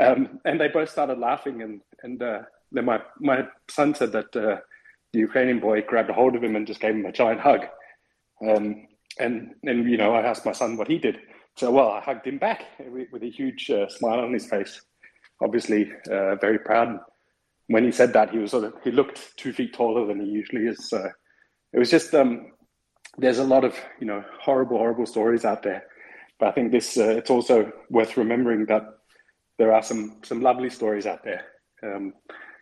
Um, 0.00 0.40
and 0.44 0.60
they 0.60 0.68
both 0.68 0.90
started 0.90 1.18
laughing, 1.18 1.62
and 1.62 1.80
and 2.02 2.22
uh, 2.22 2.40
then 2.72 2.84
my 2.84 3.00
my 3.20 3.44
son 3.70 3.94
said 3.94 4.12
that 4.12 4.36
uh, 4.36 4.56
the 5.12 5.20
Ukrainian 5.20 5.60
boy 5.60 5.82
grabbed 5.82 6.10
a 6.10 6.14
hold 6.14 6.36
of 6.36 6.44
him 6.44 6.56
and 6.56 6.66
just 6.66 6.80
gave 6.80 6.94
him 6.94 7.06
a 7.06 7.12
giant 7.12 7.40
hug. 7.40 7.60
Um, 8.46 8.86
and 9.18 9.54
and 9.62 9.90
you 9.90 9.96
know 9.96 10.14
I 10.14 10.26
asked 10.26 10.44
my 10.44 10.52
son 10.52 10.76
what 10.76 10.88
he 10.88 10.98
did. 10.98 11.18
So 11.56 11.70
well, 11.70 11.90
I 11.90 12.00
hugged 12.00 12.26
him 12.26 12.38
back 12.38 12.64
with, 12.78 13.08
with 13.12 13.22
a 13.22 13.30
huge 13.30 13.70
uh, 13.70 13.88
smile 13.88 14.20
on 14.20 14.32
his 14.32 14.46
face, 14.46 14.82
obviously 15.42 15.90
uh, 16.10 16.36
very 16.36 16.58
proud. 16.58 16.98
When 17.68 17.84
he 17.84 17.90
said 17.90 18.12
that, 18.12 18.30
he 18.30 18.38
was 18.38 18.50
sort 18.50 18.64
of 18.64 18.74
he 18.84 18.90
looked 18.90 19.36
two 19.36 19.52
feet 19.52 19.72
taller 19.72 20.06
than 20.06 20.20
he 20.20 20.30
usually 20.30 20.66
is. 20.66 20.88
So 20.88 21.10
it 21.72 21.78
was 21.78 21.90
just 21.90 22.14
um, 22.14 22.52
there's 23.18 23.38
a 23.38 23.44
lot 23.44 23.64
of 23.64 23.74
you 24.00 24.06
know 24.06 24.22
horrible, 24.40 24.76
horrible 24.76 25.06
stories 25.06 25.44
out 25.44 25.62
there. 25.62 25.84
But 26.38 26.48
I 26.50 26.52
think 26.52 26.72
this 26.72 26.98
uh, 26.98 27.08
it's 27.08 27.30
also 27.30 27.72
worth 27.90 28.16
remembering 28.18 28.66
that 28.66 28.82
there 29.58 29.72
are 29.72 29.82
some 29.82 30.18
some 30.22 30.40
lovely 30.40 30.70
stories 30.70 31.06
out 31.06 31.24
there. 31.24 31.44
Um, 31.82 32.14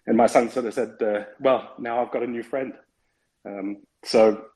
and 0.07 0.17
my 0.17 0.27
son 0.27 0.51
sort 0.51 0.67
of 0.67 0.75
said, 0.75 0.95
uh, 1.01 1.25
"Well, 1.41 1.75
now 1.79 2.01
I've 2.01 2.13
got 2.13 2.23
a 2.23 2.27
new 2.27 2.43
friend." 2.43 2.75
Um, 3.47 3.79
so, 4.05 4.47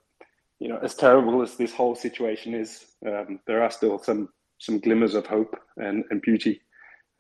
you 0.58 0.68
know, 0.68 0.78
as 0.82 0.94
terrible 0.94 1.42
as 1.42 1.56
this 1.56 1.74
whole 1.74 1.94
situation 1.94 2.54
is, 2.54 2.84
um, 3.06 3.40
there 3.46 3.62
are 3.62 3.70
still 3.70 3.98
some 3.98 4.28
some 4.58 4.80
glimmers 4.80 5.14
of 5.14 5.26
hope 5.26 5.56
and, 5.76 6.04
and 6.10 6.20
beauty. 6.20 6.60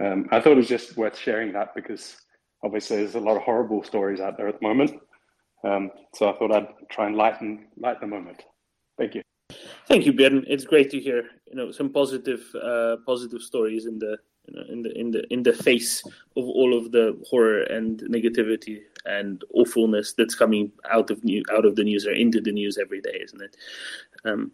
Um, 0.00 0.28
I 0.30 0.40
thought 0.40 0.52
it 0.52 0.56
was 0.56 0.68
just 0.68 0.96
worth 0.96 1.16
sharing 1.16 1.52
that 1.52 1.74
because 1.74 2.16
obviously 2.64 2.96
there's 2.96 3.14
a 3.14 3.20
lot 3.20 3.36
of 3.36 3.42
horrible 3.42 3.82
stories 3.82 4.20
out 4.20 4.36
there 4.36 4.48
at 4.48 4.60
the 4.60 4.66
moment. 4.66 4.92
Um, 5.64 5.90
so 6.14 6.28
I 6.28 6.38
thought 6.38 6.52
I'd 6.52 6.68
try 6.90 7.06
and 7.06 7.16
lighten 7.16 7.66
lighten 7.76 8.10
the 8.10 8.16
moment. 8.16 8.42
Thank 8.96 9.14
you. 9.14 9.22
Thank 9.86 10.04
you, 10.06 10.12
Björn. 10.12 10.44
It's 10.46 10.64
great 10.64 10.90
to 10.90 11.00
hear 11.00 11.24
you 11.46 11.56
know 11.56 11.70
some 11.72 11.90
positive 11.90 12.44
uh, 12.62 12.96
positive 13.06 13.42
stories 13.42 13.86
in 13.86 13.98
the 13.98 14.18
you 14.48 14.56
know, 14.56 14.66
in 14.68 14.82
the 14.82 14.98
in 14.98 15.10
the 15.10 15.32
in 15.32 15.42
the 15.42 15.52
face 15.52 16.04
of 16.04 16.44
all 16.44 16.76
of 16.76 16.92
the 16.92 17.18
horror 17.28 17.62
and 17.64 18.00
negativity 18.00 18.80
and 19.04 19.44
awfulness 19.54 20.14
that's 20.14 20.34
coming 20.34 20.72
out 20.90 21.10
of 21.10 21.22
new 21.24 21.42
out 21.52 21.64
of 21.64 21.76
the 21.76 21.84
news 21.84 22.06
or 22.06 22.12
into 22.12 22.40
the 22.40 22.52
news 22.52 22.78
every 22.78 23.00
day, 23.00 23.20
isn't 23.22 23.42
it? 23.42 23.56
Um, 24.24 24.52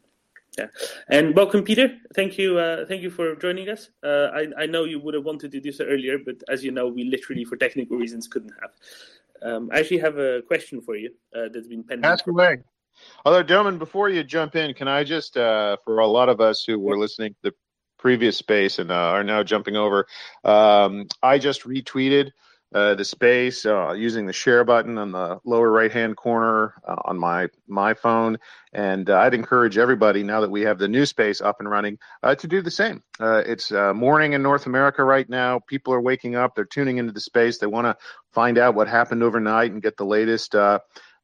yeah, 0.59 0.67
and 1.09 1.35
welcome, 1.35 1.65
Peter. 1.65 1.97
Thank 2.15 2.39
you, 2.39 2.59
uh, 2.59 2.87
thank 2.87 3.03
you 3.03 3.11
for 3.11 3.35
joining 3.37 3.69
us. 3.69 3.91
Uh, 4.05 4.29
I, 4.33 4.47
I 4.57 4.67
know 4.67 4.85
you 4.85 5.01
would 5.01 5.15
have 5.15 5.25
wanted 5.25 5.51
to 5.53 5.61
do 5.61 5.73
so 5.73 5.85
earlier, 5.85 6.19
but 6.19 6.37
as 6.49 6.63
you 6.63 6.71
know, 6.71 6.87
we 6.87 7.05
literally, 7.05 7.45
for 7.45 7.57
technical 7.57 7.97
reasons, 7.97 8.29
couldn't 8.29 8.53
have. 8.61 8.71
Um, 9.43 9.69
I 9.73 9.81
actually 9.81 9.99
have 9.99 10.19
a 10.19 10.43
question 10.43 10.81
for 10.81 10.95
you 10.95 11.11
uh, 11.37 11.49
that's 11.53 11.67
been 11.67 11.83
pending. 11.83 12.05
Ask 12.05 12.29
away. 12.29 12.59
Although, 13.25 13.43
gentlemen, 13.43 13.79
before 13.79 14.09
you 14.09 14.23
jump 14.23 14.55
in, 14.55 14.75
can 14.75 14.87
I 14.87 15.03
just, 15.03 15.37
uh, 15.37 15.77
for 15.85 15.99
a 15.99 16.07
lot 16.07 16.29
of 16.29 16.41
us 16.41 16.63
who 16.65 16.79
were 16.79 16.97
listening 16.97 17.35
to 17.43 17.51
the 17.51 17.55
previous 18.05 18.37
space 18.37 18.79
and 18.79 18.91
uh, 18.91 18.95
are 18.95 19.25
now 19.25 19.43
jumping 19.43 19.77
over, 19.77 20.07
um, 20.45 21.07
I 21.23 21.39
just 21.39 21.63
retweeted 21.63 22.33
uh, 22.75 22.95
the 22.95 23.05
space 23.05 23.65
uh, 23.65 23.93
using 23.93 24.27
the 24.27 24.33
share 24.33 24.63
button 24.63 24.99
on 24.99 25.11
the 25.11 25.39
lower 25.47 25.71
right 25.71 25.91
hand 25.91 26.15
corner 26.15 26.75
uh, 26.87 26.97
on 27.07 27.19
my 27.19 27.49
my 27.67 27.95
phone, 27.95 28.37
and 28.75 29.09
uh, 29.09 29.21
I'd 29.21 29.33
encourage 29.33 29.79
everybody 29.79 30.23
now 30.23 30.43
that 30.43 30.51
we 30.51 30.63
have 30.63 30.79
the 30.79 30.89
new 30.89 31.07
space 31.07 31.41
up 31.41 31.61
and 31.61 31.71
running 31.71 31.97
to 32.39 32.47
do 32.47 32.61
the 32.61 32.71
same. 32.71 33.03
it's 33.21 33.71
morning 33.71 34.35
in 34.35 34.43
North 34.43 34.67
America 34.67 35.03
right 35.03 35.29
now. 35.31 35.61
People 35.67 35.95
are 35.95 36.01
waking 36.03 36.37
up. 36.37 36.55
They're 36.55 36.67
tuning 36.67 36.99
into 36.99 37.13
the 37.13 37.21
space. 37.21 37.57
They 37.57 37.69
want 37.69 37.87
to 37.87 37.97
find 38.33 38.59
out 38.59 38.75
what 38.75 38.87
happened 38.87 39.23
overnight 39.23 39.73
and 39.73 39.81
get 39.81 39.97
the 39.97 40.05
latest 40.05 40.55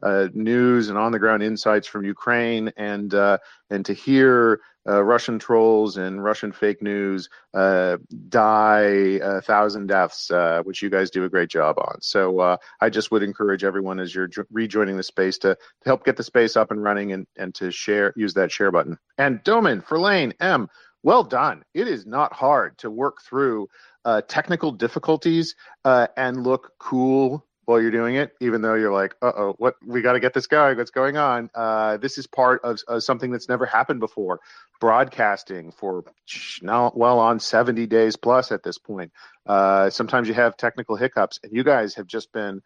uh, 0.03 0.29
news 0.33 0.89
and 0.89 0.99
on 0.99 1.13
the 1.13 1.19
ground 1.19 1.43
insights 1.43 1.87
from 1.87 2.05
Ukraine, 2.05 2.73
and 2.77 3.13
uh, 3.15 3.39
and 3.71 3.85
to 3.87 3.93
hear 3.93 4.61
uh, 4.89 5.03
Russian 5.03 5.39
trolls 5.39 5.99
and 5.99 6.25
Russian 6.25 6.53
fake 6.53 6.83
news 6.83 7.29
uh, 7.53 7.99
die 8.29 9.19
a 9.23 9.41
thousand 9.43 9.89
deaths, 9.89 10.31
uh, 10.31 10.63
which 10.65 10.83
you 10.83 10.89
guys 10.89 11.11
do 11.11 11.25
a 11.25 11.29
great 11.29 11.51
job 11.51 11.79
on. 11.79 12.01
So 12.01 12.41
uh, 12.41 12.57
I 12.81 12.89
just 12.89 13.11
would 13.11 13.23
encourage 13.23 13.63
everyone 13.63 14.01
as 14.01 14.15
you're 14.15 14.27
jo- 14.27 14.45
rejoining 14.51 14.97
the 14.97 15.03
space 15.03 15.37
to, 15.39 15.55
to, 15.55 15.59
help 15.85 16.05
get 16.05 16.17
the 16.17 16.23
space 16.23 16.57
up 16.57 16.71
and 16.71 16.83
running 16.83 17.13
and 17.13 17.27
and 17.37 17.55
to 17.57 17.71
share 17.71 18.15
use 18.17 18.35
that 18.35 18.51
share 18.51 18.71
button. 18.71 18.99
And 19.19 19.43
Doman, 19.45 19.85
Lane 19.91 20.33
M, 20.41 20.69
well 21.03 21.25
done. 21.25 21.63
It 21.75 21.87
is 21.87 22.07
not 22.07 22.33
hard 22.33 22.79
to 22.79 22.91
work 22.91 23.19
through. 23.23 23.69
technical 24.29 24.73
difficulties 24.73 25.55
and 25.85 26.43
look 26.43 26.73
cool 26.79 27.45
while 27.71 27.81
you're 27.81 27.91
doing 27.93 28.17
it, 28.17 28.35
even 28.41 28.63
though 28.63 28.75
you're 28.75 28.93
like, 28.93 29.15
uh 29.23 29.33
oh, 29.35 29.55
what 29.59 29.77
we 29.87 30.03
got 30.03 30.15
to 30.15 30.21
get 30.21 30.35
this 30.35 30.49
going. 30.49 30.77
What's 30.77 30.91
going 30.91 31.17
on? 31.17 31.49
Uh, 31.55 31.97
this 31.97 32.19
is 32.19 32.27
part 32.27 32.63
of 32.65 32.81
something 33.03 33.31
that's 33.31 33.49
never 33.49 33.65
happened 33.65 34.01
before. 34.01 34.41
Broadcasting 34.81 35.71
for 35.73 36.05
now, 36.63 36.93
well 36.95 37.19
on 37.19 37.39
70 37.39 37.87
days 37.87 38.17
plus 38.17 38.51
at 38.51 38.63
this 38.63 38.79
point. 38.79 39.13
Uh, 39.47 39.89
sometimes 39.91 40.27
you 40.27 40.35
have 40.35 40.57
technical 40.57 40.97
hiccups, 40.97 41.39
and 41.43 41.53
you 41.55 41.63
guys 41.63 41.95
have 41.95 42.07
just 42.07 42.33
been 42.33 42.61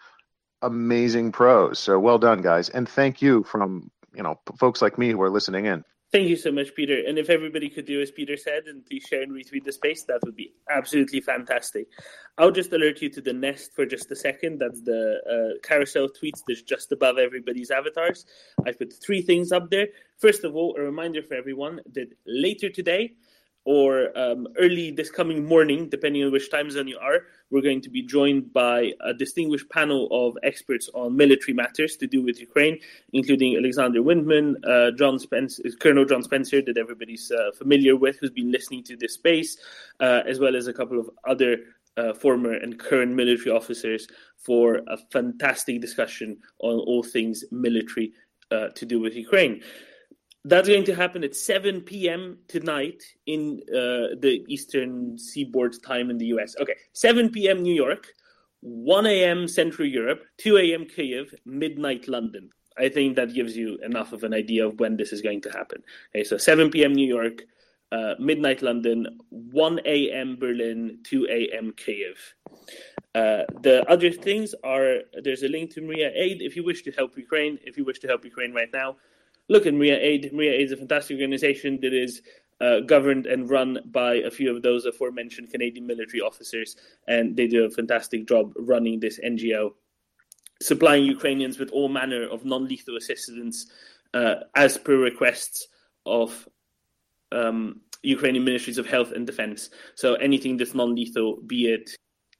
amazing 0.63 1.33
pros. 1.33 1.79
So 1.79 1.99
well 1.99 2.19
done, 2.19 2.41
guys, 2.41 2.71
and 2.71 2.89
thank 2.89 3.21
you 3.21 3.45
from 3.45 3.91
you 4.15 4.23
know 4.23 4.41
folks 4.59 4.81
like 4.81 4.99
me 4.99 5.11
who 5.11 5.21
are 5.23 5.31
listening 5.31 5.67
in. 5.67 5.85
Thank 6.15 6.29
you 6.29 6.37
so 6.37 6.53
much, 6.53 6.77
Peter. 6.77 7.03
And 7.09 7.19
if 7.19 7.29
everybody 7.29 7.69
could 7.69 7.87
do 7.87 8.01
as 8.01 8.13
Peter 8.13 8.37
said 8.37 8.67
and 8.69 8.87
please 8.87 9.03
share 9.03 9.23
and 9.23 9.33
retweet 9.33 9.65
the 9.65 9.73
space, 9.73 10.05
that 10.05 10.21
would 10.25 10.37
be 10.37 10.55
absolutely 10.71 11.21
fantastic. 11.21 11.89
I'll 12.39 12.53
just 12.53 12.73
alert 12.73 13.03
you 13.03 13.09
to 13.09 13.21
the 13.21 13.33
nest 13.33 13.75
for 13.75 13.85
just 13.85 14.13
a 14.13 14.15
second. 14.15 14.61
That's 14.61 14.81
the 14.81 15.19
uh, 15.29 15.67
carousel 15.67 16.07
tweets 16.09 16.45
that's 16.47 16.63
just 16.63 16.93
above 16.93 17.19
everybody's 17.19 17.73
avatars. 17.73 18.27
I 18.65 18.71
put 18.71 18.93
three 18.93 19.23
things 19.23 19.51
up 19.51 19.71
there. 19.71 19.89
First 20.19 20.45
of 20.45 20.55
all, 20.55 20.77
a 20.79 20.83
reminder 20.83 21.21
for 21.21 21.35
everyone 21.35 21.81
that 21.95 22.13
later 22.29 22.71
today, 22.71 23.15
or 23.65 24.17
um, 24.19 24.47
early 24.59 24.91
this 24.91 25.11
coming 25.11 25.45
morning, 25.45 25.89
depending 25.89 26.23
on 26.23 26.31
which 26.33 26.51
time 26.51 26.71
zone 26.71 26.87
you 26.87 26.99
are, 26.99 27.23
we're 27.51 27.63
going 27.63 27.81
to 27.81 27.91
be 27.91 28.03
joined 28.03 28.53
by 28.53 28.93
a 29.01 29.15
distinguished 29.15 29.69
panel 29.71 30.09
of 30.11 30.37
experts 30.43 30.91
on 30.95 31.17
military 31.17 31.55
matters 31.55 31.97
to 31.97 32.07
do 32.07 32.23
with 32.23 32.41
Ukraine, 32.41 32.79
including 33.13 33.57
Alexander 33.57 34.01
Vindman, 34.01 34.55
uh, 34.67 34.91
John 34.99 35.19
Spencer, 35.19 35.63
Colonel 35.81 36.05
John 36.05 36.23
Spencer, 36.23 36.61
that 36.63 36.77
everybody's 36.77 37.31
uh, 37.31 37.53
familiar 37.57 37.97
with, 37.97 38.19
who's 38.19 38.31
been 38.31 38.53
listening 38.53 38.83
to 38.85 38.97
this 38.97 39.15
space, 39.15 39.57
uh, 40.01 40.23
as 40.27 40.39
well 40.39 40.57
as 40.57 40.67
a 40.67 40.73
couple 40.73 41.01
of 41.01 41.09
other 41.27 41.57
uh, 41.97 42.13
former 42.13 42.53
and 42.53 42.79
current 42.79 43.15
military 43.15 43.55
officers 43.55 44.09
for 44.37 44.81
a 44.89 44.99
fantastic 45.11 45.81
discussion 45.81 46.37
on 46.59 46.75
all 46.81 47.03
things 47.03 47.45
military 47.51 48.13
uh, 48.51 48.69
to 48.75 48.85
do 48.85 49.01
with 49.01 49.15
Ukraine. 49.15 49.63
That's 50.47 50.69
going 50.69 50.85
to 50.85 50.95
happen 50.95 51.25
at 51.25 51.35
7 51.35 51.81
p.m. 51.81 52.39
tonight 52.49 53.03
in 53.27 53.63
uh, 53.69 54.13
the 54.21 54.45
Eastern 54.47 55.17
Seaboard 55.17 55.83
time 55.83 56.11
in 56.11 56.19
the 56.19 56.27
US. 56.27 56.55
Okay, 56.61 56.75
7 56.93 57.31
p.m. 57.31 57.63
New 57.63 57.75
York, 57.75 58.09
1 58.61 59.07
a.m. 59.07 59.49
Central 59.49 59.89
Europe, 59.89 60.23
2 60.39 60.59
a.m. 60.59 60.85
Kiev, 60.85 61.35
midnight 61.47 62.09
London. 62.09 62.51
I 62.77 62.91
think 62.91 63.17
that 63.17 63.33
gives 63.33 63.57
you 63.57 63.79
enough 63.83 64.13
of 64.13 64.23
an 64.23 64.35
idea 64.35 64.67
of 64.67 64.79
when 64.81 64.97
this 64.97 65.13
is 65.13 65.23
going 65.23 65.41
to 65.43 65.51
happen. 65.51 65.83
Okay, 66.15 66.25
so 66.25 66.37
7 66.37 66.71
p.m. 66.71 66.93
New 66.93 67.07
York, 67.07 67.43
uh, 67.91 68.15
midnight 68.19 68.61
London, 68.61 69.19
1 69.31 69.81
a.m. 69.87 70.37
Berlin, 70.37 70.99
2 71.05 71.27
a.m. 71.31 71.73
Kiev. 71.77 72.35
Uh, 73.15 73.45
the 73.63 73.85
other 73.89 74.11
things 74.11 74.55
are 74.65 74.99
there's 75.23 75.45
a 75.45 75.49
link 75.49 75.73
to 75.73 75.81
Mriya 75.81 76.11
Aid 76.15 76.43
if 76.43 76.57
you 76.57 76.65
wish 76.65 76.83
to 76.83 76.91
help 76.91 77.17
Ukraine. 77.17 77.59
If 77.65 77.79
you 77.79 77.85
wish 77.85 78.01
to 78.01 78.09
help 78.09 78.25
Ukraine 78.25 78.53
right 78.53 78.73
now, 78.73 78.97
look 79.49 79.67
at 79.67 79.75
Mriya 79.75 79.99
Aid. 80.01 80.31
Mriya 80.33 80.53
Aid 80.53 80.67
is 80.67 80.73
a 80.73 80.77
fantastic 80.77 81.15
organization 81.15 81.79
that 81.83 81.93
is 81.93 82.23
uh, 82.61 82.81
governed 82.81 83.27
and 83.27 83.51
run 83.51 83.79
by 83.87 84.15
a 84.15 84.31
few 84.31 84.55
of 84.55 84.63
those 84.63 84.85
aforementioned 84.85 85.51
Canadian 85.51 85.87
military 85.87 86.21
officers, 86.21 86.77
and 87.09 87.37
they 87.37 87.47
do 87.47 87.65
a 87.65 87.71
fantastic 87.71 88.27
job 88.27 88.53
running 88.57 89.01
this 89.01 89.21
NGO, 89.21 89.73
supplying 90.63 91.05
Ukrainians 91.05 91.59
with 91.59 91.71
all 91.71 91.89
manner 91.89 92.29
of 92.29 92.45
non 92.45 92.67
lethal 92.67 92.97
assistance 92.97 93.67
uh, 94.15 94.37
as 94.55 94.79
per 94.79 94.97
requests 94.97 95.67
of 96.07 96.49
um, 97.33 97.81
Ukrainian 98.03 98.45
ministries 98.45 98.79
of 98.79 98.87
health 98.87 99.13
and 99.13 99.27
defense. 99.27 99.71
So 99.97 100.15
anything 100.15 100.57
that's 100.57 100.75
non 100.75 100.95
lethal, 100.95 101.41
be 101.47 101.73
it 101.73 101.91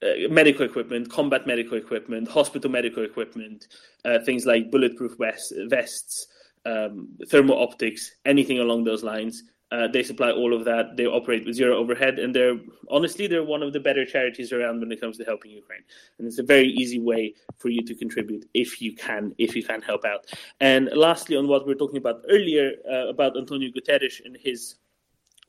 uh, 0.03 0.29
medical 0.31 0.65
equipment, 0.65 1.11
combat 1.11 1.47
medical 1.47 1.77
equipment, 1.77 2.29
hospital 2.29 2.71
medical 2.71 3.05
equipment, 3.05 3.67
uh, 4.05 4.21
things 4.21 4.47
like 4.47 4.71
bulletproof 4.71 5.17
vests, 5.19 5.53
vests 5.67 6.29
um, 6.67 7.09
thermal 7.29 7.63
optics, 7.63 8.13
anything 8.25 8.59
along 8.59 8.85
those 8.85 9.03
lines. 9.03 9.45
Uh, 9.71 9.89
they 9.89 10.03
supply 10.05 10.31
all 10.31 10.55
of 10.55 10.65
that. 10.65 10.97
They 10.97 11.07
operate 11.07 11.45
with 11.45 11.57
zero 11.57 11.77
overhead, 11.77 12.19
and 12.21 12.35
they're 12.35 12.57
honestly 12.91 13.27
they're 13.27 13.43
one 13.43 13.63
of 13.63 13.73
the 13.73 13.81
better 13.81 14.05
charities 14.05 14.53
around 14.53 14.81
when 14.81 14.93
it 14.93 15.01
comes 15.01 15.19
to 15.19 15.25
helping 15.25 15.51
Ukraine. 15.51 15.83
And 16.19 16.29
it's 16.29 16.39
a 16.39 16.45
very 16.45 16.69
easy 16.69 17.01
way 17.01 17.35
for 17.59 17.71
you 17.71 17.83
to 17.83 17.95
contribute 17.95 18.49
if 18.55 18.81
you 18.81 18.95
can, 18.95 19.35
if 19.39 19.57
you 19.57 19.65
can 19.65 19.83
help 19.83 20.05
out. 20.05 20.27
And 20.61 20.91
lastly, 20.95 21.37
on 21.37 21.49
what 21.49 21.67
we 21.67 21.73
were 21.73 21.79
talking 21.79 21.97
about 21.97 22.23
earlier 22.31 22.73
uh, 22.89 23.09
about 23.09 23.37
Antonio 23.37 23.71
Guterres 23.71 24.25
and 24.25 24.37
his 24.37 24.77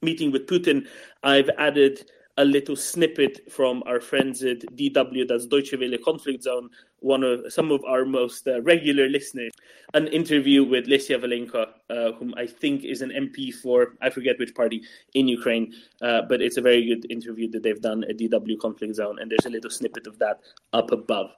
meeting 0.02 0.32
with 0.32 0.48
Putin, 0.48 0.88
I've 1.22 1.50
added 1.60 2.10
a 2.38 2.46
little 2.46 2.76
snippet 2.76 3.52
from 3.52 3.82
our 3.86 4.02
friends 4.02 4.44
at 4.44 4.60
DW, 4.76 5.28
that's 5.28 5.46
Deutsche 5.46 5.74
Welle 5.80 5.98
Conflict 6.04 6.44
Zone, 6.44 6.70
one 7.06 7.24
of 7.24 7.54
some 7.54 7.72
of 7.72 7.86
our 7.86 8.04
most 8.04 8.48
uh, 8.48 8.60
regular 8.64 9.08
listeners, 9.08 9.54
an 9.94 10.08
interview 10.08 10.64
with 10.64 10.88
Lesia 10.88 11.22
Vasylenko, 11.22 11.68
uh, 11.92 12.12
whom 12.18 12.34
I 12.36 12.48
think 12.48 12.84
is 12.84 13.02
an 13.04 13.12
MP 13.12 13.54
for 13.54 13.94
I 14.02 14.10
forget 14.10 14.40
which 14.40 14.56
party 14.56 14.82
in 15.14 15.28
Ukraine, 15.28 15.72
uh, 16.02 16.24
but 16.28 16.42
it's 16.42 16.58
a 16.58 16.62
very 16.62 16.84
good 16.84 17.10
interview 17.12 17.50
that 17.52 17.62
they've 17.62 17.82
done 17.82 18.04
at 18.10 18.18
DW 18.18 18.60
Conflict 18.60 18.96
Zone, 18.96 19.20
and 19.20 19.30
there's 19.30 19.46
a 19.46 19.52
little 19.52 19.70
snippet 19.70 20.08
of 20.08 20.18
that 20.18 20.40
up 20.74 20.92
above. 20.92 21.30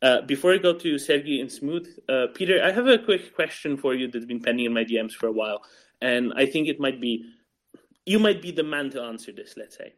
Uh, 0.00 0.22
before 0.22 0.54
I 0.54 0.56
go 0.56 0.72
to 0.72 0.98
Sergey 0.98 1.42
and 1.42 1.52
Smooth, 1.52 1.86
uh, 2.08 2.28
Peter, 2.34 2.64
I 2.64 2.70
have 2.72 2.86
a 2.86 2.98
quick 2.98 3.34
question 3.34 3.76
for 3.76 3.94
you 3.94 4.08
that's 4.10 4.24
been 4.24 4.40
pending 4.40 4.64
in 4.64 4.72
my 4.72 4.84
DMs 4.84 5.12
for 5.12 5.26
a 5.26 5.32
while, 5.32 5.60
and 6.00 6.32
I 6.34 6.46
think 6.46 6.66
it 6.68 6.80
might 6.80 6.98
be 6.98 7.26
you 8.06 8.18
might 8.18 8.40
be 8.40 8.52
the 8.52 8.62
man 8.62 8.88
to 8.92 9.02
answer 9.02 9.32
this. 9.32 9.52
Let's 9.58 9.76
say. 9.76 9.92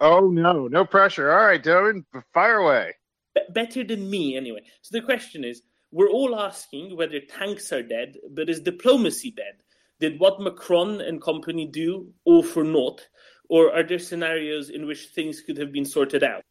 Oh 0.00 0.30
no, 0.30 0.68
no 0.68 0.86
pressure. 0.86 1.30
All 1.30 1.44
right, 1.44 1.62
Devin, 1.62 2.06
fire 2.32 2.56
away. 2.56 2.94
B- 3.34 3.42
better 3.50 3.84
than 3.84 4.08
me, 4.08 4.36
anyway. 4.36 4.60
So 4.82 4.98
the 4.98 5.04
question 5.04 5.44
is: 5.44 5.62
We're 5.90 6.10
all 6.10 6.38
asking 6.38 6.96
whether 6.96 7.20
tanks 7.20 7.72
are 7.72 7.82
dead, 7.82 8.16
but 8.30 8.48
is 8.48 8.60
diplomacy 8.60 9.30
dead? 9.30 9.56
Did 10.00 10.20
what 10.20 10.40
Macron 10.40 11.00
and 11.00 11.22
company 11.22 11.66
do 11.66 12.12
all 12.24 12.42
for 12.42 12.64
naught, 12.64 13.08
or 13.48 13.74
are 13.74 13.82
there 13.82 13.98
scenarios 13.98 14.70
in 14.70 14.86
which 14.86 15.08
things 15.08 15.40
could 15.40 15.56
have 15.58 15.72
been 15.72 15.84
sorted 15.84 16.24
out? 16.24 16.42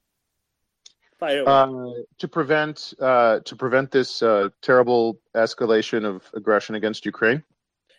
Fire 1.20 1.42
away. 1.42 1.52
Uh, 1.52 2.04
to 2.18 2.28
prevent 2.28 2.94
uh, 3.00 3.40
to 3.40 3.56
prevent 3.56 3.92
this 3.92 4.22
uh, 4.22 4.50
terrible 4.62 5.20
escalation 5.36 6.06
of 6.06 6.24
aggression 6.34 6.76
against 6.76 7.06
Ukraine. 7.06 7.44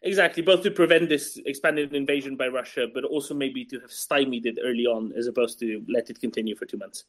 Exactly, 0.03 0.43
both 0.43 0.62
to 0.62 0.70
prevent 0.70 1.09
this 1.09 1.39
expanded 1.47 1.95
invasion 1.95 2.37
by 2.37 2.49
Russia, 2.49 2.87
but 2.93 3.05
also 3.05 3.32
maybe 3.32 3.64
to 3.64 3.80
have 3.80 3.91
stymied 3.91 4.45
it 4.45 4.59
early 4.62 4.85
on 4.85 5.12
as 5.16 5.26
opposed 5.26 5.59
to 5.61 5.82
let 5.89 6.11
it 6.11 6.20
continue 6.20 6.55
for 6.55 6.66
two 6.66 6.76
months. 6.76 7.05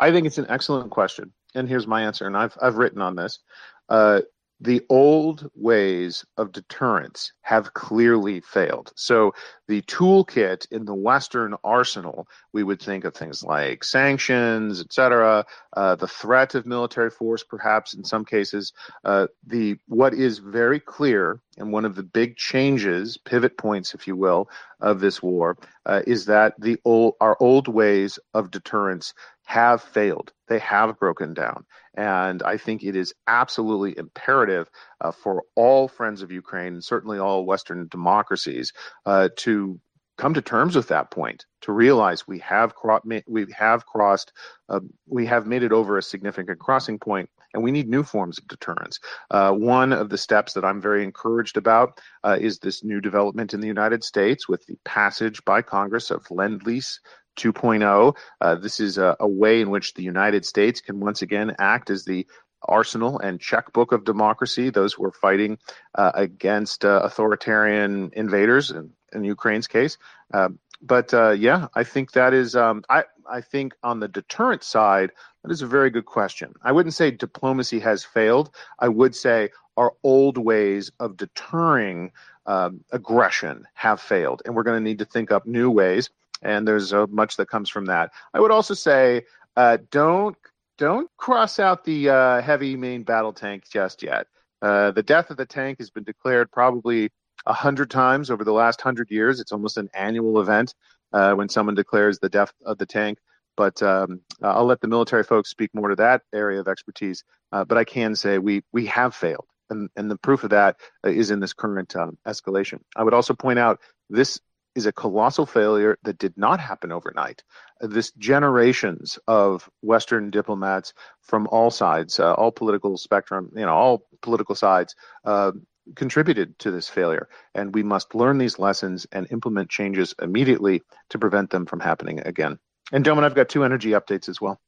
I 0.00 0.12
think 0.12 0.26
it's 0.26 0.38
an 0.38 0.46
excellent 0.48 0.90
question, 0.90 1.32
and 1.54 1.68
here's 1.68 1.86
my 1.86 2.02
answer. 2.02 2.26
And 2.26 2.36
I've 2.36 2.56
I've 2.60 2.76
written 2.76 3.02
on 3.02 3.16
this. 3.16 3.40
Uh, 3.88 4.20
the 4.60 4.84
old 4.90 5.48
ways 5.54 6.24
of 6.36 6.52
deterrence 6.52 7.32
have 7.42 7.74
clearly 7.74 8.40
failed. 8.40 8.92
So 8.96 9.32
the 9.68 9.82
toolkit 9.82 10.66
in 10.72 10.84
the 10.84 10.94
Western 10.94 11.54
arsenal, 11.62 12.26
we 12.52 12.64
would 12.64 12.82
think 12.82 13.04
of 13.04 13.14
things 13.14 13.44
like 13.44 13.84
sanctions, 13.84 14.80
etc., 14.80 15.46
uh, 15.76 15.94
the 15.94 16.08
threat 16.08 16.54
of 16.54 16.66
military 16.66 17.10
force, 17.10 17.44
perhaps 17.44 17.94
in 17.94 18.02
some 18.02 18.24
cases. 18.24 18.72
Uh, 19.04 19.28
the 19.46 19.76
what 19.86 20.12
is 20.12 20.38
very 20.38 20.80
clear 20.80 21.40
and 21.56 21.72
one 21.72 21.84
of 21.84 21.94
the 21.94 22.02
big 22.02 22.36
changes, 22.36 23.16
pivot 23.16 23.58
points, 23.58 23.94
if 23.94 24.06
you 24.06 24.16
will, 24.16 24.48
of 24.80 25.00
this 25.00 25.22
war, 25.22 25.56
uh, 25.86 26.02
is 26.06 26.26
that 26.26 26.54
the 26.58 26.78
old 26.84 27.14
our 27.20 27.36
old 27.40 27.68
ways 27.68 28.18
of 28.34 28.50
deterrence 28.50 29.14
have 29.44 29.82
failed. 29.82 30.32
They 30.48 30.58
have 30.58 30.98
broken 30.98 31.32
down. 31.32 31.64
And 31.98 32.44
I 32.44 32.58
think 32.58 32.84
it 32.84 32.94
is 32.94 33.12
absolutely 33.26 33.98
imperative 33.98 34.70
uh, 35.00 35.10
for 35.10 35.42
all 35.56 35.88
friends 35.88 36.22
of 36.22 36.30
Ukraine, 36.30 36.74
and 36.74 36.84
certainly 36.84 37.18
all 37.18 37.44
Western 37.44 37.88
democracies, 37.88 38.72
uh, 39.04 39.30
to 39.38 39.80
come 40.16 40.32
to 40.34 40.40
terms 40.40 40.76
with 40.76 40.86
that 40.88 41.10
point, 41.10 41.44
to 41.62 41.72
realize 41.72 42.28
we 42.28 42.38
have 42.38 42.76
cro- 42.76 43.00
we 43.26 43.46
have 43.52 43.84
crossed, 43.84 44.32
uh, 44.68 44.78
we 45.08 45.26
have 45.26 45.48
made 45.48 45.64
it 45.64 45.72
over 45.72 45.98
a 45.98 46.02
significant 46.02 46.60
crossing 46.60 47.00
point, 47.00 47.28
and 47.52 47.64
we 47.64 47.72
need 47.72 47.88
new 47.88 48.04
forms 48.04 48.38
of 48.38 48.46
deterrence. 48.46 49.00
Uh, 49.32 49.50
one 49.50 49.92
of 49.92 50.08
the 50.08 50.18
steps 50.18 50.52
that 50.52 50.64
I'm 50.64 50.80
very 50.80 51.02
encouraged 51.02 51.56
about 51.56 52.00
uh, 52.22 52.36
is 52.40 52.60
this 52.60 52.84
new 52.84 53.00
development 53.00 53.54
in 53.54 53.60
the 53.60 53.66
United 53.66 54.04
States 54.04 54.48
with 54.48 54.64
the 54.66 54.78
passage 54.84 55.44
by 55.44 55.62
Congress 55.62 56.12
of 56.12 56.30
Lend 56.30 56.64
Lease 56.64 57.00
2.0. 57.38 58.16
Uh, 58.40 58.54
this 58.56 58.80
is 58.80 58.98
a, 58.98 59.16
a, 59.20 59.28
way 59.28 59.60
in 59.60 59.70
which 59.70 59.94
the 59.94 60.02
United 60.02 60.44
States 60.44 60.80
can 60.80 61.00
once 61.00 61.22
again 61.22 61.54
act 61.58 61.88
as 61.88 62.04
the 62.04 62.26
arsenal 62.62 63.18
and 63.20 63.40
checkbook 63.40 63.92
of 63.92 64.04
democracy, 64.04 64.68
those 64.68 64.92
who 64.92 65.04
are 65.04 65.12
fighting 65.12 65.58
uh, 65.94 66.10
against 66.14 66.84
uh, 66.84 67.00
authoritarian 67.04 68.10
invaders, 68.14 68.70
in, 68.70 68.90
in 69.12 69.24
Ukraine's 69.24 69.68
case. 69.68 69.96
Uh, 70.34 70.48
but 70.82 71.12
yeah, 71.38 71.68
I 71.74 71.84
think 71.84 72.12
that 72.12 72.34
is, 72.34 72.54
um, 72.54 72.84
I, 72.88 73.04
I 73.30 73.40
think 73.40 73.74
on 73.82 74.00
the 74.00 74.08
deterrent 74.08 74.62
side, 74.62 75.12
that 75.42 75.52
is 75.52 75.62
a 75.62 75.66
very 75.66 75.90
good 75.90 76.06
question. 76.06 76.54
I 76.62 76.72
wouldn't 76.72 76.94
say 76.94 77.10
diplomacy 77.10 77.78
has 77.80 78.04
failed. 78.04 78.50
I 78.78 78.88
would 78.88 79.14
say 79.14 79.50
our 79.76 79.94
old 80.02 80.38
ways 80.38 80.90
of 80.98 81.16
deterring 81.16 82.12
um, 82.46 82.84
aggression 82.92 83.66
have 83.74 84.00
failed, 84.00 84.42
and 84.44 84.54
we're 84.54 84.62
going 84.62 84.82
to 84.82 84.88
need 84.88 84.98
to 84.98 85.04
think 85.04 85.30
up 85.30 85.46
new 85.46 85.70
ways 85.70 86.10
and 86.42 86.66
there's 86.66 86.92
uh, 86.92 87.06
much 87.08 87.36
that 87.36 87.48
comes 87.48 87.68
from 87.68 87.86
that. 87.86 88.10
I 88.34 88.40
would 88.40 88.50
also 88.50 88.74
say 88.74 89.24
uh, 89.56 89.78
don't 89.90 90.36
don't 90.76 91.10
cross 91.16 91.58
out 91.58 91.84
the 91.84 92.08
uh, 92.08 92.42
heavy 92.42 92.76
main 92.76 93.02
battle 93.02 93.32
tank 93.32 93.64
just 93.70 94.02
yet. 94.02 94.26
Uh, 94.62 94.90
the 94.92 95.02
death 95.02 95.30
of 95.30 95.36
the 95.36 95.46
tank 95.46 95.78
has 95.78 95.90
been 95.90 96.04
declared 96.04 96.50
probably 96.50 97.10
a 97.46 97.52
hundred 97.52 97.90
times 97.90 98.30
over 98.30 98.44
the 98.44 98.52
last 98.52 98.80
hundred 98.80 99.10
years. 99.10 99.40
It's 99.40 99.52
almost 99.52 99.76
an 99.76 99.88
annual 99.94 100.40
event 100.40 100.74
uh, 101.12 101.34
when 101.34 101.48
someone 101.48 101.74
declares 101.74 102.18
the 102.18 102.28
death 102.28 102.52
of 102.64 102.78
the 102.78 102.86
tank. 102.86 103.18
But 103.56 103.82
um, 103.82 104.20
I'll 104.40 104.66
let 104.66 104.80
the 104.80 104.88
military 104.88 105.24
folks 105.24 105.50
speak 105.50 105.74
more 105.74 105.88
to 105.88 105.96
that 105.96 106.22
area 106.32 106.60
of 106.60 106.68
expertise. 106.68 107.24
Uh, 107.50 107.64
but 107.64 107.76
I 107.76 107.84
can 107.84 108.14
say 108.14 108.38
we 108.38 108.62
we 108.72 108.86
have 108.86 109.14
failed. 109.14 109.46
And, 109.70 109.90
and 109.96 110.10
the 110.10 110.16
proof 110.16 110.44
of 110.44 110.50
that 110.50 110.76
is 111.04 111.30
in 111.30 111.40
this 111.40 111.52
current 111.52 111.94
um, 111.94 112.16
escalation. 112.26 112.80
I 112.96 113.02
would 113.02 113.14
also 113.14 113.34
point 113.34 113.58
out 113.58 113.80
this 114.08 114.40
is 114.78 114.86
a 114.86 114.92
colossal 114.92 115.44
failure 115.44 115.98
that 116.04 116.18
did 116.18 116.34
not 116.36 116.60
happen 116.60 116.92
overnight. 116.92 117.42
This 117.80 118.12
generations 118.12 119.18
of 119.26 119.68
Western 119.82 120.30
diplomats 120.30 120.94
from 121.20 121.46
all 121.48 121.70
sides, 121.70 122.18
uh, 122.18 122.32
all 122.32 122.50
political 122.50 122.96
spectrum, 122.96 123.50
you 123.54 123.66
know, 123.66 123.74
all 123.74 124.06
political 124.22 124.54
sides, 124.54 124.94
uh, 125.24 125.52
contributed 125.94 126.58
to 126.60 126.70
this 126.70 126.88
failure. 126.88 127.28
And 127.54 127.74
we 127.74 127.82
must 127.82 128.14
learn 128.14 128.38
these 128.38 128.58
lessons 128.58 129.06
and 129.12 129.26
implement 129.30 129.68
changes 129.70 130.14
immediately 130.20 130.82
to 131.10 131.18
prevent 131.18 131.50
them 131.50 131.66
from 131.66 131.80
happening 131.80 132.20
again. 132.20 132.58
And 132.92 133.04
Doman, 133.04 133.24
I've 133.24 133.34
got 133.34 133.48
two 133.48 133.64
energy 133.64 133.90
updates 133.90 134.28
as 134.28 134.40
well. 134.40 134.60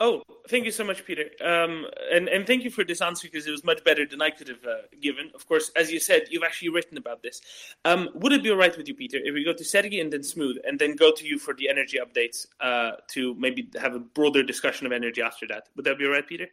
Oh, 0.00 0.22
thank 0.48 0.64
you 0.64 0.70
so 0.70 0.84
much, 0.84 1.04
Peter. 1.04 1.24
Um, 1.44 1.84
and, 2.12 2.28
and 2.28 2.46
thank 2.46 2.62
you 2.62 2.70
for 2.70 2.84
this 2.84 3.00
answer 3.00 3.26
because 3.26 3.48
it 3.48 3.50
was 3.50 3.64
much 3.64 3.82
better 3.82 4.06
than 4.06 4.22
I 4.22 4.30
could 4.30 4.46
have 4.46 4.64
uh, 4.64 4.82
given. 5.00 5.30
Of 5.34 5.46
course, 5.48 5.72
as 5.74 5.90
you 5.90 5.98
said, 5.98 6.28
you've 6.30 6.44
actually 6.44 6.68
written 6.68 6.98
about 6.98 7.20
this. 7.20 7.40
Um, 7.84 8.08
would 8.14 8.32
it 8.32 8.44
be 8.44 8.50
all 8.50 8.56
right 8.56 8.76
with 8.76 8.86
you, 8.86 8.94
Peter, 8.94 9.18
if 9.20 9.34
we 9.34 9.44
go 9.44 9.52
to 9.52 9.64
Sergey 9.64 10.00
and 10.00 10.12
then 10.12 10.22
Smooth, 10.22 10.56
and 10.64 10.78
then 10.78 10.94
go 10.94 11.10
to 11.10 11.26
you 11.26 11.36
for 11.36 11.52
the 11.52 11.68
energy 11.68 11.98
updates 11.98 12.46
uh, 12.60 12.92
to 13.08 13.34
maybe 13.34 13.68
have 13.80 13.96
a 13.96 13.98
broader 13.98 14.44
discussion 14.44 14.86
of 14.86 14.92
energy 14.92 15.20
after 15.20 15.48
that? 15.48 15.64
Would 15.74 15.84
that 15.86 15.98
be 15.98 16.04
all 16.04 16.12
right, 16.12 16.26
Peter? 16.26 16.46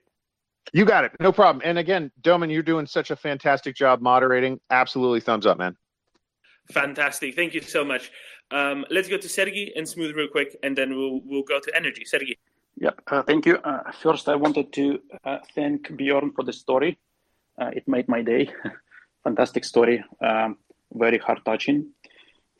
You 0.73 0.83
got 0.83 1.03
it. 1.05 1.11
No 1.19 1.31
problem. 1.31 1.61
And 1.63 1.77
again, 1.77 2.11
Doman, 2.21 2.49
you're 2.49 2.63
doing 2.63 2.87
such 2.87 3.11
a 3.11 3.15
fantastic 3.15 3.75
job 3.75 4.01
moderating. 4.01 4.59
Absolutely 4.71 5.19
thumbs 5.19 5.45
up, 5.45 5.59
man. 5.59 5.77
Fantastic. 6.71 7.35
Thank 7.35 7.53
you 7.53 7.61
so 7.61 7.85
much. 7.85 8.11
Um, 8.49 8.85
let's 8.89 9.07
go 9.07 9.17
to 9.17 9.29
Sergi 9.29 9.71
and 9.75 9.87
Smooth 9.87 10.15
real 10.15 10.27
quick, 10.27 10.57
and 10.63 10.75
then 10.75 10.95
we'll 10.95 11.21
we'll 11.23 11.43
go 11.43 11.59
to 11.59 11.75
Energy. 11.75 12.05
Sergi. 12.05 12.39
Yep. 12.77 13.01
Uh, 13.07 13.23
thank 13.23 13.45
you. 13.45 13.57
Uh, 13.63 13.91
first, 14.03 14.27
I 14.27 14.35
wanted 14.35 14.73
to 14.73 14.99
uh, 15.23 15.37
thank 15.55 15.95
Bjorn 15.95 16.31
for 16.33 16.43
the 16.43 16.51
story. 16.51 16.97
Uh, 17.59 17.71
it 17.73 17.87
made 17.87 18.09
my 18.09 18.21
day. 18.21 18.49
Fantastic 19.23 19.63
story. 19.63 20.03
Um, 20.21 20.57
very 20.93 21.17
heart 21.17 21.39
touching. 21.45 21.91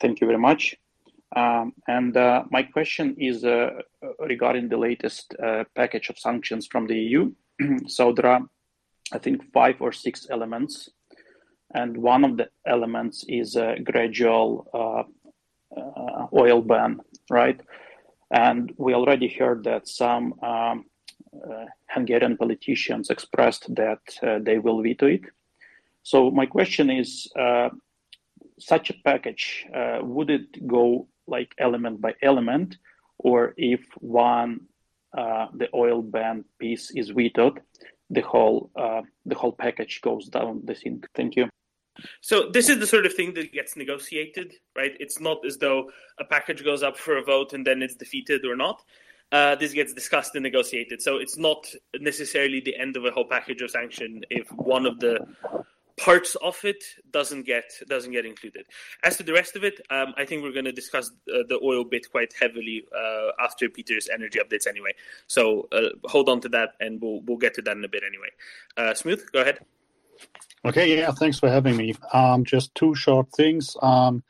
Thank 0.00 0.20
you 0.20 0.26
very 0.26 0.38
much. 0.38 0.74
Um, 1.34 1.74
and 1.86 2.16
uh, 2.16 2.44
my 2.50 2.62
question 2.62 3.14
is 3.18 3.44
uh, 3.44 3.70
regarding 4.20 4.70
the 4.70 4.78
latest 4.78 5.34
package 5.74 6.08
of 6.08 6.18
sanctions 6.18 6.66
from 6.66 6.86
the 6.86 6.96
EU. 6.96 7.32
so 7.86 8.12
there 8.12 8.26
are, 8.26 8.40
I 9.12 9.18
think, 9.18 9.52
five 9.52 9.82
or 9.82 9.92
six 9.92 10.26
elements, 10.30 10.88
and 11.74 11.96
one 11.96 12.24
of 12.24 12.38
the 12.38 12.48
elements 12.66 13.24
is 13.28 13.56
a 13.56 13.76
gradual 13.84 14.66
oil 16.32 16.62
ban, 16.62 17.00
right? 17.28 17.60
And 18.30 18.72
we 18.76 18.94
already 18.94 19.28
heard 19.28 19.64
that 19.64 19.88
some 19.88 20.34
um, 20.42 20.84
uh, 21.34 21.66
Hungarian 21.90 22.36
politicians 22.36 23.10
expressed 23.10 23.72
that 23.74 24.00
they 24.42 24.58
will 24.58 24.82
veto 24.82 25.06
it. 25.06 25.22
So 26.02 26.30
my 26.30 26.46
question 26.46 26.90
is, 26.90 27.30
such 28.58 28.90
a 28.90 28.94
package 29.04 29.66
would 30.02 30.30
it 30.30 30.66
go 30.66 31.08
like 31.26 31.54
element 31.58 32.00
by 32.00 32.14
element, 32.22 32.78
or 33.18 33.54
if 33.56 33.80
one 33.98 34.60
uh, 35.16 35.46
the 35.54 35.68
oil 35.74 36.02
ban 36.02 36.44
piece 36.58 36.90
is 36.90 37.10
vetoed, 37.10 37.60
the 38.10 38.20
whole 38.20 38.70
uh, 38.76 39.02
the 39.24 39.34
whole 39.34 39.52
package 39.52 40.00
goes 40.02 40.28
down 40.28 40.60
the 40.64 40.74
sink. 40.74 41.06
Thank 41.14 41.36
you. 41.36 41.48
So 42.20 42.50
this 42.50 42.68
is 42.68 42.78
the 42.78 42.86
sort 42.86 43.06
of 43.06 43.14
thing 43.14 43.34
that 43.34 43.52
gets 43.52 43.76
negotiated, 43.76 44.54
right? 44.76 44.92
It's 45.00 45.20
not 45.20 45.44
as 45.46 45.58
though 45.58 45.90
a 46.18 46.24
package 46.24 46.64
goes 46.64 46.82
up 46.82 46.96
for 46.96 47.16
a 47.16 47.22
vote 47.22 47.52
and 47.52 47.66
then 47.66 47.82
it's 47.82 47.96
defeated 47.96 48.44
or 48.44 48.56
not. 48.56 48.82
Uh, 49.32 49.56
this 49.56 49.72
gets 49.72 49.92
discussed 49.92 50.34
and 50.34 50.42
negotiated. 50.42 51.02
So 51.02 51.16
it's 51.16 51.36
not 51.36 51.66
necessarily 51.98 52.60
the 52.60 52.76
end 52.76 52.96
of 52.96 53.04
a 53.04 53.10
whole 53.10 53.26
package 53.28 53.60
of 53.62 53.70
sanction 53.70 54.22
if 54.30 54.50
one 54.52 54.86
of 54.86 55.00
the 55.00 55.26
parts 55.96 56.34
of 56.36 56.62
it 56.64 56.84
doesn't 57.10 57.44
get 57.44 57.64
doesn't 57.88 58.12
get 58.12 58.26
included. 58.26 58.66
As 59.02 59.16
to 59.16 59.22
the 59.22 59.32
rest 59.32 59.56
of 59.56 59.64
it, 59.64 59.80
um, 59.90 60.14
I 60.16 60.24
think 60.24 60.42
we're 60.42 60.52
going 60.52 60.66
to 60.66 60.72
discuss 60.72 61.10
uh, 61.28 61.42
the 61.48 61.58
oil 61.62 61.84
bit 61.84 62.10
quite 62.10 62.32
heavily 62.38 62.84
uh, 62.96 63.30
after 63.40 63.68
Peter's 63.68 64.08
energy 64.12 64.38
updates 64.38 64.66
anyway. 64.66 64.92
So 65.26 65.68
uh, 65.72 65.90
hold 66.04 66.28
on 66.28 66.40
to 66.42 66.48
that, 66.50 66.74
and 66.80 67.00
we'll 67.00 67.20
we'll 67.22 67.38
get 67.38 67.54
to 67.54 67.62
that 67.62 67.76
in 67.76 67.84
a 67.84 67.88
bit 67.88 68.02
anyway. 68.06 68.28
Uh, 68.76 68.94
Smooth, 68.94 69.24
go 69.32 69.40
ahead. 69.40 69.60
Okay, 70.64 70.98
yeah, 70.98 71.12
thanks 71.12 71.38
for 71.38 71.48
having 71.48 71.76
me. 71.76 71.94
Um, 72.12 72.44
just 72.44 72.74
two 72.74 72.94
short 72.94 73.30
things. 73.32 73.76
Um, 73.82 74.22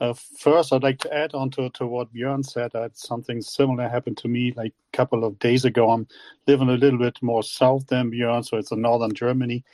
uh, 0.00 0.14
first, 0.38 0.72
I'd 0.72 0.82
like 0.82 0.98
to 0.98 1.14
add 1.14 1.32
on 1.32 1.48
to, 1.52 1.70
to 1.70 1.86
what 1.86 2.12
Björn 2.12 2.44
said. 2.44 2.72
That 2.72 2.98
something 2.98 3.40
similar 3.40 3.88
happened 3.88 4.18
to 4.18 4.28
me 4.28 4.52
like 4.56 4.72
a 4.92 4.96
couple 4.96 5.24
of 5.24 5.38
days 5.38 5.64
ago. 5.64 5.90
I'm 5.90 6.08
living 6.46 6.68
a 6.68 6.72
little 6.72 6.98
bit 6.98 7.16
more 7.22 7.42
south 7.42 7.86
than 7.86 8.10
Björn, 8.10 8.44
so 8.44 8.56
it's 8.56 8.72
in 8.72 8.82
northern 8.82 9.14
Germany 9.14 9.64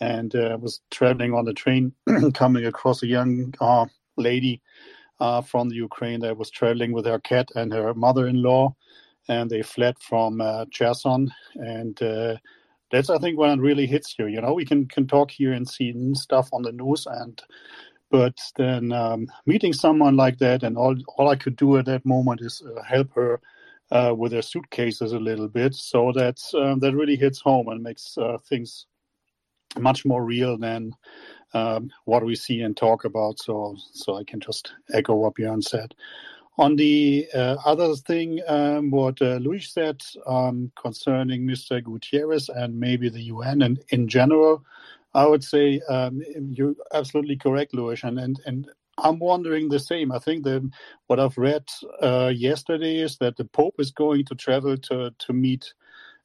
and 0.00 0.34
uh, 0.34 0.58
was 0.60 0.80
traveling 0.90 1.34
on 1.34 1.44
the 1.44 1.52
train, 1.52 1.92
coming 2.34 2.66
across 2.66 3.02
a 3.02 3.06
young 3.06 3.52
uh, 3.60 3.86
lady 4.16 4.60
uh, 5.20 5.40
from 5.40 5.68
the 5.68 5.76
Ukraine 5.76 6.20
that 6.20 6.36
was 6.36 6.50
traveling 6.50 6.92
with 6.92 7.06
her 7.06 7.18
cat 7.18 7.48
and 7.56 7.72
her 7.72 7.94
mother-in-law, 7.94 8.74
and 9.28 9.50
they 9.50 9.62
fled 9.62 9.96
from 10.00 10.40
uh, 10.40 10.66
Cherson. 10.70 11.30
And 11.56 12.00
uh, 12.02 12.36
that's, 12.90 13.10
I 13.10 13.18
think, 13.18 13.38
when 13.38 13.50
it 13.50 13.62
really 13.62 13.86
hits 13.86 14.16
you. 14.18 14.26
You 14.26 14.40
know, 14.40 14.54
we 14.54 14.64
can 14.64 14.86
can 14.86 15.06
talk 15.06 15.30
here 15.30 15.52
and 15.52 15.68
see 15.68 15.94
stuff 16.14 16.48
on 16.52 16.62
the 16.62 16.72
news, 16.72 17.06
and 17.06 17.40
but 18.10 18.38
then 18.56 18.92
um, 18.92 19.26
meeting 19.46 19.72
someone 19.72 20.16
like 20.16 20.38
that, 20.38 20.62
and 20.62 20.76
all 20.76 20.96
all 21.16 21.28
I 21.28 21.36
could 21.36 21.56
do 21.56 21.76
at 21.78 21.86
that 21.86 22.06
moment 22.06 22.40
is 22.40 22.62
uh, 22.62 22.82
help 22.82 23.12
her. 23.14 23.40
Uh, 23.90 24.12
with 24.14 24.32
her 24.32 24.42
suitcases 24.42 25.14
a 25.14 25.18
little 25.18 25.48
bit, 25.48 25.74
so 25.74 26.12
that 26.12 26.38
um, 26.54 26.78
that 26.78 26.94
really 26.94 27.16
hits 27.16 27.40
home 27.40 27.68
and 27.68 27.82
makes 27.82 28.18
uh, 28.18 28.36
things 28.46 28.84
much 29.78 30.04
more 30.04 30.24
real 30.24 30.58
than 30.58 30.92
um, 31.54 31.90
what 32.04 32.24
we 32.24 32.34
see 32.34 32.60
and 32.60 32.76
talk 32.76 33.04
about. 33.04 33.38
So, 33.38 33.76
so 33.92 34.16
I 34.16 34.24
can 34.24 34.40
just 34.40 34.72
echo 34.92 35.14
what 35.14 35.34
Björn 35.34 35.62
said. 35.62 35.94
On 36.58 36.74
the 36.74 37.28
uh, 37.32 37.56
other 37.64 37.94
thing, 37.94 38.40
um, 38.48 38.90
what 38.90 39.22
uh, 39.22 39.36
Luis 39.36 39.72
said 39.72 40.02
um, 40.26 40.72
concerning 40.74 41.46
Mr. 41.46 41.82
Gutierrez 41.82 42.48
and 42.48 42.78
maybe 42.78 43.08
the 43.08 43.22
UN 43.22 43.62
and 43.62 43.80
in 43.90 44.08
general, 44.08 44.64
I 45.14 45.24
would 45.26 45.44
say 45.44 45.80
um, 45.88 46.20
you're 46.52 46.74
absolutely 46.92 47.36
correct, 47.36 47.74
Luis. 47.74 48.02
And, 48.02 48.18
and, 48.18 48.40
and 48.44 48.68
I'm 48.98 49.20
wondering 49.20 49.68
the 49.68 49.78
same. 49.78 50.10
I 50.10 50.18
think 50.18 50.42
that 50.44 50.68
what 51.06 51.20
I've 51.20 51.38
read 51.38 51.64
uh, 52.02 52.32
yesterday 52.34 52.98
is 52.98 53.18
that 53.18 53.36
the 53.36 53.44
Pope 53.44 53.76
is 53.78 53.92
going 53.92 54.24
to 54.24 54.34
travel 54.34 54.76
to, 54.76 55.14
to 55.16 55.32
meet 55.32 55.72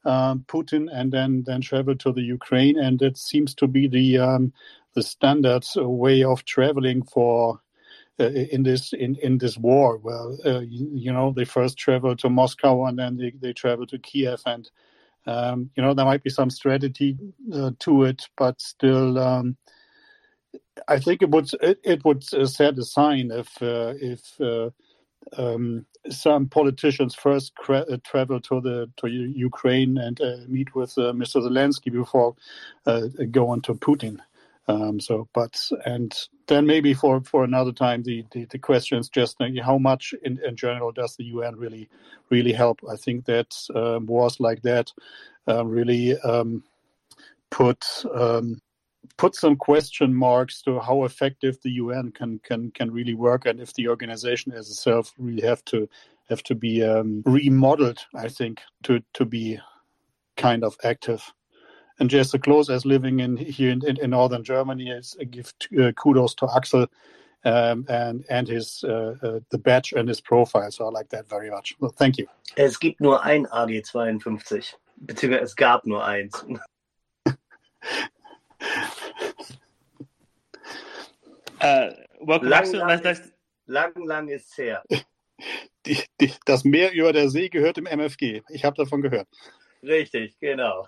um, 0.05 0.43
Putin 0.47 0.89
and 0.91 1.11
then 1.11 1.43
then 1.45 1.61
travel 1.61 1.95
to 1.95 2.11
the 2.11 2.21
Ukraine, 2.21 2.77
and 2.77 2.99
that 2.99 3.17
seems 3.17 3.55
to 3.55 3.67
be 3.67 3.87
the 3.87 4.17
um, 4.17 4.53
the 4.95 5.03
standard 5.03 5.63
way 5.75 6.23
of 6.23 6.43
traveling 6.45 7.03
for 7.03 7.61
uh, 8.19 8.25
in 8.25 8.61
this 8.61 8.93
in, 8.93 9.15
in 9.23 9.39
this 9.39 9.57
war. 9.57 9.97
Well, 9.97 10.37
uh, 10.45 10.59
you, 10.59 10.87
you, 10.93 11.11
know, 11.11 11.33
they 11.35 11.45
first 11.45 11.79
travel 11.79 12.15
to 12.17 12.29
Moscow 12.29 12.85
and 12.85 12.99
then 12.99 13.17
they, 13.17 13.33
they 13.41 13.53
travel 13.53 13.87
to 13.87 13.97
Kiev, 13.97 14.39
and 14.45 14.69
um, 15.25 15.71
you 15.75 15.81
know 15.81 15.95
there 15.95 16.05
might 16.05 16.23
be 16.23 16.29
some 16.29 16.51
strategy 16.51 17.17
uh, 17.51 17.71
to 17.79 18.03
it, 18.03 18.27
but 18.37 18.61
still. 18.61 19.17
Um, 19.17 19.57
I 20.87 20.99
think 20.99 21.21
it 21.23 21.29
would 21.29 21.49
it, 21.61 21.79
it 21.83 22.05
would 22.05 22.23
uh, 22.33 22.45
set 22.45 22.77
a 22.77 22.83
sign 22.83 23.31
if 23.31 23.49
uh, 23.61 23.93
if 23.99 24.39
um, 25.37 25.85
some 26.09 26.47
politicians 26.47 27.15
first 27.15 27.55
cra- 27.55 27.97
travel 27.99 28.41
to 28.41 28.61
the 28.61 28.91
to 28.97 29.07
Ukraine 29.07 29.97
and 29.97 30.19
meet 30.47 30.75
with 30.75 30.93
Mr. 30.95 31.41
Zelensky 31.41 31.91
before 31.91 32.35
going 33.31 33.61
to 33.61 33.73
Putin. 33.73 34.19
Um, 34.67 34.99
so, 34.99 35.27
but 35.33 35.59
and 35.85 36.15
then 36.47 36.65
maybe 36.65 36.93
for, 36.93 37.21
for 37.21 37.43
another 37.43 37.73
time, 37.73 38.03
the, 38.03 38.23
the, 38.31 38.45
the 38.45 38.59
question 38.59 38.97
is 38.97 39.09
just 39.09 39.37
how 39.61 39.77
much 39.77 40.13
in, 40.23 40.39
in 40.45 40.55
general 40.55 40.91
does 40.91 41.15
the 41.15 41.25
UN 41.25 41.57
really 41.57 41.89
really 42.29 42.53
help? 42.53 42.79
I 42.89 42.95
think 42.95 43.25
that 43.25 43.53
um, 43.75 44.05
wars 44.05 44.39
like 44.39 44.61
that 44.61 44.91
uh, 45.47 45.65
really 45.65 46.17
um, 46.21 46.63
put 47.51 47.85
um, 48.13 48.61
put 49.17 49.35
some 49.35 49.55
question 49.55 50.13
marks 50.13 50.61
to 50.61 50.79
how 50.79 51.03
effective 51.03 51.57
the 51.61 51.71
UN 51.71 52.11
can 52.11 52.39
can 52.39 52.71
can 52.71 52.91
really 52.91 53.15
work, 53.15 53.45
and 53.45 53.59
if 53.59 53.73
the 53.73 53.89
organization 53.89 54.53
as 54.53 54.69
itself 54.69 55.13
really 55.17 55.45
have 55.45 55.63
to 55.65 55.89
have 56.29 56.43
to 56.43 56.55
be 56.55 56.83
um, 56.83 57.21
remodeled. 57.25 57.99
I 58.15 58.29
think 58.29 58.61
to 58.83 59.03
to 59.13 59.25
be 59.25 59.59
kind 60.37 60.63
of 60.63 60.77
active. 60.83 61.33
And 61.99 62.09
just 62.09 62.31
to 62.31 62.39
close, 62.39 62.69
as 62.69 62.85
living 62.85 63.19
in 63.19 63.37
here 63.37 63.71
in, 63.71 63.85
in, 63.85 63.97
in 63.97 64.09
northern 64.09 64.43
Germany, 64.43 64.89
is 64.89 65.15
I 65.19 65.25
give 65.25 65.53
uh, 65.79 65.91
kudos 65.91 66.33
to 66.35 66.47
Axel 66.55 66.87
um, 67.45 67.85
and 67.87 68.25
and 68.29 68.47
his 68.47 68.83
uh, 68.87 69.15
uh, 69.21 69.39
the 69.49 69.57
badge 69.57 69.93
and 69.93 70.07
his 70.07 70.21
profile. 70.21 70.71
So 70.71 70.85
I 70.87 70.89
like 70.89 71.09
that 71.09 71.29
very 71.29 71.49
much. 71.49 71.75
Well, 71.79 71.93
thank 71.95 72.17
you. 72.17 72.27
Es 72.57 72.79
gibt 72.79 72.99
nur 72.99 73.23
ein 73.23 73.45
AG52, 73.47 74.73
beziehungsweise 74.97 75.43
es 75.43 75.55
gab 75.55 75.85
nur 75.85 76.03
eins. 76.03 76.43
Uh, 81.63 81.91
welcome, 82.19 82.49
lang, 82.49 82.59
Axel. 82.59 82.79
Lang, 82.79 82.87
nice, 82.89 83.03
nice. 83.03 83.31
lang, 83.67 83.93
lang 84.05 84.27
ist 84.27 84.57
her. 84.57 84.83
Die, 85.85 86.01
die, 86.19 86.31
das 86.45 86.63
Meer 86.63 86.93
über 86.93 87.11
der 87.11 87.29
See 87.29 87.49
gehört 87.49 87.77
im 87.77 87.85
MFG. 87.85 88.41
Ich 88.47 88.63
habe 88.63 88.77
davon 88.77 89.01
gehört. 89.01 89.27
Richtig, 89.83 90.33
genau. 90.41 90.85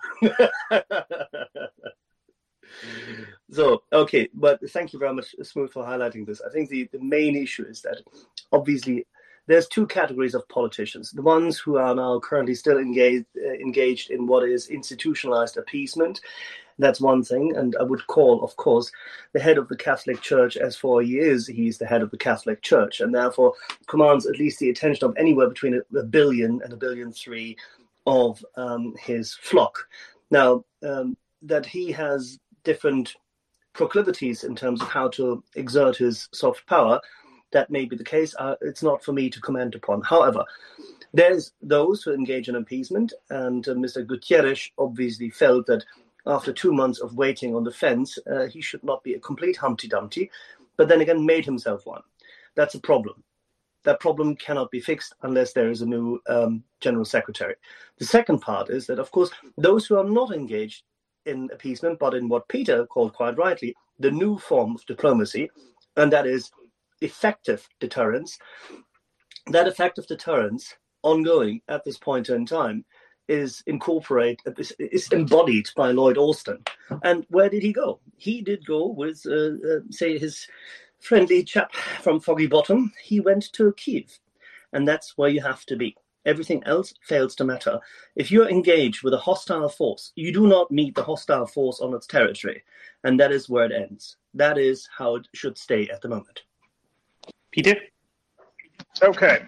so, 3.52 3.84
okay, 3.92 4.30
but 4.34 4.60
thank 4.72 4.94
you 4.94 5.00
very 5.00 5.14
much, 5.14 5.36
Smooth, 5.44 5.72
for 5.72 5.84
highlighting 5.84 6.26
this. 6.26 6.42
I 6.42 6.50
think 6.52 6.70
the, 6.70 6.90
the 6.92 7.00
main 7.00 7.36
issue 7.36 7.66
is 7.66 7.82
that 7.82 8.02
obviously 8.52 9.06
there's 9.48 9.68
two 9.68 9.86
categories 9.86 10.34
of 10.34 10.48
politicians 10.50 11.12
the 11.12 11.22
ones 11.22 11.60
who 11.60 11.78
are 11.78 11.94
now 11.94 12.20
currently 12.20 12.56
still 12.56 12.80
engaged 12.80 13.28
uh, 13.38 13.52
engaged 13.52 14.10
in 14.10 14.26
what 14.26 14.44
is 14.50 14.70
institutionalized 14.70 15.58
appeasement 15.58 16.20
that's 16.78 17.02
one 17.02 17.24
thing. 17.24 17.56
And 17.56 17.76
I 17.80 17.84
would 17.84 18.06
call, 18.08 18.44
of 18.44 18.56
course, 18.58 18.92
the 19.34 19.40
head 19.40 19.58
of 19.58 19.68
the 19.68 19.78
Catholic 19.78 20.22
Church, 20.22 20.58
as 20.58 20.76
for 20.76 21.02
he 21.02 21.20
is, 21.20 21.48
he's 21.48 21.78
the 21.78 21.86
head 21.86 22.02
of 22.02 22.12
the 22.12 22.18
Catholic 22.18 22.62
Church, 22.62 23.00
and 23.00 23.14
therefore 23.14 23.54
commands 23.88 24.26
at 24.26 24.40
least 24.40 24.60
the 24.60 24.70
attention 24.70 25.06
of 25.06 25.16
anywhere 25.18 25.48
between 25.48 25.76
a, 25.76 25.98
a 25.98 26.04
billion 26.04 26.62
and 26.64 26.74
a 26.74 26.78
billion 26.78 27.12
three 27.12 27.56
of 28.06 28.44
um, 28.56 28.94
his 29.00 29.34
flock. 29.34 29.88
Now, 30.32 30.64
um, 30.84 31.18
that 31.42 31.66
he 31.66 31.92
has 31.92 32.40
different 32.64 33.16
proclivities 33.74 34.44
in 34.44 34.56
terms 34.56 34.82
of 34.82 34.88
how 34.88 35.10
to 35.10 35.44
exert 35.56 35.98
his 35.98 36.30
soft 36.32 36.66
power 36.68 37.00
that 37.56 37.72
may 37.72 37.86
be 37.86 37.96
the 37.96 38.04
case. 38.04 38.36
Uh, 38.38 38.56
it's 38.62 38.84
not 38.84 39.04
for 39.04 39.14
me 39.14 39.30
to 39.30 39.40
comment 39.40 39.76
upon. 39.76 40.02
However, 40.02 40.44
there's 41.14 41.54
those 41.62 42.04
who 42.04 42.14
engage 42.14 42.50
in 42.50 42.56
appeasement, 42.56 43.14
and 43.30 43.68
uh, 43.68 43.74
Mr. 43.74 44.06
Gutierrez 44.06 44.72
obviously 44.78 45.30
felt 45.30 45.66
that 45.68 45.86
after 46.28 46.52
two 46.52 46.74
months 46.74 47.00
of 47.00 47.16
waiting 47.16 47.56
on 47.56 47.64
the 47.64 47.72
fence, 47.72 48.18
uh, 48.30 48.48
he 48.48 48.60
should 48.60 48.84
not 48.84 49.04
be 49.04 49.14
a 49.14 49.20
complete 49.20 49.56
Humpty 49.56 49.88
Dumpty, 49.88 50.30
but 50.76 50.90
then 50.90 51.02
again 51.02 51.26
made 51.26 51.46
himself 51.46 51.86
one. 51.86 52.02
That's 52.56 52.76
a 52.76 52.80
problem. 52.80 53.24
That 53.86 54.00
problem 54.00 54.36
cannot 54.36 54.72
be 54.72 54.80
fixed 54.82 55.14
unless 55.22 55.54
there 55.54 55.70
is 55.70 55.82
a 55.82 55.86
new 55.86 56.20
um, 56.28 56.64
general 56.82 57.06
secretary. 57.06 57.56
The 57.98 58.06
second 58.06 58.40
part 58.40 58.70
is 58.70 58.88
that, 58.88 59.00
of 59.00 59.12
course, 59.12 59.30
those 59.58 59.86
who 59.86 59.98
are 59.98 60.04
not 60.04 60.34
engaged 60.34 60.84
in 61.26 61.50
appeasement, 61.54 62.00
but 62.00 62.14
in 62.14 62.28
what 62.28 62.48
Peter 62.48 62.86
called 62.86 63.14
quite 63.14 63.38
rightly 63.38 63.76
the 64.00 64.12
new 64.12 64.38
form 64.38 64.76
of 64.76 64.86
diplomacy, 64.86 65.50
and 65.96 66.12
that 66.12 66.28
is 66.28 66.52
effective 67.02 67.68
deterrence. 67.80 68.38
That 69.48 69.68
effective 69.68 70.08
deterrence, 70.08 70.76
ongoing 71.04 71.62
at 71.68 71.84
this 71.86 71.98
point 71.98 72.30
in 72.30 72.46
time, 72.46 72.84
is 73.28 73.64
incorporate 73.66 74.40
is 74.80 75.08
embodied 75.12 75.68
by 75.76 75.92
Lloyd 75.92 76.18
Austin. 76.18 76.64
And 77.04 77.26
where 77.30 77.50
did 77.50 77.64
he 77.64 77.74
go? 77.74 78.00
He 78.18 78.42
did 78.42 78.66
go 78.66 78.88
with, 78.88 79.26
uh, 79.26 79.56
uh, 79.68 79.80
say, 79.90 80.18
his 80.18 80.48
friendly 81.06 81.44
chap 81.44 81.72
from 82.02 82.20
Foggy 82.20 82.48
Bottom. 82.48 82.92
He 83.02 83.20
went 83.20 83.54
to 83.54 83.74
Kiev, 83.74 84.20
and 84.74 84.88
that's 84.88 85.18
where 85.18 85.30
you 85.30 85.42
have 85.42 85.66
to 85.68 85.76
be. 85.76 85.96
Everything 86.26 86.64
else 86.66 86.94
fails 87.04 87.36
to 87.36 87.44
matter. 87.44 87.80
If 88.16 88.32
you're 88.32 88.50
engaged 88.50 89.04
with 89.04 89.14
a 89.14 89.20
hostile 89.20 89.70
force, 89.70 90.12
you 90.16 90.34
do 90.34 90.48
not 90.48 90.72
meet 90.72 90.96
the 90.96 91.04
hostile 91.04 91.46
force 91.46 91.80
on 91.80 91.94
its 91.94 92.08
territory, 92.08 92.64
and 93.04 93.20
that 93.20 93.32
is 93.32 93.48
where 93.48 93.66
it 93.66 93.72
ends. 93.72 94.18
That 94.34 94.58
is 94.58 94.90
how 94.98 95.18
it 95.18 95.28
should 95.36 95.58
stay 95.58 95.88
at 95.90 96.02
the 96.02 96.10
moment. 96.10 96.42
Peter? 97.52 97.76
Okay. 99.04 99.46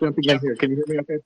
jumping 0.00 0.24
in 0.24 0.38
here. 0.40 0.56
Can 0.56 0.70
you 0.70 0.76
hear 0.76 0.84
me 0.88 0.98
okay? 1.00 1.18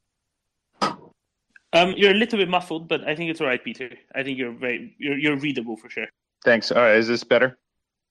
Um, 1.79 1.95
you're 1.97 2.11
a 2.11 2.14
little 2.14 2.39
bit 2.39 2.49
muffled, 2.49 2.89
but 2.89 3.07
I 3.07 3.14
think 3.14 3.31
it's 3.31 3.41
all 3.41 3.47
right, 3.47 3.62
Peter. 3.62 3.91
I 4.14 4.22
think 4.22 4.39
you're 4.39 4.53
very 4.53 4.95
you're, 4.99 5.16
you're 5.16 5.37
readable 5.37 5.76
for 5.76 5.89
sure. 5.89 6.07
Thanks. 6.45 6.72
All 6.72 6.83
right, 6.83 6.97
is 6.97 7.09
this 7.09 7.24
better? 7.24 7.59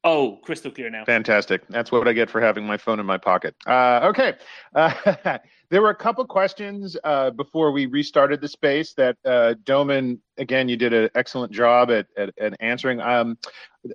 Oh, 0.03 0.38
crystal 0.43 0.72
clear 0.72 0.89
now. 0.89 1.03
Fantastic. 1.05 1.68
That's 1.68 1.91
what 1.91 2.07
I 2.07 2.13
get 2.13 2.30
for 2.30 2.39
having 2.39 2.65
my 2.65 2.78
phone 2.78 2.99
in 2.99 3.05
my 3.05 3.18
pocket. 3.18 3.55
Uh, 3.65 3.99
okay. 4.03 4.36
Uh, 4.74 5.38
there 5.70 5.82
were 5.82 5.89
a 5.89 5.95
couple 5.95 6.24
questions 6.26 6.95
uh, 7.03 7.32
before 7.32 7.72
we 7.72 7.88
restarted 7.88 8.39
the 8.39 8.47
space 8.47 8.93
that 8.93 9.18
uh, 9.26 9.55
Doman, 9.65 10.22
again, 10.38 10.70
you 10.70 10.78
did 10.78 10.93
an 10.93 11.09
excellent 11.15 11.51
job 11.51 11.91
at, 11.91 12.07
at, 12.15 12.30
at 12.39 12.55
answering. 12.61 13.01
Um, 13.01 13.38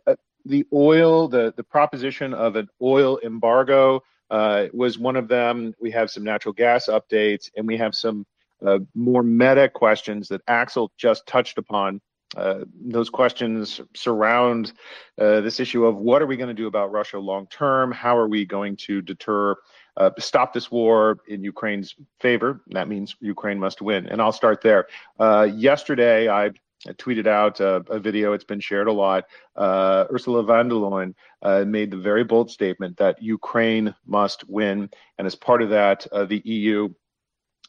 uh, 0.07 0.17
the 0.45 0.67
oil, 0.73 1.29
the, 1.29 1.55
the 1.57 1.65
proposition 1.65 2.35
of 2.35 2.57
an 2.57 2.69
oil 2.83 3.19
embargo 3.25 4.03
uh, 4.31 4.67
was 4.73 4.99
one 4.99 5.17
of 5.17 5.29
them. 5.29 5.73
We 5.81 5.93
have 5.93 6.11
some 6.11 6.25
natural 6.25 6.53
gas 6.53 6.89
updates, 6.89 7.49
and 7.57 7.67
we 7.67 7.77
have 7.79 7.95
some 7.95 8.27
uh, 8.67 8.79
more 8.95 9.23
meta 9.23 9.69
questions 9.69 10.29
that 10.29 10.43
Axel 10.47 10.93
just 10.97 11.27
touched 11.27 11.59
upon. 11.59 12.01
Uh, 12.37 12.61
those 12.83 13.11
questions 13.11 13.81
surround 13.95 14.73
uh, 15.21 15.41
this 15.41 15.61
issue 15.61 15.85
of 15.85 15.97
what 15.97 16.23
are 16.23 16.27
we 16.27 16.37
going 16.37 16.49
to 16.49 16.55
do 16.55 16.67
about 16.67 16.91
Russia 16.91 17.19
long 17.19 17.47
term? 17.49 17.93
How 17.93 18.17
are 18.17 18.29
we 18.29 18.47
going 18.47 18.77
to 18.77 19.03
deter, 19.03 19.55
uh, 19.97 20.11
stop 20.19 20.55
this 20.55 20.71
war 20.71 21.19
in 21.29 21.45
Ukraine's 21.45 21.95
favor? 22.21 22.63
That 22.69 22.89
means 22.89 23.17
Ukraine 23.21 23.59
must 23.59 23.83
win. 23.83 24.07
And 24.07 24.23
I'll 24.23 24.33
start 24.33 24.63
there. 24.63 24.87
Uh, 25.19 25.49
yesterday, 25.55 26.29
I 26.29 26.53
tweeted 26.95 27.27
out 27.27 27.61
a, 27.61 27.77
a, 27.89 28.01
video. 28.01 28.33
It's 28.33 28.45
been 28.45 28.61
shared 28.61 28.89
a 28.89 28.93
lot. 28.93 29.25
Uh, 29.55 30.07
Ursula 30.11 30.43
von 30.43 30.69
der 30.69 30.75
Leyen 30.75 31.69
made 31.69 31.91
the 31.91 31.99
very 31.99 32.25
bold 32.25 32.51
statement 32.51 32.97
that 32.97 33.23
Ukraine 33.23 33.95
must 34.07 34.49
win, 34.49 34.91
and 35.19 35.27
as 35.27 35.37
part 35.37 35.63
of 35.63 35.71
that, 35.71 36.07
the 36.11 36.43
EU 36.45 36.89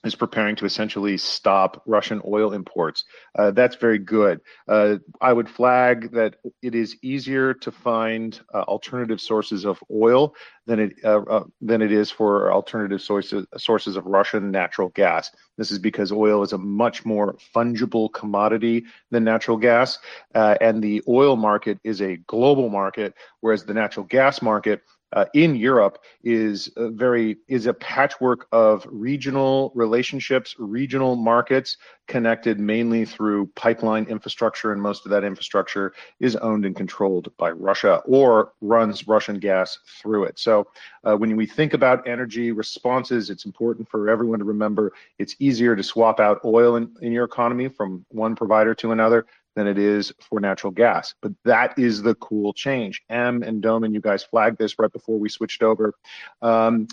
is 0.04 0.16
preparing 0.16 0.56
to 0.58 0.66
essentially 0.66 1.18
stop 1.18 1.82
Russian 1.86 2.22
oil 2.26 2.54
imports. 2.54 3.06
Uh, 3.38 3.52
that's 3.52 3.76
very 3.76 4.00
good. 4.00 4.42
Uh, 4.68 4.98
I 5.22 5.32
would 5.34 5.50
flag 5.50 6.12
that 6.12 6.36
it 6.62 6.76
is 6.76 6.98
easier 7.02 7.54
to 7.56 7.72
find 7.72 8.40
uh, 8.54 8.62
alternative 8.62 9.22
sources 9.22 9.66
of 9.66 9.80
oil 9.92 10.36
than 10.66 10.80
it 10.80 10.94
uh, 11.04 11.22
uh, 11.22 11.44
than 11.62 11.82
it 11.82 11.92
is 11.92 12.10
for 12.12 12.52
alternative 12.52 13.02
sources 13.02 13.46
sources 13.58 13.96
of 13.96 14.06
Russian 14.06 14.52
natural 14.52 14.90
gas. 14.90 15.32
This 15.58 15.72
is 15.72 15.80
because 15.80 16.12
oil 16.12 16.44
is 16.44 16.54
a 16.54 16.58
much 16.58 17.06
more 17.06 17.36
fungible 17.56 18.12
commodity 18.12 18.86
than 19.12 19.24
natural 19.24 19.58
gas, 19.58 20.00
uh, 20.36 20.56
and 20.62 20.84
the 20.84 21.02
oil 21.08 21.36
market 21.36 21.80
is 21.84 22.02
a 22.02 22.18
global 22.28 22.70
market, 22.70 23.14
whereas 23.42 23.64
the 23.66 23.74
natural 23.74 24.06
gas 24.06 24.42
market 24.42 24.82
uh, 25.14 25.26
in 25.34 25.56
Europe 25.56 26.00
is 26.24 26.70
very 26.78 27.38
is 27.48 27.66
a 27.66 27.74
patchwork 27.74 28.48
of 28.52 28.86
regional 28.90 29.72
relationships, 29.76 30.56
regional 30.58 31.16
markets 31.16 31.78
connected 32.08 32.60
mainly 32.60 33.06
through 33.06 33.46
pipeline 33.56 34.06
infrastructure, 34.06 34.74
and 34.74 34.82
most 34.82 35.06
of 35.06 35.12
that 35.12 35.24
infrastructure 35.24 35.94
is 36.20 36.36
owned 36.38 36.66
and 36.66 36.76
controlled 36.76 37.32
by 37.38 37.50
Russia 37.52 38.02
or 38.06 38.54
runs 38.62 39.08
Russian 39.08 39.40
gas 39.40 39.80
through 40.02 40.26
it. 40.26 40.38
So 40.38 40.68
uh, 41.04 41.16
when 41.16 41.36
we 41.38 41.46
think 41.46 41.74
about 41.74 42.08
energy 42.08 42.52
responses, 42.52 43.30
it's 43.30 43.46
important 43.46 43.90
for 43.90 44.10
everyone 44.10 44.40
to 44.40 44.46
remember 44.46 44.94
it's 45.20 45.36
easier 45.40 45.76
to 45.76 45.84
swap 45.84 46.20
out 46.20 46.40
oil 46.44 46.76
in, 46.76 46.92
in 47.02 47.12
your 47.12 47.26
economy 47.26 47.70
from 47.70 48.06
one 48.10 48.36
provider 48.36 48.76
to 48.76 48.92
another 48.92 49.26
than 49.56 49.68
it 49.68 49.78
is 49.78 50.12
for 50.20 50.40
natural 50.40 50.72
gas. 50.72 51.14
But 51.22 51.34
that 51.46 51.78
is 51.78 52.02
the 52.02 52.16
cool 52.16 52.54
change. 52.54 53.02
M 53.10 53.44
and 53.44 53.62
Doman, 53.62 53.94
you 53.94 54.02
guys 54.02 54.24
flagged 54.24 54.58
this 54.58 54.78
right 54.80 54.92
before 54.92 55.20
we 55.20 55.30
switched 55.30 55.64
over. 55.64 55.94
Um, 56.42 56.88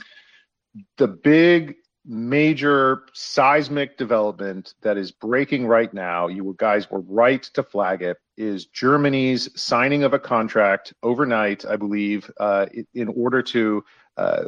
the 0.99 1.09
big 1.09 1.77
major 2.07 3.05
seismic 3.13 3.99
development 3.99 4.75
that 4.81 4.97
is 4.97 5.13
breaking 5.13 5.67
right 5.67 5.93
now, 5.93 6.29
you 6.29 6.55
guys 6.59 6.91
were 6.91 7.01
right 7.01 7.43
to 7.43 7.63
flag 7.63 8.03
it, 8.03 8.17
is 8.37 8.67
Germany's 8.67 9.49
signing 9.61 10.03
of 10.03 10.15
a 10.15 10.19
contract 10.19 10.95
overnight, 11.03 11.65
I 11.67 11.77
believe, 11.77 12.31
uh, 12.41 12.67
in 12.95 13.09
order 13.09 13.43
to 13.43 13.85
uh, 14.17 14.45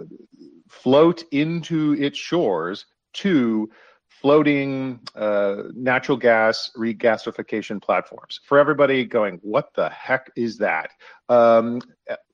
float 0.69 1.25
into 1.31 1.95
its 1.95 2.19
shores 2.19 2.87
to 3.15 3.71
floating 4.23 5.01
uh, 5.16 5.64
natural 5.75 6.16
gas 6.16 6.70
regasification 6.77 7.83
platforms. 7.83 8.39
For 8.45 8.57
everybody 8.57 9.05
going, 9.05 9.41
what 9.43 9.75
the 9.75 9.91
heck 9.91 10.31
is 10.37 10.57
that? 10.59 10.91
Um, 11.29 11.81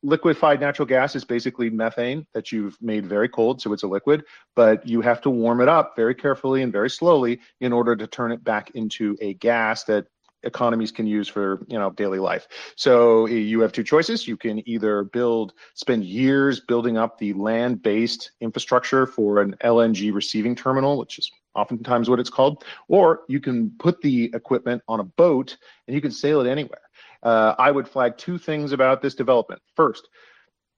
liquefied 0.03 0.61
natural 0.61 0.85
gas 0.85 1.17
is 1.17 1.25
basically 1.25 1.71
methane 1.71 2.27
that 2.35 2.53
you've 2.53 2.77
made 2.83 3.07
very 3.07 3.29
cold, 3.29 3.63
so 3.63 3.73
it's 3.73 3.85
a 3.85 3.89
liquid, 3.89 4.25
but 4.55 4.87
you 4.87 5.01
have 5.01 5.23
to 5.23 5.31
warm 5.31 5.63
it 5.63 5.69
up 5.69 5.97
very 5.97 6.15
carefully 6.15 6.63
and 6.63 6.71
very 6.71 6.91
slowly 6.91 7.41
in 7.61 7.73
order 7.73 7.97
to 7.97 8.07
turn 8.07 8.33
it 8.33 8.45
back 8.45 8.71
into 8.75 9.17
a 9.23 9.33
gas 9.35 9.85
that 9.85 10.07
economies 10.45 10.93
can 10.93 11.07
use 11.07 11.27
for 11.27 11.67
you 11.69 11.77
know 11.77 11.91
daily 11.91 12.21
life 12.21 12.47
so 12.77 13.27
you 13.27 13.61
have 13.61 13.73
two 13.73 13.83
choices 13.83 14.29
you 14.29 14.37
can 14.37 14.67
either 14.69 15.03
build 15.03 15.53
spend 15.75 16.05
years 16.05 16.61
building 16.61 16.97
up 16.97 17.19
the 17.19 17.33
land 17.33 17.83
based 17.83 18.31
infrastructure 18.41 19.05
for 19.05 19.41
an 19.41 19.57
lng 19.65 20.15
receiving 20.15 20.55
terminal 20.55 20.97
which 20.97 21.19
is 21.19 21.29
oftentimes 21.59 22.09
what 22.09 22.21
it's 22.21 22.31
called, 22.31 22.65
or 22.89 23.21
you 23.29 23.41
can 23.41 23.71
put 23.79 24.01
the 24.01 24.31
equipment 24.35 24.83
on 24.89 25.01
a 25.01 25.05
boat 25.05 25.57
and 25.87 25.95
you 25.95 26.01
can 26.01 26.11
sail 26.11 26.41
it 26.41 26.49
anywhere. 26.49 26.81
Uh, 27.23 27.55
I 27.59 27.71
would 27.71 27.89
flag 27.89 28.17
two 28.17 28.39
things 28.39 28.73
about 28.73 29.03
this 29.03 29.15
development. 29.15 29.61
First, 29.75 30.09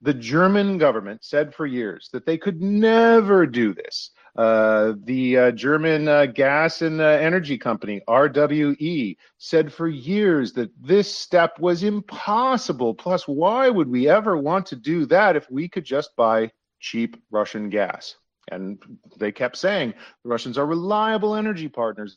the 0.03 0.15
German 0.15 0.79
government 0.79 1.25
said 1.25 1.55
for 1.55 1.67
years 1.67 2.09
that 2.13 2.25
they 2.25 2.39
could 2.39 2.63
never 2.63 3.47
do 3.47 3.75
this. 3.75 4.11
Uh, 4.37 4.95
the 5.05 5.37
uh, 5.37 5.51
German 5.51 6.09
uh, 6.09 6.25
gas 6.27 6.83
and 6.83 7.01
uh, 7.01 7.05
energy 7.05 7.59
company, 7.59 8.01
RWE, 8.09 9.17
said 9.39 9.73
for 9.73 9.89
years 9.89 10.53
that 10.55 10.71
this 10.81 11.13
step 11.15 11.59
was 11.59 11.83
impossible. 11.83 12.95
Plus, 12.95 13.27
why 13.27 13.69
would 13.69 13.89
we 13.89 14.09
ever 14.09 14.39
want 14.39 14.67
to 14.67 14.77
do 14.77 15.05
that 15.07 15.37
if 15.37 15.51
we 15.51 15.69
could 15.69 15.85
just 15.85 16.15
buy 16.17 16.51
cheap 16.79 17.21
Russian 17.31 17.69
gas? 17.69 18.15
And 18.51 18.79
they 19.19 19.33
kept 19.33 19.57
saying 19.57 19.95
the 20.23 20.29
Russians 20.29 20.59
are 20.59 20.67
reliable 20.67 21.35
energy 21.37 21.69
partners. 21.69 22.15